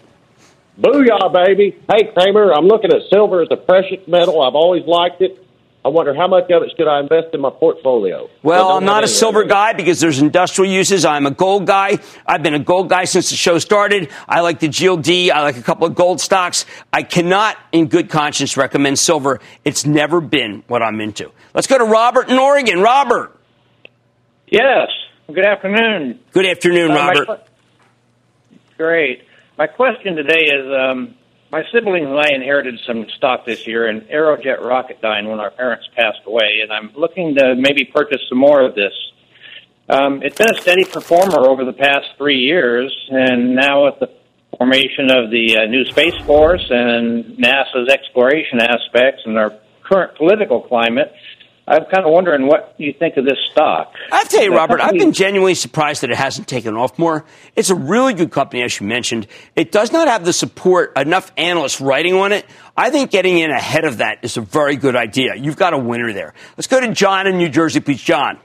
Booyah, 0.80 1.32
baby. 1.32 1.76
Hey, 1.90 2.10
Cramer, 2.12 2.52
I'm 2.52 2.66
looking 2.66 2.92
at 2.92 3.02
silver 3.08 3.42
as 3.42 3.48
a 3.50 3.56
precious 3.56 4.06
metal. 4.08 4.42
I've 4.42 4.54
always 4.54 4.84
liked 4.86 5.20
it. 5.20 5.43
I 5.84 5.88
wonder 5.88 6.14
how 6.14 6.26
much 6.26 6.50
of 6.50 6.62
it 6.62 6.72
should 6.78 6.88
I 6.88 7.00
invest 7.00 7.34
in 7.34 7.42
my 7.42 7.50
portfolio? 7.50 8.30
Well, 8.42 8.70
I'm 8.70 8.86
not 8.86 9.04
a 9.04 9.08
silver 9.08 9.44
guy 9.44 9.74
because 9.74 10.00
there's 10.00 10.18
industrial 10.18 10.72
uses. 10.72 11.04
I'm 11.04 11.26
a 11.26 11.30
gold 11.30 11.66
guy. 11.66 11.98
I've 12.26 12.42
been 12.42 12.54
a 12.54 12.58
gold 12.58 12.88
guy 12.88 13.04
since 13.04 13.28
the 13.28 13.36
show 13.36 13.58
started. 13.58 14.10
I 14.26 14.40
like 14.40 14.60
the 14.60 14.68
GLD. 14.68 15.30
I 15.30 15.42
like 15.42 15.58
a 15.58 15.62
couple 15.62 15.86
of 15.86 15.94
gold 15.94 16.22
stocks. 16.22 16.64
I 16.90 17.02
cannot, 17.02 17.58
in 17.70 17.88
good 17.88 18.08
conscience, 18.08 18.56
recommend 18.56 18.98
silver. 18.98 19.40
It's 19.62 19.84
never 19.84 20.22
been 20.22 20.64
what 20.68 20.82
I'm 20.82 21.02
into. 21.02 21.30
Let's 21.52 21.66
go 21.66 21.76
to 21.76 21.84
Robert 21.84 22.30
in 22.30 22.38
Oregon. 22.38 22.80
Robert. 22.80 23.38
Yes. 24.46 24.88
Good 25.26 25.44
afternoon. 25.44 26.18
Good 26.32 26.46
afternoon, 26.46 26.92
uh, 26.92 26.94
Robert. 26.94 27.48
Great. 28.78 29.22
My 29.58 29.66
question 29.66 30.16
today 30.16 30.46
is 30.46 30.66
um, 30.72 31.14
my 31.54 31.62
siblings 31.70 32.08
and 32.08 32.18
I 32.18 32.34
inherited 32.34 32.80
some 32.84 33.06
stock 33.16 33.46
this 33.46 33.64
year 33.64 33.86
in 33.86 34.00
Aerojet 34.12 34.58
Rocketdyne 34.58 35.30
when 35.30 35.38
our 35.38 35.52
parents 35.52 35.86
passed 35.94 36.18
away, 36.26 36.58
and 36.64 36.72
I'm 36.72 36.90
looking 36.96 37.36
to 37.36 37.54
maybe 37.54 37.84
purchase 37.84 38.22
some 38.28 38.38
more 38.38 38.66
of 38.66 38.74
this. 38.74 38.92
Um, 39.88 40.20
it's 40.24 40.36
been 40.36 40.50
a 40.50 40.60
steady 40.60 40.84
performer 40.84 41.46
over 41.46 41.64
the 41.64 41.72
past 41.72 42.06
three 42.18 42.40
years, 42.40 42.92
and 43.08 43.54
now 43.54 43.84
with 43.84 44.00
the 44.00 44.10
formation 44.58 45.12
of 45.12 45.30
the 45.30 45.58
uh, 45.58 45.66
new 45.66 45.84
Space 45.84 46.16
Force 46.26 46.66
and 46.70 47.38
NASA's 47.38 47.88
exploration 47.88 48.60
aspects 48.60 49.22
and 49.24 49.38
our 49.38 49.52
current 49.84 50.16
political 50.16 50.60
climate, 50.60 51.12
I'm 51.66 51.84
kind 51.86 52.04
of 52.04 52.12
wondering 52.12 52.46
what 52.46 52.74
you 52.76 52.92
think 52.92 53.16
of 53.16 53.24
this 53.24 53.38
stock. 53.50 53.94
I 54.12 54.18
have 54.18 54.28
to 54.28 54.36
tell 54.36 54.44
you, 54.44 54.54
Robert, 54.54 54.82
I've 54.82 54.98
been 54.98 55.12
genuinely 55.12 55.54
surprised 55.54 56.02
that 56.02 56.10
it 56.10 56.16
hasn't 56.16 56.46
taken 56.46 56.76
off 56.76 56.98
more. 56.98 57.24
It's 57.56 57.70
a 57.70 57.74
really 57.74 58.12
good 58.12 58.30
company, 58.30 58.62
as 58.62 58.78
you 58.78 58.86
mentioned. 58.86 59.26
It 59.56 59.72
does 59.72 59.90
not 59.90 60.06
have 60.06 60.26
the 60.26 60.34
support, 60.34 60.92
enough 60.98 61.32
analysts 61.38 61.80
writing 61.80 62.14
on 62.14 62.32
it. 62.32 62.44
I 62.76 62.90
think 62.90 63.10
getting 63.10 63.38
in 63.38 63.50
ahead 63.50 63.86
of 63.86 63.98
that 63.98 64.18
is 64.22 64.36
a 64.36 64.42
very 64.42 64.76
good 64.76 64.94
idea. 64.94 65.36
You've 65.36 65.56
got 65.56 65.72
a 65.72 65.78
winner 65.78 66.12
there. 66.12 66.34
Let's 66.58 66.66
go 66.66 66.80
to 66.80 66.92
John 66.92 67.26
in 67.26 67.38
New 67.38 67.48
Jersey, 67.48 67.80
please. 67.80 68.02
John. 68.02 68.38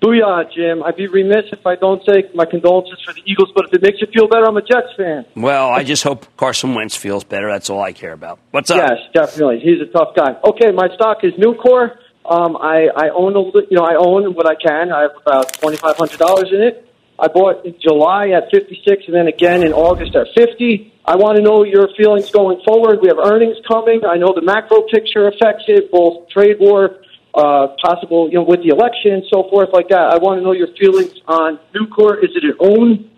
Booyah, 0.00 0.52
Jim. 0.52 0.82
I'd 0.82 0.96
be 0.96 1.06
remiss 1.06 1.44
if 1.52 1.64
I 1.66 1.76
don't 1.76 2.02
say 2.04 2.24
my 2.34 2.44
condolences 2.44 2.98
for 3.04 3.12
the 3.12 3.22
Eagles, 3.24 3.50
but 3.54 3.66
if 3.66 3.74
it 3.74 3.82
makes 3.82 4.00
you 4.00 4.08
feel 4.12 4.26
better, 4.26 4.46
I'm 4.46 4.56
a 4.56 4.62
Jets 4.62 4.88
fan. 4.96 5.26
Well, 5.36 5.68
I 5.68 5.84
just 5.84 6.02
hope 6.02 6.26
Carson 6.36 6.74
Wentz 6.74 6.96
feels 6.96 7.22
better. 7.22 7.48
That's 7.48 7.70
all 7.70 7.80
I 7.80 7.92
care 7.92 8.12
about. 8.12 8.40
What's 8.50 8.70
up? 8.70 8.78
Yes, 8.78 8.98
definitely. 9.14 9.60
He's 9.60 9.80
a 9.80 9.92
tough 9.92 10.16
guy. 10.16 10.34
Okay, 10.44 10.72
my 10.72 10.88
stock 10.94 11.18
is 11.22 11.34
Nucor. 11.34 11.98
Um, 12.24 12.56
I, 12.56 12.88
I 12.94 13.08
own 13.10 13.34
a, 13.34 13.40
little, 13.40 13.62
you 13.68 13.76
know 13.76 13.84
I 13.84 13.96
own 13.96 14.34
what 14.34 14.46
I 14.46 14.54
can. 14.54 14.92
I 14.92 15.02
have 15.02 15.16
about 15.20 15.52
twenty 15.54 15.76
five 15.76 15.96
hundred 15.96 16.18
dollars 16.18 16.50
in 16.52 16.62
it. 16.62 16.88
I 17.18 17.28
bought 17.28 17.66
in 17.66 17.74
July 17.80 18.30
at 18.30 18.50
fifty 18.50 18.80
six, 18.86 19.04
and 19.06 19.14
then 19.14 19.26
again 19.26 19.64
in 19.64 19.72
August 19.72 20.14
at 20.14 20.28
fifty. 20.34 20.92
I 21.04 21.16
want 21.16 21.36
to 21.36 21.42
know 21.42 21.64
your 21.64 21.88
feelings 21.96 22.30
going 22.30 22.60
forward. 22.64 23.00
We 23.02 23.08
have 23.08 23.18
earnings 23.18 23.56
coming. 23.66 24.02
I 24.08 24.16
know 24.16 24.32
the 24.34 24.42
macro 24.42 24.82
picture 24.82 25.26
affects 25.26 25.64
it, 25.66 25.90
both 25.90 26.28
trade 26.28 26.58
war, 26.60 27.02
uh, 27.34 27.74
possible 27.82 28.28
you 28.28 28.34
know 28.34 28.44
with 28.44 28.62
the 28.62 28.68
election, 28.68 29.12
and 29.14 29.24
so 29.28 29.48
forth 29.50 29.70
like 29.72 29.88
that. 29.88 30.14
I 30.14 30.18
want 30.18 30.38
to 30.38 30.44
know 30.44 30.52
your 30.52 30.72
feelings 30.78 31.14
on 31.26 31.58
Nucor. 31.74 32.22
Is 32.22 32.30
it 32.36 32.44
an 32.44 32.54
own 32.60 33.10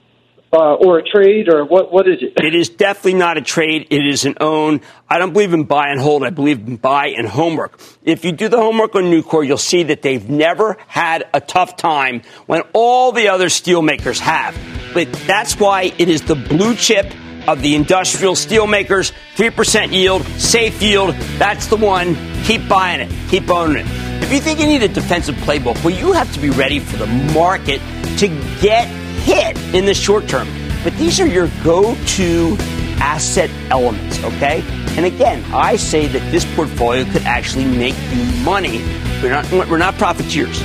uh, 0.54 0.74
or 0.74 0.98
a 0.98 1.02
trade, 1.02 1.48
or 1.48 1.64
what? 1.64 1.92
What 1.92 2.08
is 2.08 2.22
it? 2.22 2.42
It 2.42 2.54
is 2.54 2.68
definitely 2.68 3.14
not 3.14 3.36
a 3.36 3.42
trade. 3.42 3.88
It 3.90 4.06
is 4.06 4.24
an 4.24 4.36
own. 4.40 4.80
I 5.08 5.18
don't 5.18 5.32
believe 5.32 5.52
in 5.52 5.64
buy 5.64 5.88
and 5.88 6.00
hold. 6.00 6.22
I 6.22 6.30
believe 6.30 6.66
in 6.66 6.76
buy 6.76 7.08
and 7.08 7.26
homework. 7.26 7.80
If 8.04 8.24
you 8.24 8.32
do 8.32 8.48
the 8.48 8.58
homework 8.58 8.94
on 8.94 9.04
Nucor, 9.04 9.46
you'll 9.46 9.58
see 9.58 9.82
that 9.84 10.02
they've 10.02 10.28
never 10.28 10.76
had 10.86 11.28
a 11.34 11.40
tough 11.40 11.76
time 11.76 12.22
when 12.46 12.62
all 12.72 13.12
the 13.12 13.28
other 13.28 13.48
steel 13.48 13.82
makers 13.82 14.20
have. 14.20 14.56
But 14.94 15.12
that's 15.26 15.58
why 15.58 15.92
it 15.98 16.08
is 16.08 16.22
the 16.22 16.36
blue 16.36 16.76
chip 16.76 17.12
of 17.48 17.60
the 17.60 17.74
industrial 17.74 18.36
steel 18.36 18.66
makers. 18.66 19.12
Three 19.34 19.50
percent 19.50 19.92
yield, 19.92 20.24
safe 20.38 20.80
yield. 20.80 21.14
That's 21.38 21.66
the 21.66 21.76
one. 21.76 22.16
Keep 22.44 22.68
buying 22.68 23.00
it. 23.00 23.12
Keep 23.28 23.50
owning 23.50 23.84
it. 23.84 24.22
If 24.22 24.32
you 24.32 24.40
think 24.40 24.60
you 24.60 24.66
need 24.66 24.82
a 24.82 24.88
defensive 24.88 25.34
playbook, 25.36 25.82
well, 25.84 25.94
you 25.94 26.12
have 26.12 26.32
to 26.32 26.40
be 26.40 26.50
ready 26.50 26.78
for 26.78 26.96
the 26.96 27.06
market 27.34 27.80
to 28.18 28.28
get 28.60 28.88
hit 29.24 29.58
in 29.74 29.86
the 29.86 29.94
short 29.94 30.28
term. 30.28 30.48
But 30.84 30.96
these 30.98 31.18
are 31.18 31.26
your 31.26 31.48
go 31.62 31.94
to 31.94 32.56
asset 33.00 33.50
elements, 33.70 34.22
okay? 34.22 34.62
And 34.96 35.06
again, 35.06 35.42
I 35.52 35.76
say 35.76 36.06
that 36.06 36.30
this 36.30 36.44
portfolio 36.54 37.04
could 37.04 37.22
actually 37.22 37.64
make 37.64 37.96
you 38.12 38.24
money. 38.44 38.78
We're 39.22 39.30
not, 39.30 39.50
we're 39.68 39.78
not 39.78 39.94
profiteers, 39.94 40.60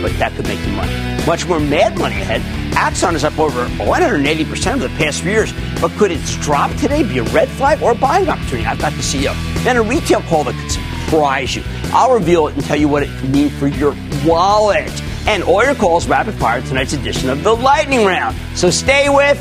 but 0.00 0.12
that 0.18 0.32
could 0.36 0.46
make 0.46 0.60
you 0.60 0.72
money. 0.72 0.92
Much 1.26 1.46
more 1.46 1.60
mad 1.60 1.98
money 1.98 2.20
ahead. 2.20 2.40
Axon 2.74 3.16
is 3.16 3.24
up 3.24 3.38
over 3.38 3.66
180% 3.66 4.74
of 4.74 4.80
the 4.80 4.88
past 4.90 5.22
few 5.22 5.32
years, 5.32 5.52
but 5.80 5.90
could 5.92 6.12
its 6.12 6.36
drop 6.36 6.74
today 6.76 7.02
be 7.02 7.18
a 7.18 7.24
red 7.24 7.48
flag 7.48 7.82
or 7.82 7.90
a 7.90 7.94
buying 7.94 8.28
opportunity? 8.28 8.64
I've 8.64 8.78
got 8.78 8.92
the 8.92 9.02
CEO. 9.02 9.34
Then 9.64 9.76
a 9.76 9.82
retail 9.82 10.20
call 10.22 10.44
that 10.44 10.54
could 10.54 10.70
surprise 10.70 11.56
you. 11.56 11.64
I'll 11.92 12.14
reveal 12.14 12.46
it 12.46 12.54
and 12.54 12.64
tell 12.64 12.76
you 12.76 12.86
what 12.86 13.02
it 13.02 13.10
could 13.18 13.30
mean 13.30 13.50
for 13.50 13.66
your 13.66 13.96
wallet 14.24 14.92
and 15.26 15.42
all 15.42 15.64
your 15.64 15.74
calls 15.74 16.06
rapid 16.06 16.34
fire 16.34 16.60
tonight's 16.62 16.92
edition 16.92 17.28
of 17.30 17.42
the 17.42 17.54
Lightning 17.54 18.04
Round. 18.04 18.36
So 18.54 18.70
stay 18.70 19.08
with 19.08 19.38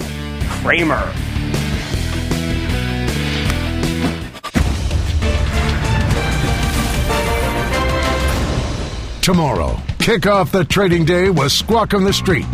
Cramer. 0.62 1.14
Tomorrow, 9.22 9.78
kick 10.00 10.26
off 10.26 10.54
the 10.54 10.64
trading 10.64 11.04
day 11.04 11.30
with 11.30 11.52
Squawk 11.52 11.94
on 11.94 12.06
the 12.06 12.14
Street. 12.14 12.48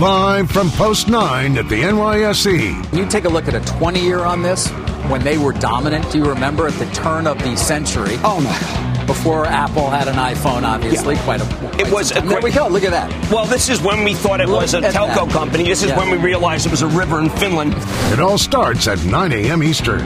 Live 0.00 0.50
from 0.50 0.70
Post 0.70 1.08
9 1.08 1.58
at 1.58 1.68
the 1.68 1.82
NYSE. 1.82 2.90
Can 2.90 2.98
you 2.98 3.06
take 3.06 3.24
a 3.24 3.28
look 3.28 3.46
at 3.46 3.54
a 3.54 3.60
20 3.78 4.00
year 4.00 4.20
on 4.20 4.42
this 4.42 4.70
when 5.08 5.22
they 5.22 5.38
were 5.38 5.52
dominant. 5.52 6.10
Do 6.10 6.18
you 6.18 6.24
remember 6.24 6.66
at 6.66 6.74
the 6.74 6.86
turn 6.92 7.26
of 7.26 7.38
the 7.38 7.56
century? 7.56 8.16
Oh, 8.24 8.40
my 8.40 8.86
before 9.06 9.46
Apple 9.46 9.88
had 9.88 10.08
an 10.08 10.16
iPhone, 10.16 10.62
obviously. 10.64 11.14
Yeah. 11.14 11.24
Quite 11.24 11.40
a. 11.40 11.44
Quite 11.44 11.80
it 11.80 11.92
was. 11.92 12.10
A 12.10 12.20
there 12.20 12.40
we 12.40 12.50
go. 12.50 12.66
Look 12.68 12.84
at 12.84 12.90
that. 12.90 13.30
Well, 13.30 13.46
this 13.46 13.68
is 13.68 13.80
when 13.80 14.04
we 14.04 14.14
thought 14.14 14.40
it 14.40 14.48
Look 14.48 14.62
was 14.62 14.74
a 14.74 14.80
telco 14.80 15.26
that. 15.26 15.30
company. 15.30 15.64
This 15.64 15.82
is 15.82 15.90
yeah. 15.90 15.98
when 15.98 16.10
we 16.10 16.18
realized 16.18 16.66
it 16.66 16.70
was 16.70 16.82
a 16.82 16.88
river 16.88 17.20
in 17.20 17.30
Finland. 17.30 17.74
It 18.12 18.20
all 18.20 18.38
starts 18.38 18.88
at 18.88 19.02
9 19.04 19.32
a.m. 19.32 19.62
Eastern. 19.62 20.04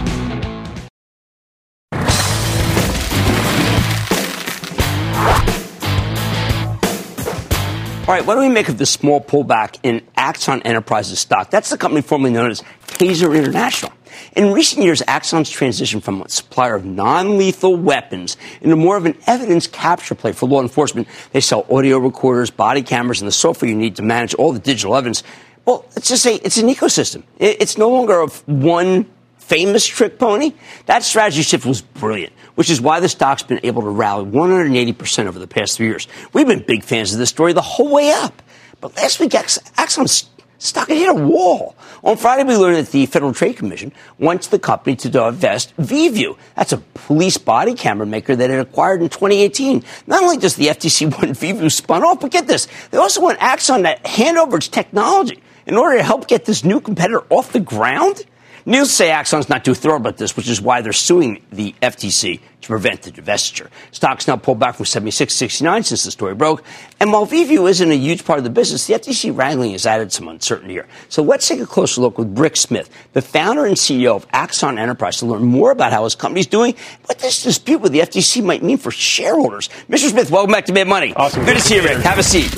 All 8.06 8.16
right, 8.16 8.26
what 8.26 8.34
do 8.34 8.40
we 8.40 8.48
make 8.48 8.68
of 8.68 8.76
the 8.76 8.86
small 8.86 9.20
pullback 9.20 9.78
in 9.84 10.02
Axon 10.16 10.62
Enterprises 10.62 11.20
stock? 11.20 11.48
That's 11.50 11.70
the 11.70 11.78
company 11.78 12.02
formerly 12.02 12.32
known 12.32 12.50
as 12.50 12.60
Taser 12.88 13.38
International. 13.38 13.92
In 14.36 14.52
recent 14.52 14.82
years, 14.82 15.02
Axon's 15.02 15.50
transitioned 15.50 16.02
from 16.02 16.22
a 16.22 16.28
supplier 16.28 16.74
of 16.74 16.84
non-lethal 16.84 17.76
weapons 17.76 18.36
into 18.60 18.76
more 18.76 18.96
of 18.96 19.06
an 19.06 19.16
evidence 19.26 19.66
capture 19.66 20.14
play 20.14 20.32
for 20.32 20.48
law 20.48 20.62
enforcement. 20.62 21.08
They 21.32 21.40
sell 21.40 21.66
audio 21.70 21.98
recorders, 21.98 22.50
body 22.50 22.82
cameras, 22.82 23.20
and 23.20 23.28
the 23.28 23.32
software 23.32 23.68
you 23.70 23.76
need 23.76 23.96
to 23.96 24.02
manage 24.02 24.34
all 24.34 24.52
the 24.52 24.58
digital 24.58 24.96
evidence. 24.96 25.22
Well, 25.64 25.84
let's 25.96 26.08
just 26.08 26.22
say 26.22 26.36
it's 26.36 26.58
an 26.58 26.68
ecosystem. 26.68 27.22
It's 27.38 27.76
no 27.76 27.88
longer 27.90 28.20
of 28.20 28.46
one 28.48 29.06
famous 29.38 29.84
trick 29.84 30.18
pony. 30.18 30.52
That 30.86 31.02
strategy 31.02 31.42
shift 31.42 31.66
was 31.66 31.82
brilliant, 31.82 32.32
which 32.54 32.70
is 32.70 32.80
why 32.80 33.00
the 33.00 33.08
stock's 33.08 33.42
been 33.42 33.60
able 33.64 33.82
to 33.82 33.88
rally 33.88 34.24
180% 34.24 35.26
over 35.26 35.38
the 35.38 35.46
past 35.46 35.76
three 35.76 35.86
years. 35.86 36.06
We've 36.32 36.46
been 36.46 36.62
big 36.62 36.84
fans 36.84 37.12
of 37.12 37.18
this 37.18 37.30
story 37.30 37.52
the 37.52 37.60
whole 37.60 37.90
way 37.90 38.12
up. 38.12 38.42
But 38.80 38.96
last 38.96 39.20
week, 39.20 39.32
Axon's 39.32 40.30
stock 40.60 40.88
had 40.88 40.96
hit 40.96 41.08
a 41.08 41.14
wall. 41.14 41.74
On 42.04 42.16
Friday, 42.16 42.44
we 42.44 42.54
learned 42.56 42.76
that 42.76 42.92
the 42.92 43.06
Federal 43.06 43.32
Trade 43.32 43.56
Commission 43.56 43.92
wants 44.18 44.46
the 44.46 44.58
company 44.58 44.94
to 44.96 45.08
divest 45.08 45.76
VIEVU. 45.76 46.36
That's 46.54 46.72
a 46.72 46.78
police 46.78 47.38
body 47.38 47.74
camera 47.74 48.06
maker 48.06 48.36
that 48.36 48.50
it 48.50 48.60
acquired 48.60 49.02
in 49.02 49.08
2018. 49.08 49.82
Not 50.06 50.22
only 50.22 50.36
does 50.36 50.56
the 50.56 50.68
FTC 50.68 51.10
want 51.18 51.36
VIEVU 51.36 51.72
spun 51.72 52.04
off, 52.04 52.20
but 52.20 52.30
get 52.30 52.46
this, 52.46 52.68
they 52.90 52.98
also 52.98 53.20
want 53.20 53.38
Axon 53.40 53.82
to 53.82 53.98
hand 54.04 54.38
over 54.38 54.58
its 54.58 54.68
technology. 54.68 55.42
in 55.66 55.76
order 55.76 55.98
to 55.98 56.04
help 56.04 56.28
get 56.28 56.44
this 56.44 56.64
new 56.64 56.80
competitor 56.80 57.24
off 57.30 57.52
the 57.52 57.60
ground? 57.60 58.24
News 58.66 58.90
say 58.92 59.10
Axon's 59.10 59.48
not 59.48 59.64
too 59.64 59.74
thrilled 59.74 60.00
about 60.00 60.18
this, 60.18 60.36
which 60.36 60.48
is 60.48 60.60
why 60.60 60.82
they're 60.82 60.92
suing 60.92 61.42
the 61.50 61.74
FTC 61.80 62.40
to 62.60 62.68
prevent 62.68 63.02
the 63.02 63.10
divestiture. 63.10 63.68
Stocks 63.90 64.28
now 64.28 64.36
pulled 64.36 64.58
back 64.58 64.74
from 64.74 64.84
76 64.84 65.32
to 65.32 65.36
69 65.36 65.82
since 65.84 66.04
the 66.04 66.10
story 66.10 66.34
broke. 66.34 66.62
And 67.00 67.10
while 67.10 67.26
VIEVU 67.26 67.70
isn't 67.70 67.90
a 67.90 67.94
huge 67.94 68.24
part 68.24 68.38
of 68.38 68.44
the 68.44 68.50
business, 68.50 68.86
the 68.86 68.94
FTC 68.94 69.34
wrangling 69.36 69.72
has 69.72 69.86
added 69.86 70.12
some 70.12 70.28
uncertainty 70.28 70.74
here. 70.74 70.86
So 71.08 71.22
let's 71.22 71.48
take 71.48 71.60
a 71.60 71.66
closer 71.66 72.02
look 72.02 72.18
with 72.18 72.38
Rick 72.38 72.56
Smith, 72.56 72.90
the 73.14 73.22
founder 73.22 73.64
and 73.64 73.76
CEO 73.76 74.14
of 74.14 74.26
Axon 74.32 74.78
Enterprise, 74.78 75.18
to 75.18 75.26
learn 75.26 75.42
more 75.42 75.70
about 75.70 75.92
how 75.92 76.04
his 76.04 76.14
company's 76.14 76.46
doing, 76.46 76.74
what 77.06 77.18
this 77.18 77.42
dispute 77.42 77.80
with 77.80 77.92
the 77.92 78.00
FTC 78.00 78.44
might 78.44 78.62
mean 78.62 78.76
for 78.76 78.90
shareholders. 78.90 79.70
Mr. 79.88 80.10
Smith, 80.10 80.30
welcome 80.30 80.52
back 80.52 80.66
to 80.66 80.72
Mad 80.74 80.86
Money. 80.86 81.14
Awesome. 81.14 81.44
Good 81.46 81.56
to 81.56 81.62
see 81.62 81.76
you, 81.76 81.82
Rick. 81.82 81.98
Have 81.98 82.18
a 82.18 82.22
seat. 82.22 82.54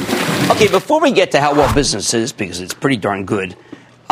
Okay, 0.51 0.69
before 0.69 1.01
we 1.01 1.13
get 1.13 1.31
to 1.31 1.41
how 1.41 1.55
well 1.55 1.73
business 1.73 2.13
is, 2.13 2.33
because 2.33 2.61
it's 2.61 2.75
pretty 2.75 2.97
darn 2.97 3.25
good, 3.25 3.57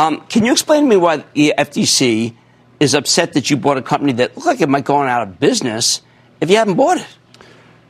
um, 0.01 0.21
can 0.21 0.45
you 0.45 0.51
explain 0.51 0.83
to 0.83 0.89
me 0.89 0.97
why 0.97 1.17
the 1.17 1.53
FTC 1.55 2.33
is 2.79 2.95
upset 2.95 3.33
that 3.33 3.51
you 3.51 3.57
bought 3.57 3.77
a 3.77 3.83
company 3.83 4.13
that 4.13 4.35
looked 4.35 4.47
like 4.47 4.59
it 4.59 4.67
might 4.67 4.83
go 4.83 4.95
on 4.95 5.07
out 5.07 5.21
of 5.21 5.39
business 5.39 6.01
if 6.39 6.49
you 6.49 6.57
hadn't 6.57 6.73
bought 6.73 6.97
it? 6.97 7.07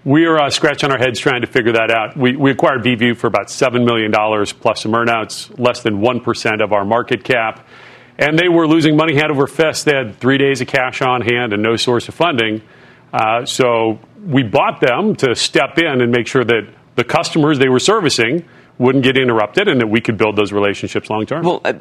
We 0.04 0.26
are 0.26 0.38
uh, 0.38 0.50
scratching 0.50 0.92
our 0.92 0.98
heads 0.98 1.20
trying 1.20 1.40
to 1.42 1.48
figure 1.48 1.72
that 1.72 1.90
out. 1.90 2.18
We, 2.18 2.36
we 2.36 2.52
acquired 2.52 2.84
VIEVU 2.84 3.16
for 3.16 3.28
about 3.28 3.48
$7 3.48 3.86
million 3.86 4.12
plus 4.12 4.82
some 4.82 4.92
earnouts, 4.92 5.58
less 5.58 5.84
than 5.84 6.02
1% 6.02 6.62
of 6.62 6.74
our 6.74 6.84
market 6.84 7.24
cap. 7.24 7.66
And 8.18 8.38
they 8.38 8.50
were 8.50 8.68
losing 8.68 8.98
money 8.98 9.16
hand 9.16 9.32
over 9.32 9.48
fist. 9.48 9.86
They 9.86 9.96
had 9.96 10.20
three 10.20 10.38
days 10.38 10.60
of 10.60 10.68
cash 10.68 11.02
on 11.02 11.22
hand 11.22 11.54
and 11.54 11.64
no 11.64 11.78
source 11.78 12.10
of 12.10 12.16
funding. 12.16 12.62
Uh, 13.14 13.46
so 13.46 14.00
we 14.26 14.44
bought 14.44 14.82
them 14.82 15.16
to 15.18 15.34
step 15.34 15.78
in 15.78 16.02
and 16.02 16.12
make 16.12 16.28
sure 16.28 16.44
that 16.44 16.68
the 16.96 17.06
customers 17.06 17.58
they 17.58 17.70
were 17.70 17.80
servicing 17.80 18.44
wouldn't 18.78 19.04
get 19.04 19.18
interrupted 19.18 19.68
and 19.68 19.80
that 19.82 19.88
we 19.88 20.02
could 20.02 20.18
build 20.18 20.36
those 20.36 20.52
relationships 20.52 21.10
long 21.10 21.26
term. 21.26 21.44
Well, 21.46 21.62
uh, 21.64 21.74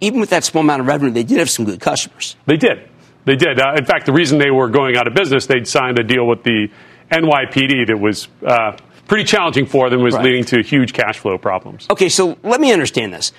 even 0.00 0.20
with 0.20 0.30
that 0.30 0.44
small 0.44 0.62
amount 0.62 0.80
of 0.80 0.86
revenue, 0.86 1.12
they 1.12 1.22
did 1.24 1.38
have 1.38 1.50
some 1.50 1.64
good 1.64 1.80
customers. 1.80 2.36
They 2.46 2.56
did. 2.56 2.88
They 3.24 3.36
did. 3.36 3.60
Uh, 3.60 3.74
in 3.76 3.84
fact, 3.84 4.06
the 4.06 4.12
reason 4.12 4.38
they 4.38 4.50
were 4.50 4.68
going 4.68 4.96
out 4.96 5.06
of 5.06 5.14
business, 5.14 5.46
they'd 5.46 5.68
signed 5.68 5.98
a 5.98 6.02
deal 6.04 6.26
with 6.26 6.42
the 6.44 6.68
NYPD 7.12 7.86
that 7.88 7.98
was 8.00 8.28
uh, 8.46 8.76
pretty 9.06 9.24
challenging 9.24 9.66
for 9.66 9.90
them, 9.90 10.02
was 10.02 10.14
Right. 10.14 10.24
leading 10.24 10.44
to 10.44 10.62
huge 10.62 10.92
cash 10.92 11.18
flow 11.18 11.38
problems. 11.38 11.86
Okay, 11.90 12.08
so 12.08 12.36
let 12.42 12.60
me 12.60 12.72
understand 12.72 13.12
this. 13.12 13.32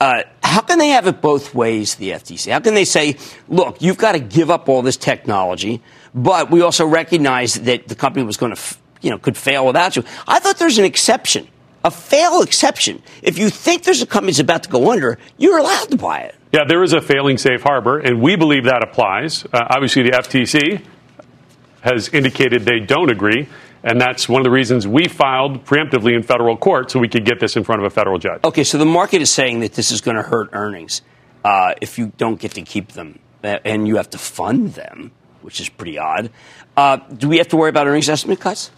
Uh, 0.00 0.22
how 0.42 0.60
can 0.62 0.78
they 0.78 0.88
have 0.88 1.06
it 1.06 1.20
both 1.20 1.54
ways, 1.54 1.94
the 1.96 2.10
FTC? 2.10 2.50
How 2.50 2.58
can 2.60 2.74
they 2.74 2.84
say, 2.84 3.16
look, 3.48 3.80
you've 3.80 3.98
got 3.98 4.12
to 4.12 4.18
give 4.20 4.50
up 4.50 4.68
all 4.68 4.82
this 4.82 4.96
technology, 4.96 5.80
but 6.14 6.50
we 6.50 6.60
also 6.60 6.84
recognize 6.86 7.54
that 7.54 7.86
the 7.86 7.94
company 7.94 8.24
was 8.24 8.36
going 8.36 8.52
to, 8.52 8.58
f- 8.58 8.80
you 9.00 9.10
know, 9.10 9.18
could 9.18 9.36
fail 9.36 9.64
without 9.64 9.94
you? 9.94 10.02
I 10.26 10.40
thought 10.40 10.58
there's 10.58 10.78
an 10.78 10.84
exception, 10.84 11.46
a 11.84 11.90
fail 11.90 12.42
exception. 12.42 13.02
If 13.22 13.38
you 13.38 13.50
think 13.50 13.84
there's 13.84 14.02
a 14.02 14.06
company 14.06 14.32
that's 14.32 14.40
about 14.40 14.62
to 14.64 14.68
go 14.68 14.90
under, 14.90 15.18
you're 15.36 15.58
allowed 15.58 15.90
to 15.90 15.96
buy 15.96 16.20
it. 16.20 16.34
Yeah, 16.52 16.64
there 16.68 16.82
is 16.82 16.92
a 16.92 17.00
failing 17.00 17.38
safe 17.38 17.62
harbor, 17.62 17.98
and 17.98 18.20
we 18.20 18.36
believe 18.36 18.64
that 18.64 18.82
applies. 18.82 19.44
Uh, 19.46 19.66
obviously, 19.70 20.02
the 20.02 20.10
FTC 20.10 20.84
has 21.80 22.08
indicated 22.10 22.64
they 22.64 22.80
don't 22.80 23.10
agree, 23.10 23.48
and 23.82 24.00
that's 24.00 24.28
one 24.28 24.40
of 24.40 24.44
the 24.44 24.50
reasons 24.50 24.86
we 24.86 25.08
filed 25.08 25.64
preemptively 25.64 26.14
in 26.14 26.22
federal 26.22 26.56
court 26.56 26.90
so 26.90 26.98
we 26.98 27.08
could 27.08 27.24
get 27.24 27.40
this 27.40 27.56
in 27.56 27.64
front 27.64 27.80
of 27.82 27.86
a 27.86 27.90
federal 27.90 28.18
judge. 28.18 28.44
Okay, 28.44 28.64
so 28.64 28.78
the 28.78 28.84
market 28.84 29.22
is 29.22 29.30
saying 29.30 29.60
that 29.60 29.72
this 29.72 29.90
is 29.90 30.00
going 30.00 30.16
to 30.16 30.22
hurt 30.22 30.50
earnings 30.52 31.02
uh, 31.44 31.74
if 31.80 31.98
you 31.98 32.12
don't 32.16 32.38
get 32.38 32.52
to 32.52 32.62
keep 32.62 32.92
them 32.92 33.18
uh, 33.42 33.58
and 33.64 33.88
you 33.88 33.96
have 33.96 34.10
to 34.10 34.18
fund 34.18 34.74
them, 34.74 35.10
which 35.40 35.60
is 35.60 35.68
pretty 35.68 35.98
odd. 35.98 36.30
Uh, 36.76 36.96
do 36.96 37.28
we 37.28 37.38
have 37.38 37.48
to 37.48 37.56
worry 37.56 37.70
about 37.70 37.86
earnings 37.86 38.08
estimate 38.08 38.40
cuts? 38.40 38.70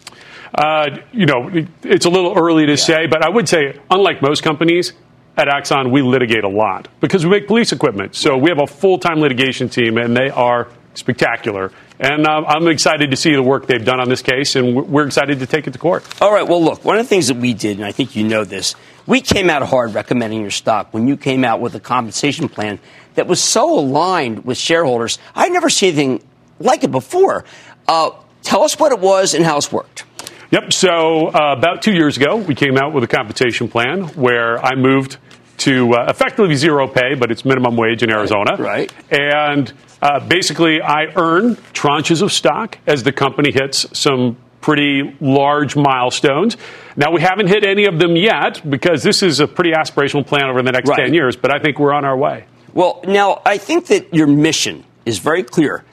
Uh, 0.55 0.99
you 1.11 1.25
know, 1.25 1.49
it's 1.83 2.05
a 2.05 2.09
little 2.09 2.33
early 2.37 2.65
to 2.67 2.77
say, 2.77 3.07
but 3.07 3.23
I 3.25 3.29
would 3.29 3.47
say, 3.49 3.79
unlike 3.91 4.21
most 4.21 4.41
companies, 4.41 4.93
at 5.37 5.49
Axon, 5.49 5.91
we 5.91 6.01
litigate 6.01 6.45
a 6.45 6.49
lot 6.49 6.87
because 7.01 7.25
we 7.25 7.31
make 7.31 7.45
police 7.47 7.73
equipment. 7.73 8.15
So 8.15 8.37
we 8.37 8.49
have 8.49 8.59
a 8.61 8.67
full 8.67 8.97
time 8.99 9.19
litigation 9.19 9.67
team, 9.67 9.97
and 9.97 10.15
they 10.15 10.29
are 10.29 10.69
spectacular. 10.93 11.73
And 11.99 12.25
uh, 12.25 12.43
I'm 12.47 12.67
excited 12.69 13.11
to 13.11 13.17
see 13.17 13.33
the 13.33 13.43
work 13.43 13.67
they've 13.67 13.83
done 13.83 13.99
on 13.99 14.07
this 14.07 14.21
case, 14.21 14.55
and 14.55 14.73
we're- 14.75 14.87
we're 14.87 15.05
excited 15.05 15.39
to 15.39 15.45
take 15.45 15.67
it 15.67 15.71
to 15.73 15.79
court. 15.79 16.05
All 16.21 16.31
right, 16.31 16.47
well, 16.47 16.63
look, 16.63 16.85
one 16.85 16.97
of 16.97 17.03
the 17.03 17.09
things 17.09 17.27
that 17.27 17.35
we 17.37 17.53
did, 17.53 17.77
and 17.77 17.85
I 17.85 17.91
think 17.91 18.15
you 18.15 18.23
know 18.25 18.45
this, 18.45 18.75
we 19.05 19.19
came 19.19 19.49
out 19.49 19.61
hard 19.63 19.93
recommending 19.93 20.39
your 20.41 20.51
stock 20.51 20.87
when 20.93 21.05
you 21.05 21.17
came 21.17 21.43
out 21.43 21.59
with 21.59 21.75
a 21.75 21.81
compensation 21.81 22.47
plan 22.47 22.79
that 23.15 23.27
was 23.27 23.41
so 23.41 23.77
aligned 23.77 24.45
with 24.45 24.57
shareholders. 24.57 25.19
I'd 25.35 25.51
never 25.51 25.69
seen 25.69 25.89
anything 25.89 26.23
like 26.59 26.85
it 26.85 26.91
before. 26.91 27.43
Uh, 27.89 28.11
tell 28.41 28.63
us 28.63 28.79
what 28.79 28.93
it 28.93 28.99
was 28.99 29.33
and 29.33 29.43
how 29.43 29.57
it's 29.57 29.69
worked. 29.71 30.05
Yep. 30.51 30.73
So 30.73 31.27
uh, 31.27 31.55
about 31.57 31.81
two 31.81 31.93
years 31.93 32.17
ago, 32.17 32.35
we 32.37 32.55
came 32.55 32.77
out 32.77 32.93
with 32.93 33.03
a 33.03 33.07
compensation 33.07 33.67
plan 33.67 34.03
where 34.09 34.63
I 34.63 34.75
moved 34.75 35.17
to 35.57 35.93
uh, 35.93 36.05
effectively 36.09 36.55
zero 36.55 36.87
pay, 36.87 37.15
but 37.15 37.31
it's 37.31 37.45
minimum 37.45 37.77
wage 37.77 38.03
in 38.03 38.11
Arizona. 38.11 38.55
Right. 38.57 38.91
And 39.09 39.71
uh, 40.01 40.19
basically, 40.27 40.81
I 40.81 41.05
earn 41.15 41.55
tranches 41.73 42.21
of 42.21 42.31
stock 42.31 42.77
as 42.85 43.03
the 43.03 43.11
company 43.11 43.51
hits 43.51 43.85
some 43.97 44.37
pretty 44.61 45.15
large 45.21 45.75
milestones. 45.75 46.57
Now, 46.95 47.11
we 47.11 47.21
haven't 47.21 47.47
hit 47.47 47.63
any 47.63 47.85
of 47.85 47.99
them 47.99 48.15
yet 48.15 48.67
because 48.69 49.03
this 49.03 49.21
is 49.23 49.39
a 49.39 49.47
pretty 49.47 49.71
aspirational 49.71 50.25
plan 50.25 50.49
over 50.49 50.61
the 50.61 50.71
next 50.71 50.89
Right. 50.89 51.05
10 51.05 51.13
years, 51.13 51.35
but 51.35 51.53
I 51.55 51.59
think 51.59 51.79
we're 51.79 51.93
on 51.93 52.03
our 52.03 52.17
way. 52.17 52.45
Well, 52.73 53.01
now, 53.07 53.41
I 53.45 53.57
think 53.57 53.87
that 53.87 54.13
your 54.13 54.27
mission 54.27 54.83
is 55.05 55.19
very 55.19 55.43
clear 55.43 55.83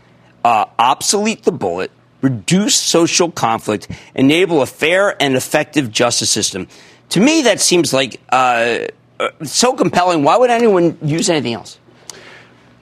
uh, 0.44 0.64
obsolete 0.78 1.44
the 1.44 1.52
bullet, 1.52 1.90
reduce 2.22 2.74
social 2.74 3.30
conflict, 3.30 3.88
enable 4.14 4.62
a 4.62 4.66
fair 4.66 5.20
and 5.22 5.36
effective 5.36 5.90
justice 5.90 6.30
system. 6.30 6.68
To 7.10 7.20
me, 7.20 7.42
that 7.42 7.60
seems 7.60 7.92
like 7.92 8.20
uh, 8.30 8.86
uh, 9.20 9.28
so 9.44 9.74
compelling. 9.74 10.22
Why 10.22 10.36
would 10.36 10.50
anyone 10.50 10.96
use 11.02 11.28
anything 11.28 11.54
else? 11.54 11.78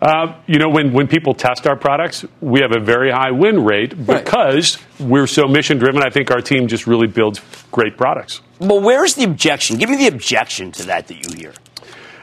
Uh, 0.01 0.35
you 0.47 0.59
know, 0.59 0.71
when, 0.71 0.93
when 0.95 1.07
people 1.07 1.35
test 1.35 1.67
our 1.67 1.77
products, 1.77 2.25
we 2.41 2.61
have 2.61 2.75
a 2.75 2.81
very 2.81 3.11
high 3.11 3.33
win 3.33 3.63
rate 3.65 4.07
because 4.07 4.79
we're 4.99 5.27
so 5.27 5.47
mission 5.47 5.77
driven. 5.77 6.03
I 6.03 6.09
think 6.09 6.31
our 6.31 6.41
team 6.41 6.69
just 6.69 6.87
really 6.87 7.07
builds 7.07 7.41
great 7.71 7.99
products. 7.99 8.41
Well, 8.61 8.81
where's 8.81 9.15
the 9.15 9.25
objection? 9.25 9.77
Give 9.77 9.91
me 9.91 9.97
the 9.97 10.07
objection 10.07 10.73
to 10.73 10.85
that 10.85 11.09
that 11.09 11.27
you 11.27 11.37
hear. 11.37 11.53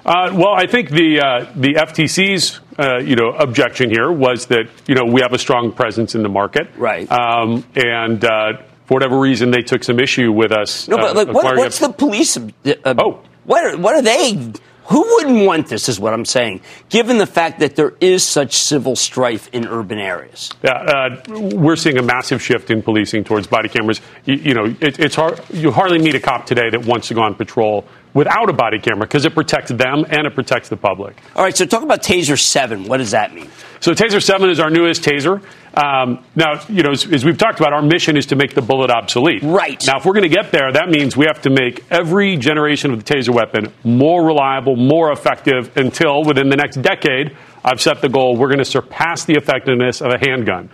Uh, 0.03 0.32
well, 0.34 0.53
I 0.55 0.65
think 0.65 0.89
the 0.89 1.20
uh, 1.20 1.51
the 1.55 1.74
FTC's 1.74 2.61
you 2.80 3.15
know 3.15 3.30
objection 3.32 3.89
here 3.89 4.11
was 4.11 4.47
that 4.47 4.67
you 4.88 4.95
know 4.95 5.05
we 5.05 5.21
have 5.21 5.34
a 5.34 5.39
strong 5.39 5.71
presence 5.71 6.15
in 6.15 6.23
the 6.23 6.30
market, 6.30 6.69
right? 6.78 7.09
Um, 7.11 7.65
and 7.75 8.23
uh, 8.23 8.61
for 8.86 8.93
whatever 8.95 9.19
reason, 9.19 9.51
they 9.51 9.61
took 9.61 9.84
some 9.84 9.99
issue 9.99 10.32
with 10.32 10.51
us. 10.51 10.88
No, 10.88 10.97
but 10.97 11.11
uh, 11.11 11.25
like, 11.25 11.34
what, 11.34 11.57
what's 11.57 11.82
a- 11.82 11.88
the 11.88 11.93
police? 11.93 12.38
Uh, 12.38 12.93
oh, 12.97 13.21
what 13.45 13.65
are, 13.65 13.78
what 13.78 13.95
are 13.95 14.01
they? 14.01 14.51
Who 14.89 15.01
wouldn't 15.01 15.45
want 15.45 15.67
this? 15.67 15.89
Is 15.89 15.99
what 15.99 16.13
I'm 16.13 16.23
saying. 16.23 16.61
Given 16.88 17.17
the 17.17 17.25
fact 17.25 17.59
that 17.59 17.75
there 17.75 17.93
is 17.99 18.23
such 18.23 18.55
civil 18.55 18.95
strife 18.95 19.49
in 19.51 19.67
urban 19.67 19.99
areas. 19.99 20.49
Yeah, 20.63 20.71
uh, 20.71 21.21
we're 21.28 21.75
seeing 21.75 21.97
a 21.97 22.01
massive 22.01 22.41
shift 22.41 22.71
in 22.71 22.82
policing 22.82 23.25
towards 23.25 23.47
body 23.47 23.67
cameras. 23.67 23.99
You, 24.23 24.36
you 24.36 24.53
know, 24.53 24.73
it, 24.80 24.97
it's 24.97 25.15
hard. 25.15 25.41
You 25.51 25.71
hardly 25.71 25.99
meet 25.99 26.15
a 26.15 26.21
cop 26.21 26.45
today 26.45 26.69
that 26.69 26.86
wants 26.86 27.09
to 27.09 27.15
go 27.15 27.21
on 27.21 27.36
patrol 27.36 27.84
without 28.18 28.49
a 28.49 28.53
body 28.53 28.80
camera 28.80 29.05
because 29.05 29.26
it 29.26 29.36
protects 29.36 29.70
them 29.70 30.03
and 30.09 30.26
it 30.26 30.34
protects 30.34 30.70
the 30.70 30.76
public. 30.76 31.15
All 31.36 31.43
right, 31.43 31.55
so 31.55 31.68
talk 31.68 31.84
about 31.84 32.01
Taser 32.01 32.38
Seven. 32.38 32.86
What 32.86 32.97
does 32.97 33.11
that 33.11 33.32
mean? 33.32 33.47
So 33.80 33.91
Taser 33.93 34.24
7 34.24 34.49
is 34.49 34.59
our 34.59 34.72
newest 34.72 35.03
Taser. 35.03 35.39
Um, 35.76 36.26
now, 36.36 36.59
you 36.68 36.82
know, 36.82 36.89
as, 36.89 37.05
as 37.13 37.24
we've 37.24 37.38
talked 37.38 37.59
about, 37.59 37.74
our 37.74 37.84
mission 37.84 38.18
is 38.18 38.26
to 38.28 38.36
make 38.36 38.55
the 38.55 38.61
bullet 38.63 38.89
obsolete. 38.89 39.43
Right. 39.43 39.86
Now, 39.86 39.99
if 39.99 40.05
we're 40.05 40.13
going 40.13 40.28
to 40.28 40.36
get 40.36 40.51
there, 40.51 40.72
that 40.74 40.89
means 40.89 41.15
we 41.15 41.28
have 41.28 41.43
to 41.43 41.51
make 41.51 41.86
every 41.91 42.38
generation 42.38 42.91
of 42.91 43.05
the 43.05 43.13
Taser 43.13 43.30
weapon 43.30 43.72
more 43.84 44.26
reliable, 44.26 44.76
more 44.76 45.11
effective 45.11 45.78
until 45.78 46.24
within 46.24 46.49
the 46.49 46.55
next 46.55 46.78
decade, 46.78 47.38
I've 47.63 47.80
set 47.80 48.01
the 48.01 48.09
goal, 48.09 48.36
we're 48.36 48.47
going 48.47 48.57
to 48.57 48.65
surpass 48.65 49.26
the 49.26 49.36
effectiveness 49.36 50.01
of 50.01 50.11
a 50.11 50.18
handgun. 50.18 50.72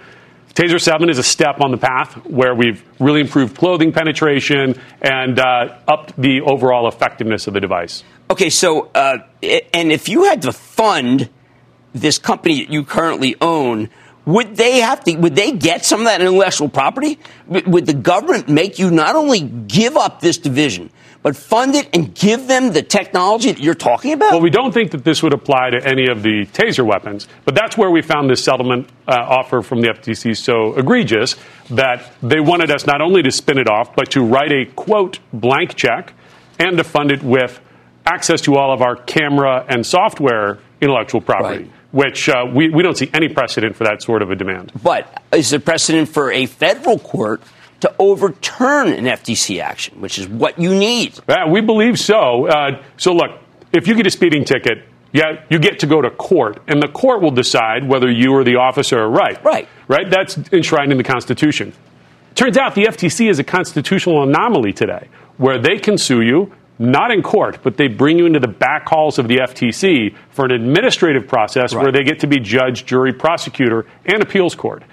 Taser 0.55 0.79
7 0.79 1.09
is 1.09 1.17
a 1.17 1.23
step 1.23 1.61
on 1.61 1.71
the 1.71 1.77
path 1.77 2.13
where 2.27 2.53
we've 2.53 2.83
really 2.99 3.21
improved 3.21 3.57
clothing 3.57 3.91
penetration 3.91 4.79
and 5.01 5.39
uh, 5.39 5.79
upped 5.87 6.15
the 6.15 6.41
overall 6.41 6.87
effectiveness 6.87 7.47
of 7.47 7.55
the 7.55 7.59
device. 7.59 8.03
Okay, 8.29 8.51
so 8.51 8.91
uh, 8.93 9.17
and 9.73 9.91
if 9.91 10.07
you 10.07 10.25
had 10.25 10.43
to 10.43 10.51
fund 10.51 11.29
this 11.93 12.19
company 12.19 12.63
that 12.63 12.71
you 12.71 12.83
currently 12.83 13.35
own, 13.41 13.89
would 14.25 14.55
they 14.55 14.79
have 14.79 15.03
to? 15.05 15.15
Would 15.15 15.35
they 15.35 15.53
get 15.53 15.85
some 15.85 16.01
of 16.01 16.05
that 16.05 16.21
intellectual 16.21 16.69
property? 16.69 17.19
Would 17.47 17.87
the 17.87 17.93
government 17.93 18.47
make 18.47 18.77
you 18.77 18.91
not 18.91 19.15
only 19.15 19.41
give 19.41 19.97
up 19.97 20.21
this 20.21 20.37
division, 20.37 20.91
but 21.23 21.35
fund 21.35 21.73
it 21.73 21.89
and 21.93 22.13
give 22.13 22.47
them 22.47 22.73
the 22.73 22.83
technology 22.83 23.51
that 23.51 23.61
you're 23.61 23.73
talking 23.73 24.13
about? 24.13 24.33
Well, 24.33 24.41
we 24.41 24.49
don't 24.49 24.73
think 24.73 24.91
that 24.91 25.03
this 25.03 25.23
would 25.23 25.33
apply 25.33 25.71
to 25.71 25.83
any 25.83 26.07
of 26.07 26.21
the 26.21 26.45
taser 26.47 26.85
weapons, 26.85 27.27
but 27.45 27.55
that's 27.55 27.77
where 27.77 27.89
we 27.89 28.01
found 28.01 28.29
this 28.29 28.43
settlement 28.43 28.89
uh, 29.07 29.13
offer 29.13 29.61
from 29.61 29.81
the 29.81 29.87
FTC 29.87 30.37
so 30.37 30.73
egregious 30.73 31.35
that 31.71 32.11
they 32.21 32.41
wanted 32.41 32.69
us 32.69 32.85
not 32.85 33.01
only 33.01 33.23
to 33.23 33.31
spin 33.31 33.57
it 33.57 33.67
off, 33.67 33.95
but 33.95 34.11
to 34.11 34.21
write 34.21 34.51
a 34.51 34.65
quote 34.65 35.19
blank 35.31 35.75
check 35.75 36.13
and 36.59 36.77
to 36.77 36.83
fund 36.83 37.11
it 37.11 37.23
with 37.23 37.59
access 38.05 38.41
to 38.41 38.55
all 38.55 38.73
of 38.73 38.81
our 38.81 38.95
camera 38.95 39.65
and 39.69 39.85
software 39.85 40.59
intellectual 40.81 41.21
property, 41.21 41.71
which 41.91 42.27
uh, 42.27 42.45
we, 42.53 42.69
we 42.69 42.83
don't 42.83 42.97
see 42.97 43.09
any 43.13 43.29
precedent 43.29 43.75
for 43.75 43.85
that 43.85 44.01
sort 44.01 44.21
of 44.21 44.29
a 44.29 44.35
demand. 44.35 44.73
But 44.83 45.23
is 45.31 45.51
there 45.51 45.59
precedent 45.59 46.09
for 46.09 46.31
a 46.31 46.45
federal 46.45 46.99
court 46.99 47.41
to 47.83 47.93
overturn 47.99 48.87
an 48.87 49.05
FTC 49.05 49.61
action, 49.61 50.01
which 50.01 50.17
is 50.17 50.27
what 50.27 50.57
you 50.59 50.73
need? 50.73 51.19
Yeah, 51.29 51.47
we 51.49 51.61
believe 51.61 51.99
so. 51.99 52.47
Uh, 52.47 52.81
so 52.97 53.13
look, 53.13 53.39
if 53.71 53.87
you 53.87 53.95
get 53.95 54.07
a 54.07 54.09
speeding 54.09 54.43
ticket, 54.45 54.85
yeah, 55.11 55.43
you 55.49 55.59
get 55.59 55.79
to 55.79 55.85
go 55.85 56.01
to 56.01 56.09
court, 56.09 56.61
and 56.67 56.81
the 56.81 56.87
court 56.87 57.21
will 57.21 57.31
decide 57.31 57.87
whether 57.87 58.09
you 58.09 58.31
or 58.33 58.43
the 58.43 58.55
officer 58.55 58.97
are 58.99 59.09
right. 59.09 59.43
Right. 59.43 59.67
Right? 59.87 60.09
That's 60.09 60.37
enshrined 60.51 60.91
in 60.91 60.97
the 60.97 61.03
Constitution. 61.03 61.73
Turns 62.35 62.57
out 62.57 62.73
the 62.73 62.85
FTC 62.85 63.29
is 63.29 63.37
a 63.37 63.43
constitutional 63.43 64.23
anomaly 64.23 64.73
today, 64.73 65.07
where 65.37 65.61
they 65.61 65.77
can 65.77 65.97
sue 65.99 66.21
you, 66.21 66.51
not 66.79 67.11
in 67.11 67.21
court, 67.21 67.59
but 67.63 67.77
they 67.77 67.87
bring 67.87 68.17
you 68.17 68.25
into 68.25 68.39
the 68.39 68.47
back 68.47 68.87
halls 68.89 69.19
of 69.19 69.27
the 69.27 69.37
FTC 69.37 70.15
for 70.31 70.45
an 70.45 70.51
administrative 70.51 71.27
process 71.27 71.73
Right. 71.75 71.83
where 71.83 71.91
they 71.91 72.03
get 72.03 72.21
to 72.21 72.27
be 72.27 72.39
judge, 72.39 72.85
jury, 72.85 73.13
prosecutor, 73.13 73.85
and 74.05 74.23
appeals 74.23 74.55
court. 74.55 74.83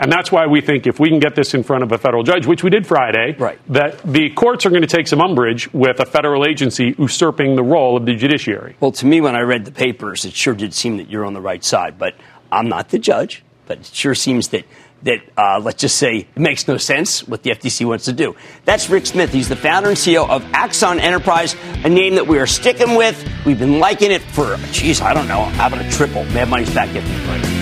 And 0.00 0.10
that's 0.10 0.32
why 0.32 0.46
we 0.46 0.62
think 0.62 0.86
if 0.86 0.98
we 0.98 1.10
can 1.10 1.20
get 1.20 1.34
this 1.34 1.52
in 1.52 1.62
front 1.62 1.84
of 1.84 1.92
a 1.92 1.98
federal 1.98 2.22
judge, 2.22 2.46
which 2.46 2.64
we 2.64 2.70
did 2.70 2.86
Friday, 2.86 3.36
that 3.68 3.98
the 4.02 4.30
courts 4.30 4.64
are 4.64 4.70
going 4.70 4.80
to 4.80 4.88
take 4.88 5.06
some 5.06 5.20
umbrage 5.20 5.70
with 5.74 6.00
a 6.00 6.06
federal 6.06 6.46
agency 6.46 6.94
usurping 6.98 7.54
the 7.54 7.62
role 7.62 7.98
of 7.98 8.06
the 8.06 8.14
judiciary. 8.14 8.76
Well, 8.80 8.92
to 8.92 9.04
me, 9.04 9.20
when 9.20 9.36
I 9.36 9.40
read 9.40 9.66
the 9.66 9.72
papers, 9.72 10.24
it 10.24 10.32
sure 10.32 10.54
did 10.54 10.72
seem 10.72 10.96
that 10.96 11.10
you're 11.10 11.26
on 11.26 11.34
the 11.34 11.40
right 11.40 11.62
side. 11.62 11.98
But 11.98 12.14
I'm 12.50 12.68
not 12.68 12.88
the 12.88 12.98
judge. 12.98 13.44
But 13.66 13.80
it 13.80 13.86
sure 13.86 14.14
seems 14.14 14.48
that 14.48 14.64
that 15.02 15.20
uh, 15.36 15.60
let's 15.60 15.80
just 15.80 15.96
say 15.96 16.28
it 16.34 16.38
makes 16.38 16.68
no 16.68 16.76
sense 16.76 17.26
what 17.26 17.42
the 17.42 17.50
FTC 17.50 17.86
wants 17.86 18.04
to 18.06 18.12
do. 18.12 18.36
That's 18.64 18.90
Rick 18.90 19.06
Smith. 19.06 19.32
He's 19.32 19.48
the 19.48 19.56
founder 19.56 19.88
and 19.88 19.96
CEO 19.96 20.28
of 20.28 20.44
Axon 20.52 21.00
Enterprise, 21.00 21.56
a 21.84 21.88
name 21.88 22.16
that 22.16 22.26
we 22.26 22.38
are 22.38 22.46
sticking 22.46 22.96
with. 22.96 23.26
We've 23.46 23.58
been 23.58 23.78
liking 23.78 24.10
it 24.10 24.22
for, 24.22 24.56
geez, 24.72 25.00
I 25.00 25.14
don't 25.14 25.28
know, 25.28 25.44
how 25.44 25.68
about 25.68 25.84
a 25.84 25.90
triple? 25.90 26.24
Mad 26.24 26.48
Money's 26.48 26.74
back 26.74 26.88
after 26.88 27.00
the 27.00 27.26
break. 27.26 27.59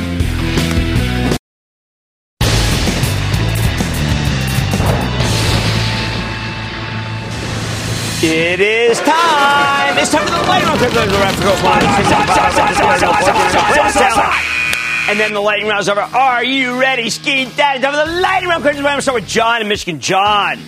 It 8.21 8.59
is 8.59 8.99
time. 8.99 9.97
It's 9.97 10.11
time 10.11 10.27
for 10.27 10.33
the 10.33 10.43
lightning 10.49 10.69
round. 10.69 11.39
And 15.09 15.21
then 15.21 15.33
the 15.33 15.41
lightning 15.41 15.69
round's 15.69 15.89
over. 15.89 16.01
Are 16.01 16.43
you 16.43 16.81
ready, 16.81 17.11
Ski 17.11 17.45
Daddy? 17.57 17.81
Time 17.81 17.93
for 17.93 18.05
the 18.05 18.21
lightning 18.21 18.51
round. 18.51 18.65
We're 18.65 18.73
going 18.73 18.97
to 18.97 19.03
start 19.03 19.15
with 19.15 19.29
John 19.29 19.63
in 19.63 19.69
Michigan. 19.69 20.01
John. 20.01 20.59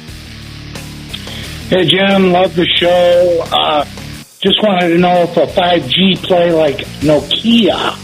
Hey, 1.68 1.86
Jim, 1.86 2.30
love 2.30 2.54
the 2.54 2.66
show. 2.66 3.44
Uh, 3.50 3.84
just 4.38 4.62
wanted 4.62 4.90
to 4.90 4.98
know 4.98 5.22
if 5.22 5.36
a 5.36 5.46
5G 5.46 6.22
play 6.22 6.52
like 6.52 6.78
Nokia. 7.00 7.98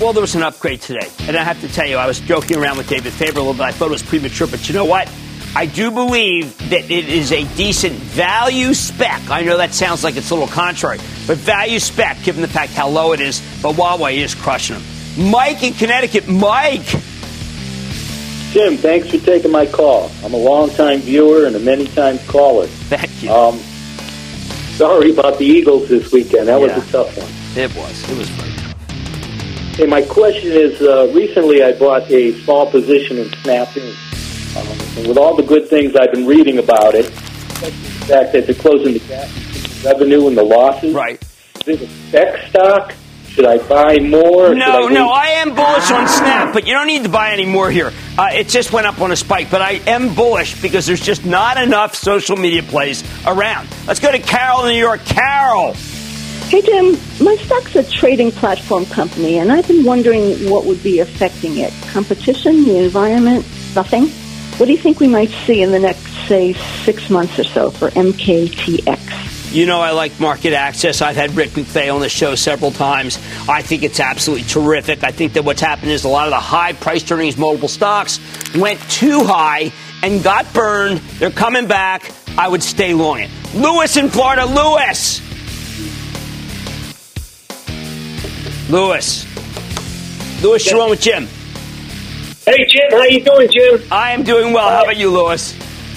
Well, 0.00 0.12
there 0.12 0.20
was 0.20 0.36
an 0.36 0.44
upgrade 0.44 0.82
today. 0.82 1.08
And 1.22 1.36
I 1.36 1.42
have 1.42 1.60
to 1.62 1.68
tell 1.68 1.88
you, 1.88 1.96
I 1.96 2.06
was 2.06 2.20
joking 2.20 2.58
around 2.58 2.78
with 2.78 2.88
David 2.88 3.12
Faber 3.12 3.40
a 3.40 3.42
little 3.42 3.54
bit. 3.54 3.62
I 3.62 3.72
thought 3.72 3.88
it 3.88 3.90
was 3.90 4.04
premature, 4.04 4.46
but 4.46 4.68
you 4.68 4.74
know 4.74 4.84
what? 4.84 5.10
I 5.56 5.66
do 5.66 5.90
believe 5.90 6.56
that 6.70 6.90
it 6.90 7.08
is 7.08 7.32
a 7.32 7.44
decent 7.56 7.94
value 7.94 8.72
spec. 8.72 9.28
I 9.30 9.42
know 9.42 9.56
that 9.56 9.74
sounds 9.74 10.04
like 10.04 10.16
it's 10.16 10.30
a 10.30 10.34
little 10.34 10.48
contrary, 10.48 10.98
but 11.26 11.38
value 11.38 11.80
spec, 11.80 12.22
given 12.22 12.40
the 12.40 12.48
fact 12.48 12.72
how 12.72 12.88
low 12.88 13.12
it 13.12 13.20
is, 13.20 13.42
but 13.62 13.72
Huawei 13.74 14.18
is 14.18 14.34
crushing 14.34 14.76
them. 14.76 15.30
Mike 15.30 15.62
in 15.64 15.74
Connecticut. 15.74 16.28
Mike. 16.28 16.86
Jim, 18.52 18.76
thanks 18.76 19.10
for 19.10 19.18
taking 19.18 19.50
my 19.50 19.66
call. 19.66 20.10
I'm 20.24 20.34
a 20.34 20.36
long-time 20.36 21.00
viewer 21.00 21.46
and 21.46 21.54
a 21.56 21.60
many-time 21.60 22.18
caller. 22.26 22.66
Thank 22.66 23.22
you. 23.22 23.30
Um, 23.30 23.58
sorry 24.76 25.10
about 25.10 25.38
the 25.38 25.44
Eagles 25.46 25.88
this 25.88 26.12
weekend. 26.12 26.48
That 26.48 26.60
Yeah. 26.60 26.76
was 26.76 26.88
a 26.88 26.92
tough 26.92 27.16
one. 27.16 27.28
It 27.56 27.74
was. 27.76 28.10
It 28.10 28.16
was 28.16 28.28
very 28.28 28.50
Hey, 29.76 29.86
my 29.86 30.02
question 30.02 30.52
is, 30.52 30.80
uh, 30.82 31.10
recently 31.14 31.62
I 31.62 31.72
bought 31.72 32.10
a 32.10 32.32
small 32.42 32.66
position 32.66 33.18
in 33.18 33.32
Snapping. 33.42 33.94
Um, 34.56 34.66
and 34.98 35.06
with 35.06 35.16
all 35.16 35.36
the 35.36 35.42
good 35.42 35.68
things 35.68 35.94
I've 35.94 36.12
been 36.12 36.26
reading 36.26 36.58
about 36.58 36.94
it, 36.94 37.06
the 37.06 37.70
fact 38.06 38.32
that 38.32 38.46
they're 38.46 38.54
closing 38.54 38.94
the 38.94 38.98
gap 39.00 39.28
between 39.28 39.62
the 39.62 39.82
revenue 39.84 40.26
and 40.28 40.36
the 40.36 40.42
losses. 40.42 40.94
Right. 40.94 41.22
Is 41.66 41.80
it 41.80 41.82
a 41.82 41.88
spec 41.88 42.48
stock? 42.48 42.94
Should 43.28 43.46
I 43.46 43.58
buy 43.58 43.98
more? 43.98 44.54
No, 44.56 44.88
I 44.88 44.92
no. 44.92 45.08
I 45.08 45.26
am 45.26 45.54
bullish 45.54 45.88
on 45.92 46.08
Snap, 46.08 46.52
but 46.52 46.66
you 46.66 46.74
don't 46.74 46.88
need 46.88 47.04
to 47.04 47.08
buy 47.08 47.30
any 47.30 47.46
more 47.46 47.70
here. 47.70 47.92
Uh, 48.18 48.30
it 48.32 48.48
just 48.48 48.72
went 48.72 48.88
up 48.88 49.00
on 49.00 49.12
a 49.12 49.16
spike, 49.16 49.52
but 49.52 49.62
I 49.62 49.74
am 49.86 50.16
bullish 50.16 50.60
because 50.60 50.84
there's 50.84 51.00
just 51.00 51.24
not 51.24 51.56
enough 51.56 51.94
social 51.94 52.36
media 52.36 52.64
plays 52.64 53.04
around. 53.24 53.68
Let's 53.86 54.00
go 54.00 54.10
to 54.10 54.18
Carol 54.18 54.64
in 54.64 54.72
New 54.72 54.80
York. 54.80 55.04
Carol. 55.04 55.74
Hey, 56.48 56.60
Jim, 56.62 56.96
my 57.24 57.36
stock's 57.36 57.76
a 57.76 57.84
trading 57.88 58.32
platform 58.32 58.84
company, 58.86 59.38
and 59.38 59.52
I've 59.52 59.68
been 59.68 59.84
wondering 59.84 60.50
what 60.50 60.64
would 60.64 60.82
be 60.82 60.98
affecting 60.98 61.58
it. 61.58 61.72
Competition, 61.92 62.64
the 62.64 62.78
environment, 62.82 63.46
nothing? 63.76 64.10
What 64.60 64.66
do 64.66 64.72
you 64.72 64.78
think 64.78 65.00
we 65.00 65.08
might 65.08 65.30
see 65.46 65.62
in 65.62 65.72
the 65.72 65.78
next, 65.78 66.06
say, 66.28 66.52
six 66.84 67.08
months 67.08 67.38
or 67.38 67.44
so 67.44 67.70
for 67.70 67.88
MKTX? 67.88 69.54
You 69.54 69.64
know 69.64 69.80
I 69.80 69.92
like 69.92 70.12
MarketAxess. 70.12 71.00
I've 71.00 71.16
had 71.16 71.34
Rick 71.34 71.52
McVey 71.52 71.92
on 71.92 72.02
the 72.02 72.10
show 72.10 72.34
several 72.34 72.70
times. 72.70 73.16
I 73.48 73.62
think 73.62 73.82
it's 73.82 74.00
absolutely 74.00 74.44
terrific. 74.46 75.02
I 75.02 75.12
think 75.12 75.32
that 75.32 75.46
what's 75.46 75.62
happened 75.62 75.92
is 75.92 76.04
a 76.04 76.08
lot 76.08 76.26
of 76.26 76.32
the 76.32 76.40
high 76.40 76.74
price 76.74 77.10
earnings 77.10 77.38
multiple 77.38 77.70
stocks 77.70 78.20
went 78.54 78.78
too 78.90 79.24
high 79.24 79.72
and 80.02 80.22
got 80.22 80.52
burned. 80.52 80.98
They're 81.18 81.30
coming 81.30 81.66
back. 81.66 82.12
I 82.36 82.46
would 82.46 82.62
stay 82.62 82.92
long 82.92 83.20
it. 83.20 83.30
Lewis 83.54 83.96
in 83.96 84.10
Florida. 84.10 84.44
Lewis. 84.44 85.22
Lewis. 88.68 89.24
Lewis, 90.42 90.70
you're 90.70 90.82
on 90.82 90.90
with 90.90 91.00
Jim. 91.00 91.28
Hey 92.46 92.64
Jim, 92.66 92.90
how 92.90 93.04
you 93.04 93.22
doing, 93.22 93.48
Jim? 93.50 93.82
I 93.92 94.12
am 94.12 94.22
doing 94.22 94.52
well. 94.52 94.68
How 94.68 94.82
about 94.82 94.96
you, 94.96 95.10
Lewis? 95.10 95.54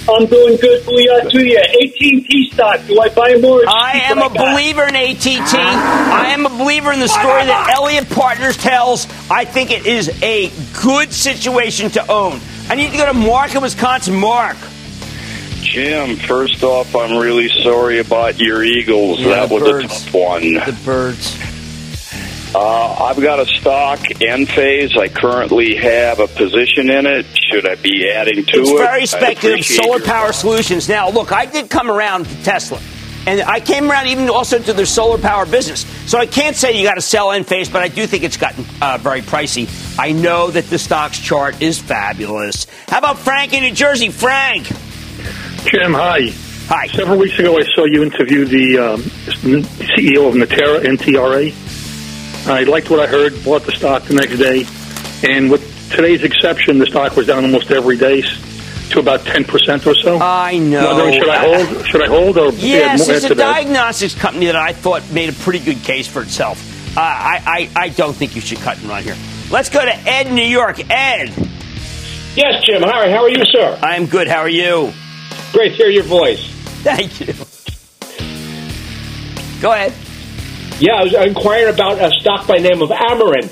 I'm 0.10 0.26
doing 0.26 0.58
good. 0.58 0.84
Booyah 0.84 1.30
to 1.32 1.48
you. 1.48 1.58
AT&T 1.58 2.50
stock. 2.52 2.82
Do 2.86 3.00
I 3.00 3.08
buy 3.10 3.36
more? 3.36 3.64
I 3.66 4.02
am 4.04 4.18
what 4.18 4.32
a 4.32 4.36
got? 4.36 4.52
believer 4.54 4.84
in 4.86 4.96
ATT. 4.96 5.54
I 5.56 6.26
am 6.34 6.46
a 6.46 6.50
believer 6.50 6.92
in 6.92 7.00
the 7.00 7.08
story 7.08 7.46
that 7.46 7.74
Elliott 7.78 8.10
Partners 8.10 8.58
tells. 8.58 9.08
I 9.32 9.46
think 9.46 9.72
it 9.72 9.86
is 9.86 10.10
a 10.22 10.52
good 10.84 11.14
situation 11.14 11.90
to 11.92 12.12
own. 12.12 12.42
I 12.68 12.76
need 12.76 12.92
to 12.92 12.98
go 12.98 13.06
to 13.06 13.14
Mark 13.14 13.56
in 13.56 13.62
Wisconsin. 13.62 14.16
Mark. 14.16 14.58
Jim, 15.62 16.18
first 16.18 16.62
off, 16.64 16.94
I'm 16.94 17.18
really 17.18 17.48
sorry 17.64 18.00
about 18.00 18.38
your 18.40 18.64
Eagles. 18.66 19.22
Yeah, 19.22 19.46
that 19.48 19.50
was 19.50 19.64
birds. 19.64 19.86
a 19.86 19.88
tough 19.88 20.14
one. 20.14 20.54
The 20.56 20.78
birds. 20.84 21.38
Uh, 22.56 23.06
I've 23.06 23.20
got 23.22 23.40
a 23.40 23.46
stock, 23.48 24.00
Enphase. 24.00 24.96
I 24.98 25.08
currently 25.08 25.76
have 25.76 26.20
a 26.20 26.28
position 26.28 26.90
in 26.90 27.06
it. 27.08 27.26
Should 27.52 27.68
I 27.68 27.76
be 27.76 28.10
adding 28.12 28.46
to 28.46 28.60
It's 28.62 28.70
it? 28.70 28.78
very 28.78 29.06
speculative. 29.08 29.66
Solar 29.66 29.98
your- 29.98 30.06
power 30.06 30.32
solutions. 30.34 30.88
Now, 30.88 31.10
look, 31.10 31.32
I 31.32 31.46
did 31.48 31.70
come 31.70 31.90
around 31.90 32.26
to 32.28 32.44
Tesla. 32.44 32.80
And 33.26 33.42
I 33.42 33.62
came 33.62 33.90
around 33.90 34.08
even 34.08 34.30
also 34.30 34.60
to 34.60 34.74
their 34.74 34.86
solar 34.86 35.18
power 35.18 35.46
business. 35.46 35.86
So 36.08 36.18
I 36.20 36.26
can't 36.26 36.56
say 36.58 36.78
you 36.78 36.86
got 36.86 36.96
to 36.96 37.02
sell 37.02 37.30
Enphase, 37.30 37.72
but 37.72 37.82
I 37.82 37.88
do 37.88 38.06
think 38.06 38.24
it's 38.24 38.36
gotten 38.38 38.66
uh, 38.82 38.98
very 39.00 39.22
pricey. 39.22 39.68
I 39.98 40.12
know 40.12 40.52
that 40.52 40.66
the 40.66 40.78
stocks 40.78 41.18
chart 41.20 41.62
is 41.62 41.80
fabulous. 41.80 42.68
How 42.90 42.98
about 42.98 43.18
Frank 43.18 43.54
in 43.54 43.64
New 43.64 43.72
Jersey? 43.72 44.10
Frank. 44.10 44.68
Jim, 45.66 45.94
hi. 45.94 46.32
Hi. 46.68 46.88
Several 46.88 47.18
weeks 47.18 47.40
ago, 47.40 47.58
I 47.58 47.64
saw 47.74 47.86
you 47.86 48.04
interview 48.04 48.44
the 48.46 48.78
um, 48.78 49.02
CEO 49.04 50.28
of 50.28 50.36
Natera, 50.36 50.82
NTRA. 50.84 51.54
I 52.46 52.64
liked 52.64 52.90
what 52.90 53.00
I 53.00 53.08
heard, 53.08 53.44
bought 53.44 53.64
the 53.64 53.72
stock 53.72 54.04
the 54.04 54.16
next 54.16 54.38
day, 54.38 54.66
and 55.24 55.50
with 55.50 55.90
today's 55.92 56.24
exception, 56.24 56.80
the 56.80 56.86
stock 56.86 57.16
was 57.16 57.28
down 57.28 57.46
almost 57.46 57.72
every 57.72 57.98
day 57.98 58.22
to 58.90 59.00
about 59.00 59.22
10% 59.22 59.88
or 59.88 59.96
so. 59.96 60.20
I 60.20 60.58
know. 60.58 60.86
Wondering, 60.86 61.14
should 61.14 61.30
I 61.30 61.38
hold, 61.38 61.86
should 61.88 62.04
I 62.04 62.08
hold 62.08 62.38
or 62.38 62.52
Yes, 62.54 63.08
it's 63.08 63.26
a 63.26 63.30
to 63.30 63.36
diagnostics 63.36 64.16
company 64.16 64.48
that 64.48 64.56
I 64.56 64.74
thought 64.74 65.10
made 65.12 65.30
a 65.30 65.34
pretty 65.34 65.60
good 65.60 65.84
case 65.84 66.08
for 66.08 66.22
itself. 66.22 66.98
Uh, 66.98 67.02
I, 67.02 67.70
I, 67.76 67.84
I 67.86 67.90
don't 67.90 68.14
think 68.14 68.36
you 68.36 68.42
should 68.42 68.60
cut 68.60 68.78
and 68.78 68.88
run 68.88 69.04
here. 69.04 69.16
Let's 69.50 69.70
go 69.70 69.84
to 69.84 69.94
Ed 69.94 70.28
in 70.28 70.36
New 70.36 70.42
York. 70.44 70.80
Ed. 70.92 71.30
Yes, 72.36 72.64
Jim. 72.66 72.82
Hi. 72.82 73.12
How 73.12 73.24
are 73.24 73.30
you, 73.30 73.44
sir? 73.46 73.80
I 73.82 73.96
am 73.96 74.06
good. 74.06 74.28
How 74.28 74.40
are 74.40 74.50
you? 74.50 74.92
Great 75.54 75.70
to 75.70 75.76
hear 75.76 75.90
your 75.90 76.04
voice. 76.04 76.46
Thank 76.84 77.20
you. 77.20 77.34
Go 79.62 79.72
ahead. 79.72 79.94
Yeah, 80.84 80.96
I 80.96 81.04
was 81.04 81.14
inquiring 81.14 81.74
about 81.74 81.98
a 82.02 82.12
stock 82.20 82.46
by 82.46 82.58
name 82.58 82.82
of 82.82 82.90
Amarin, 82.90 83.48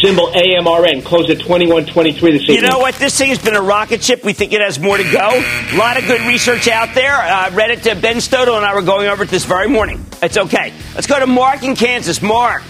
symbol 0.00 0.28
AMRN, 0.28 1.04
closed 1.04 1.28
at 1.28 1.38
twenty 1.38 1.70
one 1.70 1.84
twenty 1.84 2.14
three 2.14 2.32
this 2.32 2.44
evening. 2.44 2.62
You 2.62 2.62
know 2.62 2.78
what? 2.78 2.94
This 2.94 3.14
thing 3.18 3.28
has 3.28 3.38
been 3.38 3.54
a 3.54 3.60
rocket 3.60 4.02
ship. 4.02 4.24
We 4.24 4.32
think 4.32 4.54
it 4.54 4.62
has 4.62 4.78
more 4.78 4.96
to 4.96 5.02
go. 5.02 5.28
A 5.28 5.76
lot 5.76 5.98
of 5.98 6.06
good 6.06 6.22
research 6.22 6.68
out 6.68 6.94
there. 6.94 7.12
Uh, 7.12 7.50
read 7.50 7.72
it 7.72 7.82
to 7.82 7.94
Ben 7.94 8.22
Stoto 8.22 8.56
and 8.56 8.64
I 8.64 8.74
were 8.74 8.80
going 8.80 9.06
over 9.06 9.24
it 9.24 9.28
this 9.28 9.44
very 9.44 9.68
morning. 9.68 10.02
It's 10.22 10.38
okay. 10.38 10.72
Let's 10.94 11.06
go 11.06 11.20
to 11.20 11.26
Mark 11.26 11.62
in 11.62 11.76
Kansas. 11.76 12.22
Mark. 12.22 12.62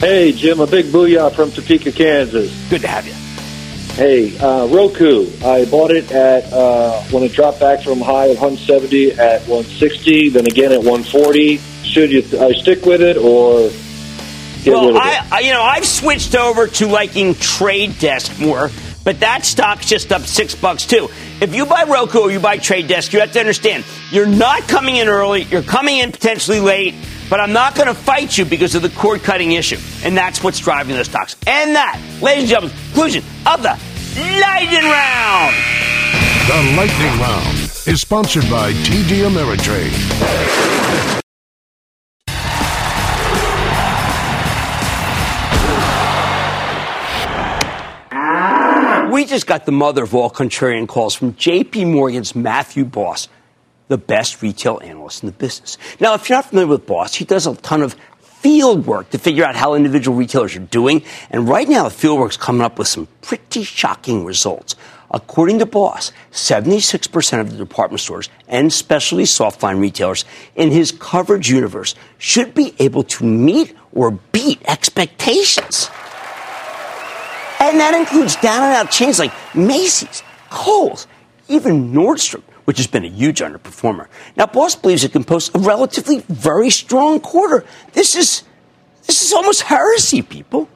Hey, 0.00 0.32
Jim, 0.32 0.58
a 0.58 0.66
big 0.66 0.86
booyah 0.86 1.32
from 1.32 1.52
Topeka, 1.52 1.92
Kansas. 1.92 2.50
Good 2.70 2.80
to 2.80 2.88
have 2.88 3.06
you. 3.06 3.21
Hey, 3.92 4.36
uh, 4.38 4.66
Roku. 4.68 5.30
I 5.44 5.66
bought 5.66 5.90
it 5.90 6.10
at 6.10 6.50
uh, 6.52 7.02
when 7.10 7.22
it 7.22 7.32
dropped 7.32 7.60
back 7.60 7.82
from 7.82 8.00
high 8.00 8.26
of 8.26 8.40
170 8.40 9.12
at 9.12 9.42
160, 9.42 10.30
then 10.30 10.46
again 10.46 10.72
at 10.72 10.78
140. 10.78 11.58
Should 11.84 12.10
you 12.10 12.22
I 12.40 12.52
stick 12.52 12.86
with 12.86 13.02
it 13.02 13.18
or 13.18 13.68
get 14.64 14.72
rid 14.72 14.72
well, 14.72 14.88
of 14.88 14.96
it? 14.96 15.02
I, 15.02 15.28
I, 15.30 15.40
you 15.40 15.52
know, 15.52 15.60
I've 15.60 15.84
switched 15.84 16.34
over 16.34 16.68
to 16.68 16.86
liking 16.86 17.34
Trade 17.34 17.98
Desk 17.98 18.40
more, 18.40 18.70
but 19.04 19.20
that 19.20 19.44
stock's 19.44 19.86
just 19.86 20.10
up 20.10 20.22
six 20.22 20.54
bucks 20.54 20.86
too. 20.86 21.10
If 21.42 21.54
you 21.54 21.66
buy 21.66 21.84
Roku 21.84 22.20
or 22.20 22.30
you 22.30 22.40
buy 22.40 22.56
Trade 22.56 22.88
Desk, 22.88 23.12
you 23.12 23.20
have 23.20 23.32
to 23.32 23.40
understand 23.40 23.84
you're 24.10 24.26
not 24.26 24.62
coming 24.68 24.96
in 24.96 25.08
early. 25.08 25.42
You're 25.42 25.62
coming 25.62 25.98
in 25.98 26.12
potentially 26.12 26.60
late. 26.60 26.94
But 27.32 27.40
I'm 27.40 27.54
not 27.54 27.74
going 27.74 27.86
to 27.88 27.94
fight 27.94 28.36
you 28.36 28.44
because 28.44 28.74
of 28.74 28.82
the 28.82 28.90
cord 28.90 29.22
cutting 29.22 29.52
issue. 29.52 29.78
And 30.04 30.14
that's 30.14 30.44
what's 30.44 30.58
driving 30.58 30.96
those 30.96 31.06
stocks. 31.06 31.34
And 31.46 31.74
that, 31.74 31.98
ladies 32.20 32.42
and 32.42 32.50
gentlemen, 32.50 32.76
conclusion 32.92 33.24
of 33.46 33.62
the 33.62 33.70
Lightning 34.38 34.84
Round. 34.84 35.56
The 36.46 36.76
Lightning 36.76 37.18
Round 37.18 37.56
is 37.86 38.02
sponsored 38.02 38.42
by 38.50 38.74
TD 38.74 39.24
Ameritrade. 39.24 39.96
We 49.10 49.24
just 49.24 49.46
got 49.46 49.64
the 49.64 49.72
mother 49.72 50.02
of 50.02 50.14
all 50.14 50.28
contrarian 50.28 50.86
calls 50.86 51.14
from 51.14 51.32
JP 51.32 51.92
Morgan's 51.92 52.36
Matthew 52.36 52.84
Boss, 52.84 53.28
the 53.88 53.98
best 53.98 54.42
retail 54.42 54.80
analyst 54.82 55.22
in 55.22 55.26
the 55.26 55.32
business. 55.32 55.78
Now, 56.00 56.14
if 56.14 56.28
you're 56.28 56.38
not 56.38 56.46
familiar 56.46 56.68
with 56.68 56.86
Boss, 56.86 57.14
he 57.14 57.24
does 57.24 57.46
a 57.46 57.54
ton 57.56 57.82
of 57.82 57.96
field 58.20 58.86
work 58.86 59.10
to 59.10 59.18
figure 59.18 59.44
out 59.44 59.54
how 59.54 59.74
individual 59.74 60.16
retailers 60.16 60.56
are 60.56 60.60
doing. 60.60 61.02
And 61.30 61.48
right 61.48 61.68
now, 61.68 61.84
the 61.84 61.90
field 61.90 62.18
work's 62.18 62.36
coming 62.36 62.62
up 62.62 62.78
with 62.78 62.88
some 62.88 63.06
pretty 63.20 63.62
shocking 63.62 64.24
results. 64.24 64.74
According 65.12 65.58
to 65.58 65.66
Boss, 65.66 66.10
76% 66.32 67.40
of 67.40 67.50
the 67.50 67.56
department 67.56 68.00
stores 68.00 68.30
and 68.48 68.72
specialty 68.72 69.24
softline 69.24 69.78
retailers 69.78 70.24
in 70.56 70.70
his 70.70 70.90
coverage 70.90 71.50
universe 71.50 71.94
should 72.18 72.54
be 72.54 72.74
able 72.78 73.04
to 73.04 73.24
meet 73.24 73.76
or 73.92 74.10
beat 74.10 74.60
expectations. 74.66 75.90
And 77.60 77.78
that 77.78 77.94
includes 77.94 78.36
down 78.36 78.62
and 78.62 78.74
out 78.74 78.90
chains 78.90 79.18
like 79.18 79.32
Macy's, 79.54 80.22
Kohl's, 80.50 81.06
even 81.52 81.92
Nordstrom, 81.92 82.42
which 82.64 82.78
has 82.78 82.86
been 82.86 83.04
a 83.04 83.08
huge 83.08 83.40
underperformer. 83.40 84.06
Now, 84.36 84.46
Boss 84.46 84.76
believes 84.76 85.04
it 85.04 85.12
can 85.12 85.24
post 85.24 85.54
a 85.54 85.58
relatively 85.58 86.20
very 86.28 86.70
strong 86.70 87.20
quarter. 87.20 87.64
This 87.92 88.16
is, 88.16 88.42
this 89.06 89.22
is 89.22 89.32
almost 89.32 89.62
heresy, 89.62 90.22
people. 90.22 90.68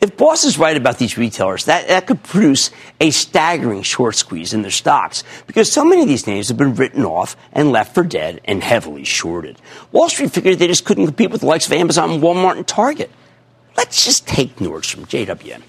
If 0.00 0.16
Boss 0.16 0.44
is 0.44 0.58
right 0.58 0.76
about 0.76 0.98
these 0.98 1.16
retailers, 1.16 1.64
that, 1.64 1.88
that 1.88 2.06
could 2.06 2.22
produce 2.22 2.70
a 3.00 3.10
staggering 3.10 3.82
short 3.82 4.14
squeeze 4.14 4.52
in 4.52 4.60
their 4.62 4.70
stocks 4.70 5.24
because 5.46 5.72
so 5.72 5.84
many 5.84 6.02
of 6.02 6.08
these 6.08 6.26
names 6.26 6.48
have 6.48 6.58
been 6.58 6.74
written 6.74 7.04
off 7.04 7.34
and 7.52 7.72
left 7.72 7.94
for 7.94 8.04
dead 8.04 8.40
and 8.44 8.62
heavily 8.62 9.04
shorted. 9.04 9.58
Wall 9.92 10.10
Street 10.10 10.32
figured 10.32 10.58
they 10.58 10.66
just 10.66 10.84
couldn't 10.84 11.06
compete 11.06 11.30
with 11.30 11.40
the 11.40 11.46
likes 11.46 11.66
of 11.66 11.72
Amazon, 11.72 12.20
Walmart, 12.20 12.56
and 12.56 12.66
Target. 12.66 13.10
Let's 13.76 14.04
just 14.04 14.28
take 14.28 14.56
Nordstrom, 14.56 15.06
JWN. 15.06 15.62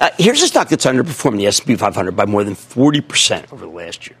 Uh, 0.00 0.08
here's 0.16 0.40
a 0.40 0.46
stock 0.46 0.70
that's 0.70 0.86
underperformed 0.86 1.36
the 1.36 1.46
S&P 1.46 1.76
500 1.76 2.16
by 2.16 2.24
more 2.24 2.42
than 2.42 2.54
40% 2.54 3.52
over 3.52 3.66
the 3.66 3.70
last 3.70 4.08
year. 4.08 4.16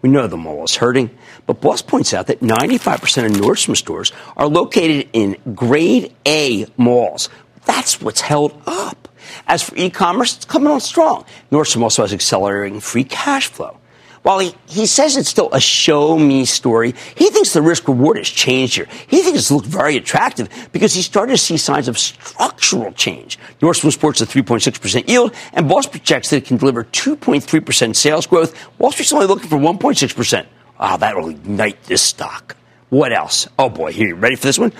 We 0.00 0.08
know 0.08 0.26
the 0.26 0.38
mall 0.38 0.64
is 0.64 0.74
hurting, 0.76 1.10
but 1.46 1.60
Boss 1.60 1.82
points 1.82 2.14
out 2.14 2.28
that 2.28 2.40
95% 2.40 3.26
of 3.26 3.32
Nordstrom 3.32 3.76
stores 3.76 4.10
are 4.38 4.48
located 4.48 5.10
in 5.12 5.36
grade 5.54 6.14
A 6.26 6.66
malls. 6.78 7.28
That's 7.66 8.00
what's 8.00 8.22
held 8.22 8.60
up. 8.66 9.08
As 9.46 9.62
for 9.62 9.76
e-commerce, 9.76 10.36
it's 10.36 10.44
coming 10.46 10.72
on 10.72 10.80
strong. 10.80 11.26
Nordstrom 11.52 11.82
also 11.82 12.02
has 12.02 12.12
accelerating 12.14 12.80
free 12.80 13.04
cash 13.04 13.48
flow. 13.48 13.76
While 14.22 14.38
he, 14.38 14.54
he 14.66 14.86
says 14.86 15.16
it's 15.16 15.28
still 15.28 15.48
a 15.52 15.60
show 15.60 16.16
me 16.16 16.44
story, 16.44 16.94
he 17.16 17.28
thinks 17.30 17.52
the 17.52 17.62
risk 17.62 17.88
reward 17.88 18.18
has 18.18 18.28
changed 18.28 18.76
here. 18.76 18.86
He 19.08 19.20
thinks 19.20 19.38
it's 19.38 19.50
looked 19.50 19.66
very 19.66 19.96
attractive 19.96 20.48
because 20.70 20.94
he 20.94 21.02
started 21.02 21.32
to 21.32 21.38
see 21.38 21.56
signs 21.56 21.88
of 21.88 21.98
structural 21.98 22.92
change. 22.92 23.38
Nordstrom 23.60 23.92
sports 23.92 24.20
a 24.20 24.26
3.6% 24.26 25.08
yield, 25.08 25.34
and 25.52 25.68
Boss 25.68 25.86
projects 25.86 26.30
that 26.30 26.36
it 26.36 26.44
can 26.44 26.56
deliver 26.56 26.84
2.3% 26.84 27.96
sales 27.96 28.26
growth. 28.26 28.56
Wall 28.78 28.92
Street's 28.92 29.12
only 29.12 29.26
looking 29.26 29.48
for 29.48 29.58
1.6%. 29.58 30.46
Wow, 30.78 30.96
that 30.96 31.16
will 31.16 31.28
ignite 31.30 31.82
this 31.84 32.02
stock. 32.02 32.56
What 32.90 33.12
else? 33.12 33.48
Oh 33.58 33.70
boy, 33.70 33.92
here, 33.92 34.08
you 34.08 34.14
ready 34.14 34.36
for 34.36 34.46
this 34.46 34.58
one? 34.58 34.72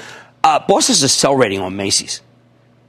Uh, 0.44 0.60
Boss 0.66 0.88
has 0.88 1.02
a 1.02 1.08
sell 1.08 1.34
rating 1.34 1.60
on 1.60 1.76
Macy's 1.76 2.20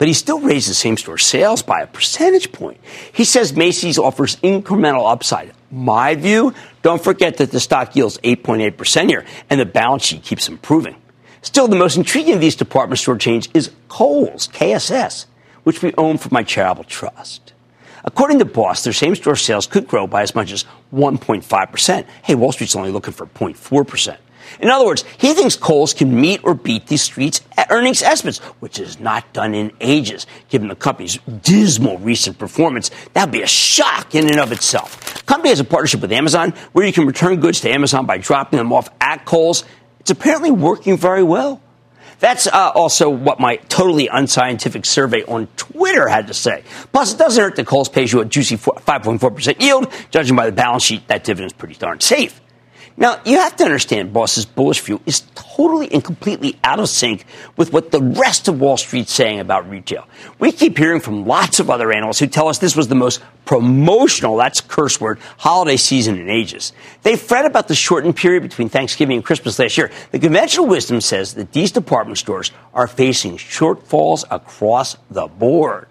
but 0.03 0.09
he 0.09 0.13
still 0.13 0.41
raises 0.41 0.77
same 0.77 0.97
store 0.97 1.17
sales 1.17 1.61
by 1.61 1.79
a 1.79 1.87
percentage 1.87 2.51
point. 2.51 2.77
He 3.13 3.23
says 3.23 3.55
Macy's 3.55 3.97
offers 3.97 4.35
incremental 4.43 5.09
upside. 5.09 5.53
My 5.71 6.15
view, 6.15 6.53
don't 6.81 7.01
forget 7.01 7.37
that 7.37 7.51
the 7.51 7.61
stock 7.61 7.95
yields 7.95 8.17
8.8% 8.17 9.07
here, 9.07 9.23
and 9.49 9.61
the 9.61 9.65
balance 9.65 10.03
sheet 10.03 10.23
keeps 10.23 10.49
improving. 10.49 10.97
Still, 11.41 11.69
the 11.69 11.77
most 11.77 11.95
intriguing 11.95 12.33
of 12.33 12.41
these 12.41 12.57
department 12.57 12.99
store 12.99 13.17
chains 13.17 13.47
is 13.53 13.71
Kohl's, 13.87 14.49
KSS, 14.49 15.27
which 15.63 15.81
we 15.81 15.93
own 15.97 16.17
for 16.17 16.27
my 16.33 16.43
charitable 16.43 16.83
trust. 16.83 17.53
According 18.03 18.39
to 18.39 18.45
Boss, 18.45 18.83
their 18.83 18.91
same 18.91 19.15
store 19.15 19.37
sales 19.37 19.67
could 19.67 19.87
grow 19.87 20.05
by 20.05 20.21
as 20.21 20.35
much 20.35 20.51
as 20.51 20.65
1.5%. 20.93 22.05
Hey, 22.23 22.35
Wall 22.35 22.51
Street's 22.51 22.75
only 22.75 22.91
looking 22.91 23.13
for 23.13 23.25
0.4%. 23.25 24.17
In 24.59 24.69
other 24.69 24.85
words, 24.85 25.03
he 25.17 25.33
thinks 25.33 25.55
Kohl's 25.55 25.93
can 25.93 26.19
meet 26.19 26.41
or 26.43 26.53
beat 26.53 26.87
the 26.87 26.97
street's 26.97 27.41
earnings 27.69 28.01
estimates, 28.01 28.39
which 28.59 28.79
is 28.79 28.99
not 28.99 29.31
done 29.33 29.53
in 29.53 29.71
ages. 29.81 30.25
Given 30.49 30.67
the 30.67 30.75
company's 30.75 31.17
dismal 31.41 31.97
recent 31.99 32.37
performance, 32.37 32.91
that 33.13 33.25
would 33.25 33.31
be 33.31 33.41
a 33.41 33.47
shock 33.47 34.15
in 34.15 34.27
and 34.27 34.39
of 34.39 34.51
itself. 34.51 35.13
The 35.15 35.23
company 35.23 35.49
has 35.49 35.59
a 35.59 35.63
partnership 35.63 36.01
with 36.01 36.11
Amazon 36.11 36.51
where 36.73 36.85
you 36.85 36.93
can 36.93 37.05
return 37.05 37.39
goods 37.39 37.61
to 37.61 37.69
Amazon 37.69 38.05
by 38.05 38.17
dropping 38.17 38.57
them 38.57 38.73
off 38.73 38.89
at 39.01 39.25
Kohl's. 39.25 39.63
It's 39.99 40.11
apparently 40.11 40.51
working 40.51 40.97
very 40.97 41.23
well. 41.23 41.61
That's 42.23 42.47
uh, 42.47 42.71
also 42.73 43.09
what 43.09 43.41
my 43.41 43.57
totally 43.57 44.07
unscientific 44.07 44.85
survey 44.85 45.23
on 45.23 45.47
Twitter 45.57 46.07
had 46.07 46.27
to 46.27 46.33
say. 46.33 46.63
Plus, 46.93 47.13
it 47.13 47.17
doesn't 47.17 47.43
hurt 47.43 47.57
that 47.57 47.67
Kohl's 47.67 47.89
pays 47.89 48.13
you 48.13 48.21
a 48.21 48.25
juicy 48.25 48.55
5.4% 48.55 49.61
yield. 49.61 49.91
Judging 50.09 50.37
by 50.37 50.45
the 50.45 50.53
balance 50.53 50.83
sheet, 50.83 51.05
that 51.09 51.25
dividend 51.25 51.51
is 51.51 51.53
pretty 51.57 51.75
darn 51.75 51.99
safe. 51.99 52.39
Now, 52.95 53.19
you 53.25 53.37
have 53.37 53.55
to 53.55 53.63
understand 53.63 54.13
Boss's 54.13 54.45
bullish 54.45 54.81
view 54.81 55.01
is 55.05 55.23
totally 55.33 55.91
and 55.91 56.03
completely 56.03 56.59
out 56.63 56.79
of 56.79 56.89
sync 56.89 57.25
with 57.57 57.73
what 57.73 57.91
the 57.91 58.01
rest 58.01 58.47
of 58.47 58.59
Wall 58.59 58.77
Street's 58.77 59.11
saying 59.11 59.39
about 59.39 59.67
retail. 59.67 60.07
We 60.37 60.51
keep 60.51 60.77
hearing 60.77 60.99
from 60.99 61.25
lots 61.25 61.59
of 61.59 61.69
other 61.69 61.91
analysts 61.91 62.19
who 62.19 62.27
tell 62.27 62.47
us 62.47 62.59
this 62.59 62.75
was 62.75 62.87
the 62.87 62.95
most 62.95 63.21
promotional, 63.45 64.37
that's 64.37 64.61
curse 64.61 65.01
word, 65.01 65.19
holiday 65.37 65.77
season 65.77 66.19
in 66.19 66.29
ages. 66.29 66.71
They 67.01 67.15
fret 67.15 67.45
about 67.45 67.67
the 67.67 67.75
shortened 67.75 68.15
period 68.15 68.43
between 68.43 68.69
Thanksgiving 68.69 69.17
and 69.17 69.25
Christmas 69.25 69.57
last 69.57 69.77
year. 69.77 69.91
The 70.11 70.19
conventional 70.19 70.67
wisdom 70.67 71.01
says 71.01 71.33
that 71.33 71.51
these 71.51 71.71
department 71.71 72.19
stores 72.19 72.51
are 72.73 72.87
facing 72.87 73.37
shortfalls 73.37 74.23
across 74.29 74.97
the 75.09 75.27
board. 75.27 75.87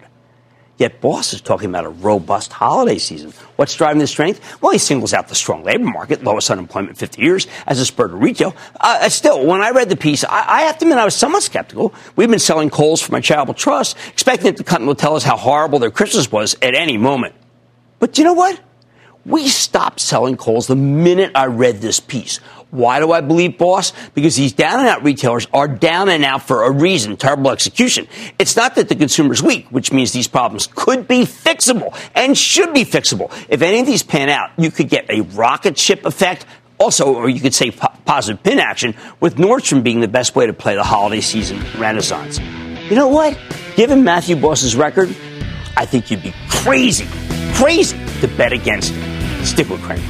Yet 0.77 1.01
Boss 1.01 1.33
is 1.33 1.41
talking 1.41 1.69
about 1.69 1.85
a 1.85 1.89
robust 1.89 2.51
holiday 2.51 2.97
season. 2.97 3.31
What's 3.57 3.75
driving 3.75 3.99
the 3.99 4.07
strength? 4.07 4.41
Well, 4.61 4.71
he 4.71 4.79
singles 4.79 5.13
out 5.13 5.27
the 5.27 5.35
strong 5.35 5.63
labor 5.63 5.83
market, 5.83 6.23
lowest 6.23 6.49
unemployment 6.49 6.91
in 6.91 6.95
50 6.95 7.21
years, 7.21 7.47
as 7.67 7.79
a 7.79 7.85
spur 7.85 8.07
to 8.07 8.15
retail. 8.15 8.55
Uh, 8.79 9.07
still, 9.09 9.45
when 9.45 9.61
I 9.61 9.69
read 9.69 9.89
the 9.89 9.95
piece, 9.95 10.23
I, 10.23 10.45
I, 10.47 10.61
have 10.63 10.79
to 10.79 10.85
admit 10.85 10.97
I 10.97 11.05
was 11.05 11.15
somewhat 11.15 11.43
skeptical. 11.43 11.93
We've 12.15 12.29
been 12.29 12.39
selling 12.39 12.71
Kohl's 12.71 13.01
for 13.01 13.11
my 13.11 13.21
charitable 13.21 13.53
trust, 13.53 13.97
expecting 14.11 14.45
that 14.45 14.57
the 14.57 14.63
company 14.63 14.87
will 14.87 14.95
tell 14.95 15.15
us 15.15 15.23
how 15.23 15.37
horrible 15.37 15.77
their 15.77 15.91
Christmas 15.91 16.31
was 16.31 16.55
at 16.61 16.73
any 16.73 16.97
moment. 16.97 17.35
But 17.99 18.17
you 18.17 18.23
know 18.23 18.33
what? 18.33 18.59
We 19.25 19.47
stopped 19.47 20.01
selling 20.01 20.35
Kohl's 20.35 20.67
the 20.67 20.75
minute 20.75 21.31
I 21.33 21.45
read 21.45 21.77
this 21.77 21.99
piece. 21.99 22.39
Why 22.71 22.99
do 22.99 23.11
I 23.11 23.21
believe 23.21 23.57
Boss? 23.57 23.93
Because 24.15 24.35
these 24.35 24.51
down 24.51 24.79
and 24.79 24.89
out 24.89 25.03
retailers 25.03 25.47
are 25.53 25.67
down 25.67 26.09
and 26.09 26.25
out 26.25 26.41
for 26.41 26.63
a 26.63 26.71
reason, 26.71 27.15
terrible 27.15 27.51
execution. 27.51 28.07
It's 28.39 28.55
not 28.55 28.75
that 28.75 28.89
the 28.89 28.95
consumer's 28.95 29.43
weak, 29.43 29.67
which 29.69 29.93
means 29.93 30.11
these 30.11 30.27
problems 30.27 30.67
could 30.73 31.07
be 31.07 31.21
fixable 31.21 31.95
and 32.15 32.37
should 32.37 32.73
be 32.73 32.83
fixable. 32.83 33.31
If 33.47 33.61
any 33.61 33.79
of 33.79 33.85
these 33.85 34.01
pan 34.01 34.27
out, 34.27 34.49
you 34.57 34.71
could 34.71 34.89
get 34.89 35.09
a 35.09 35.21
rocket 35.21 35.77
ship 35.77 36.03
effect. 36.03 36.47
Also, 36.79 37.13
or 37.13 37.29
you 37.29 37.39
could 37.39 37.53
say 37.53 37.69
po- 37.69 37.93
positive 38.05 38.41
pin 38.43 38.59
action, 38.59 38.95
with 39.19 39.35
Nordstrom 39.35 39.83
being 39.83 40.01
the 40.01 40.07
best 40.07 40.35
way 40.35 40.47
to 40.47 40.53
play 40.53 40.75
the 40.75 40.83
holiday 40.83 41.21
season 41.21 41.63
renaissance. 41.77 42.39
You 42.89 42.95
know 42.95 43.07
what? 43.07 43.37
Given 43.75 44.03
Matthew 44.03 44.35
Boss's 44.35 44.75
record, 44.75 45.09
I 45.77 45.85
think 45.85 46.09
you'd 46.09 46.23
be 46.23 46.33
crazy, 46.49 47.07
crazy 47.53 47.97
to 48.21 48.27
bet 48.27 48.51
against 48.51 48.93
it. 48.95 49.12
Stick 49.43 49.69
with 49.69 49.81
Cramer. 49.81 50.01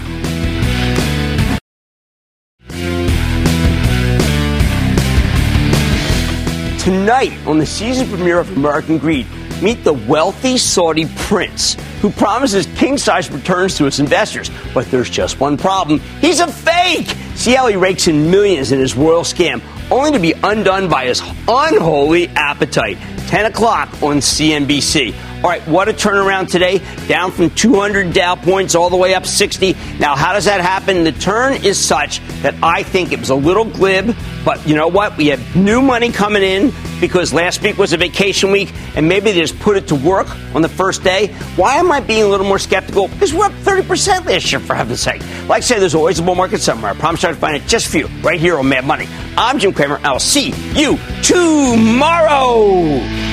Tonight, 6.79 7.31
on 7.47 7.57
the 7.57 7.65
season 7.65 8.07
premiere 8.09 8.39
of 8.39 8.55
American 8.57 8.97
Greed, 8.97 9.25
meet 9.61 9.83
the 9.85 9.93
wealthy 9.93 10.57
Saudi 10.57 11.05
prince 11.15 11.75
who 12.01 12.09
promises 12.09 12.67
king 12.75 12.97
size 12.97 13.31
returns 13.31 13.77
to 13.77 13.85
his 13.85 14.01
investors. 14.01 14.51
But 14.73 14.91
there's 14.91 15.09
just 15.09 15.39
one 15.39 15.57
problem 15.57 16.01
he's 16.19 16.41
a 16.41 16.47
fake! 16.47 17.15
See 17.35 17.53
how 17.53 17.67
he 17.67 17.77
rakes 17.77 18.09
in 18.09 18.29
millions 18.29 18.73
in 18.73 18.79
his 18.79 18.95
royal 18.95 19.23
scam, 19.23 19.61
only 19.89 20.11
to 20.11 20.19
be 20.19 20.33
undone 20.43 20.89
by 20.89 21.05
his 21.05 21.21
unholy 21.47 22.27
appetite. 22.35 22.97
10 23.27 23.45
o'clock 23.45 23.87
on 24.03 24.17
CNBC. 24.17 25.15
All 25.43 25.49
right, 25.49 25.67
what 25.67 25.89
a 25.89 25.93
turnaround 25.93 26.49
today. 26.49 26.79
Down 27.07 27.31
from 27.31 27.49
200 27.49 28.13
Dow 28.13 28.35
points 28.35 28.75
all 28.75 28.89
the 28.89 28.95
way 28.95 29.13
up 29.13 29.25
60. 29.25 29.73
Now, 29.99 30.15
how 30.15 30.31
does 30.31 30.45
that 30.45 30.61
happen? 30.61 31.03
The 31.03 31.11
turn 31.11 31.65
is 31.65 31.77
such 31.77 32.25
that 32.43 32.55
I 32.63 32.83
think 32.83 33.11
it 33.11 33.19
was 33.19 33.29
a 33.29 33.35
little 33.35 33.65
glib, 33.65 34.15
but 34.45 34.65
you 34.65 34.73
know 34.73 34.87
what? 34.87 35.17
We 35.17 35.27
have 35.27 35.53
new 35.53 35.81
money 35.81 36.13
coming 36.13 36.43
in. 36.43 36.71
because 37.03 37.33
last 37.33 37.61
week 37.61 37.77
was 37.77 37.91
a 37.91 37.97
vacation 37.97 38.49
week 38.49 38.71
and 38.95 39.09
maybe 39.09 39.33
they 39.33 39.41
just 39.41 39.59
put 39.59 39.75
it 39.75 39.89
to 39.89 39.95
work 39.95 40.25
on 40.55 40.61
the 40.61 40.69
first 40.69 41.03
day? 41.03 41.27
Why 41.57 41.75
am 41.75 41.91
I 41.91 41.99
being 41.99 42.23
a 42.23 42.27
little 42.27 42.45
more 42.45 42.59
skeptical? 42.59 43.09
Because 43.09 43.33
we're 43.33 43.47
up 43.47 43.51
30% 43.51 44.25
last 44.25 44.49
year, 44.49 44.61
for 44.61 44.73
heaven's 44.73 45.01
sake. 45.01 45.21
Like 45.49 45.57
I 45.57 45.59
say, 45.59 45.79
there's 45.79 45.95
always 45.95 46.19
a 46.19 46.23
bull 46.23 46.35
market 46.35 46.61
somewhere. 46.61 46.91
I 46.91 46.95
promise 46.95 47.25
I'll 47.25 47.33
find 47.33 47.57
it 47.57 47.67
just 47.67 47.87
for 47.87 47.97
you, 47.97 48.07
right 48.21 48.39
here 48.39 48.57
on 48.57 48.69
Mad 48.69 48.85
Money. 48.85 49.09
I'm 49.35 49.59
Jim 49.59 49.73
Cramer, 49.73 49.97
and 49.97 50.07
I'll 50.07 50.19
see 50.19 50.53
you 50.79 50.97
tomorrow. 51.21 53.32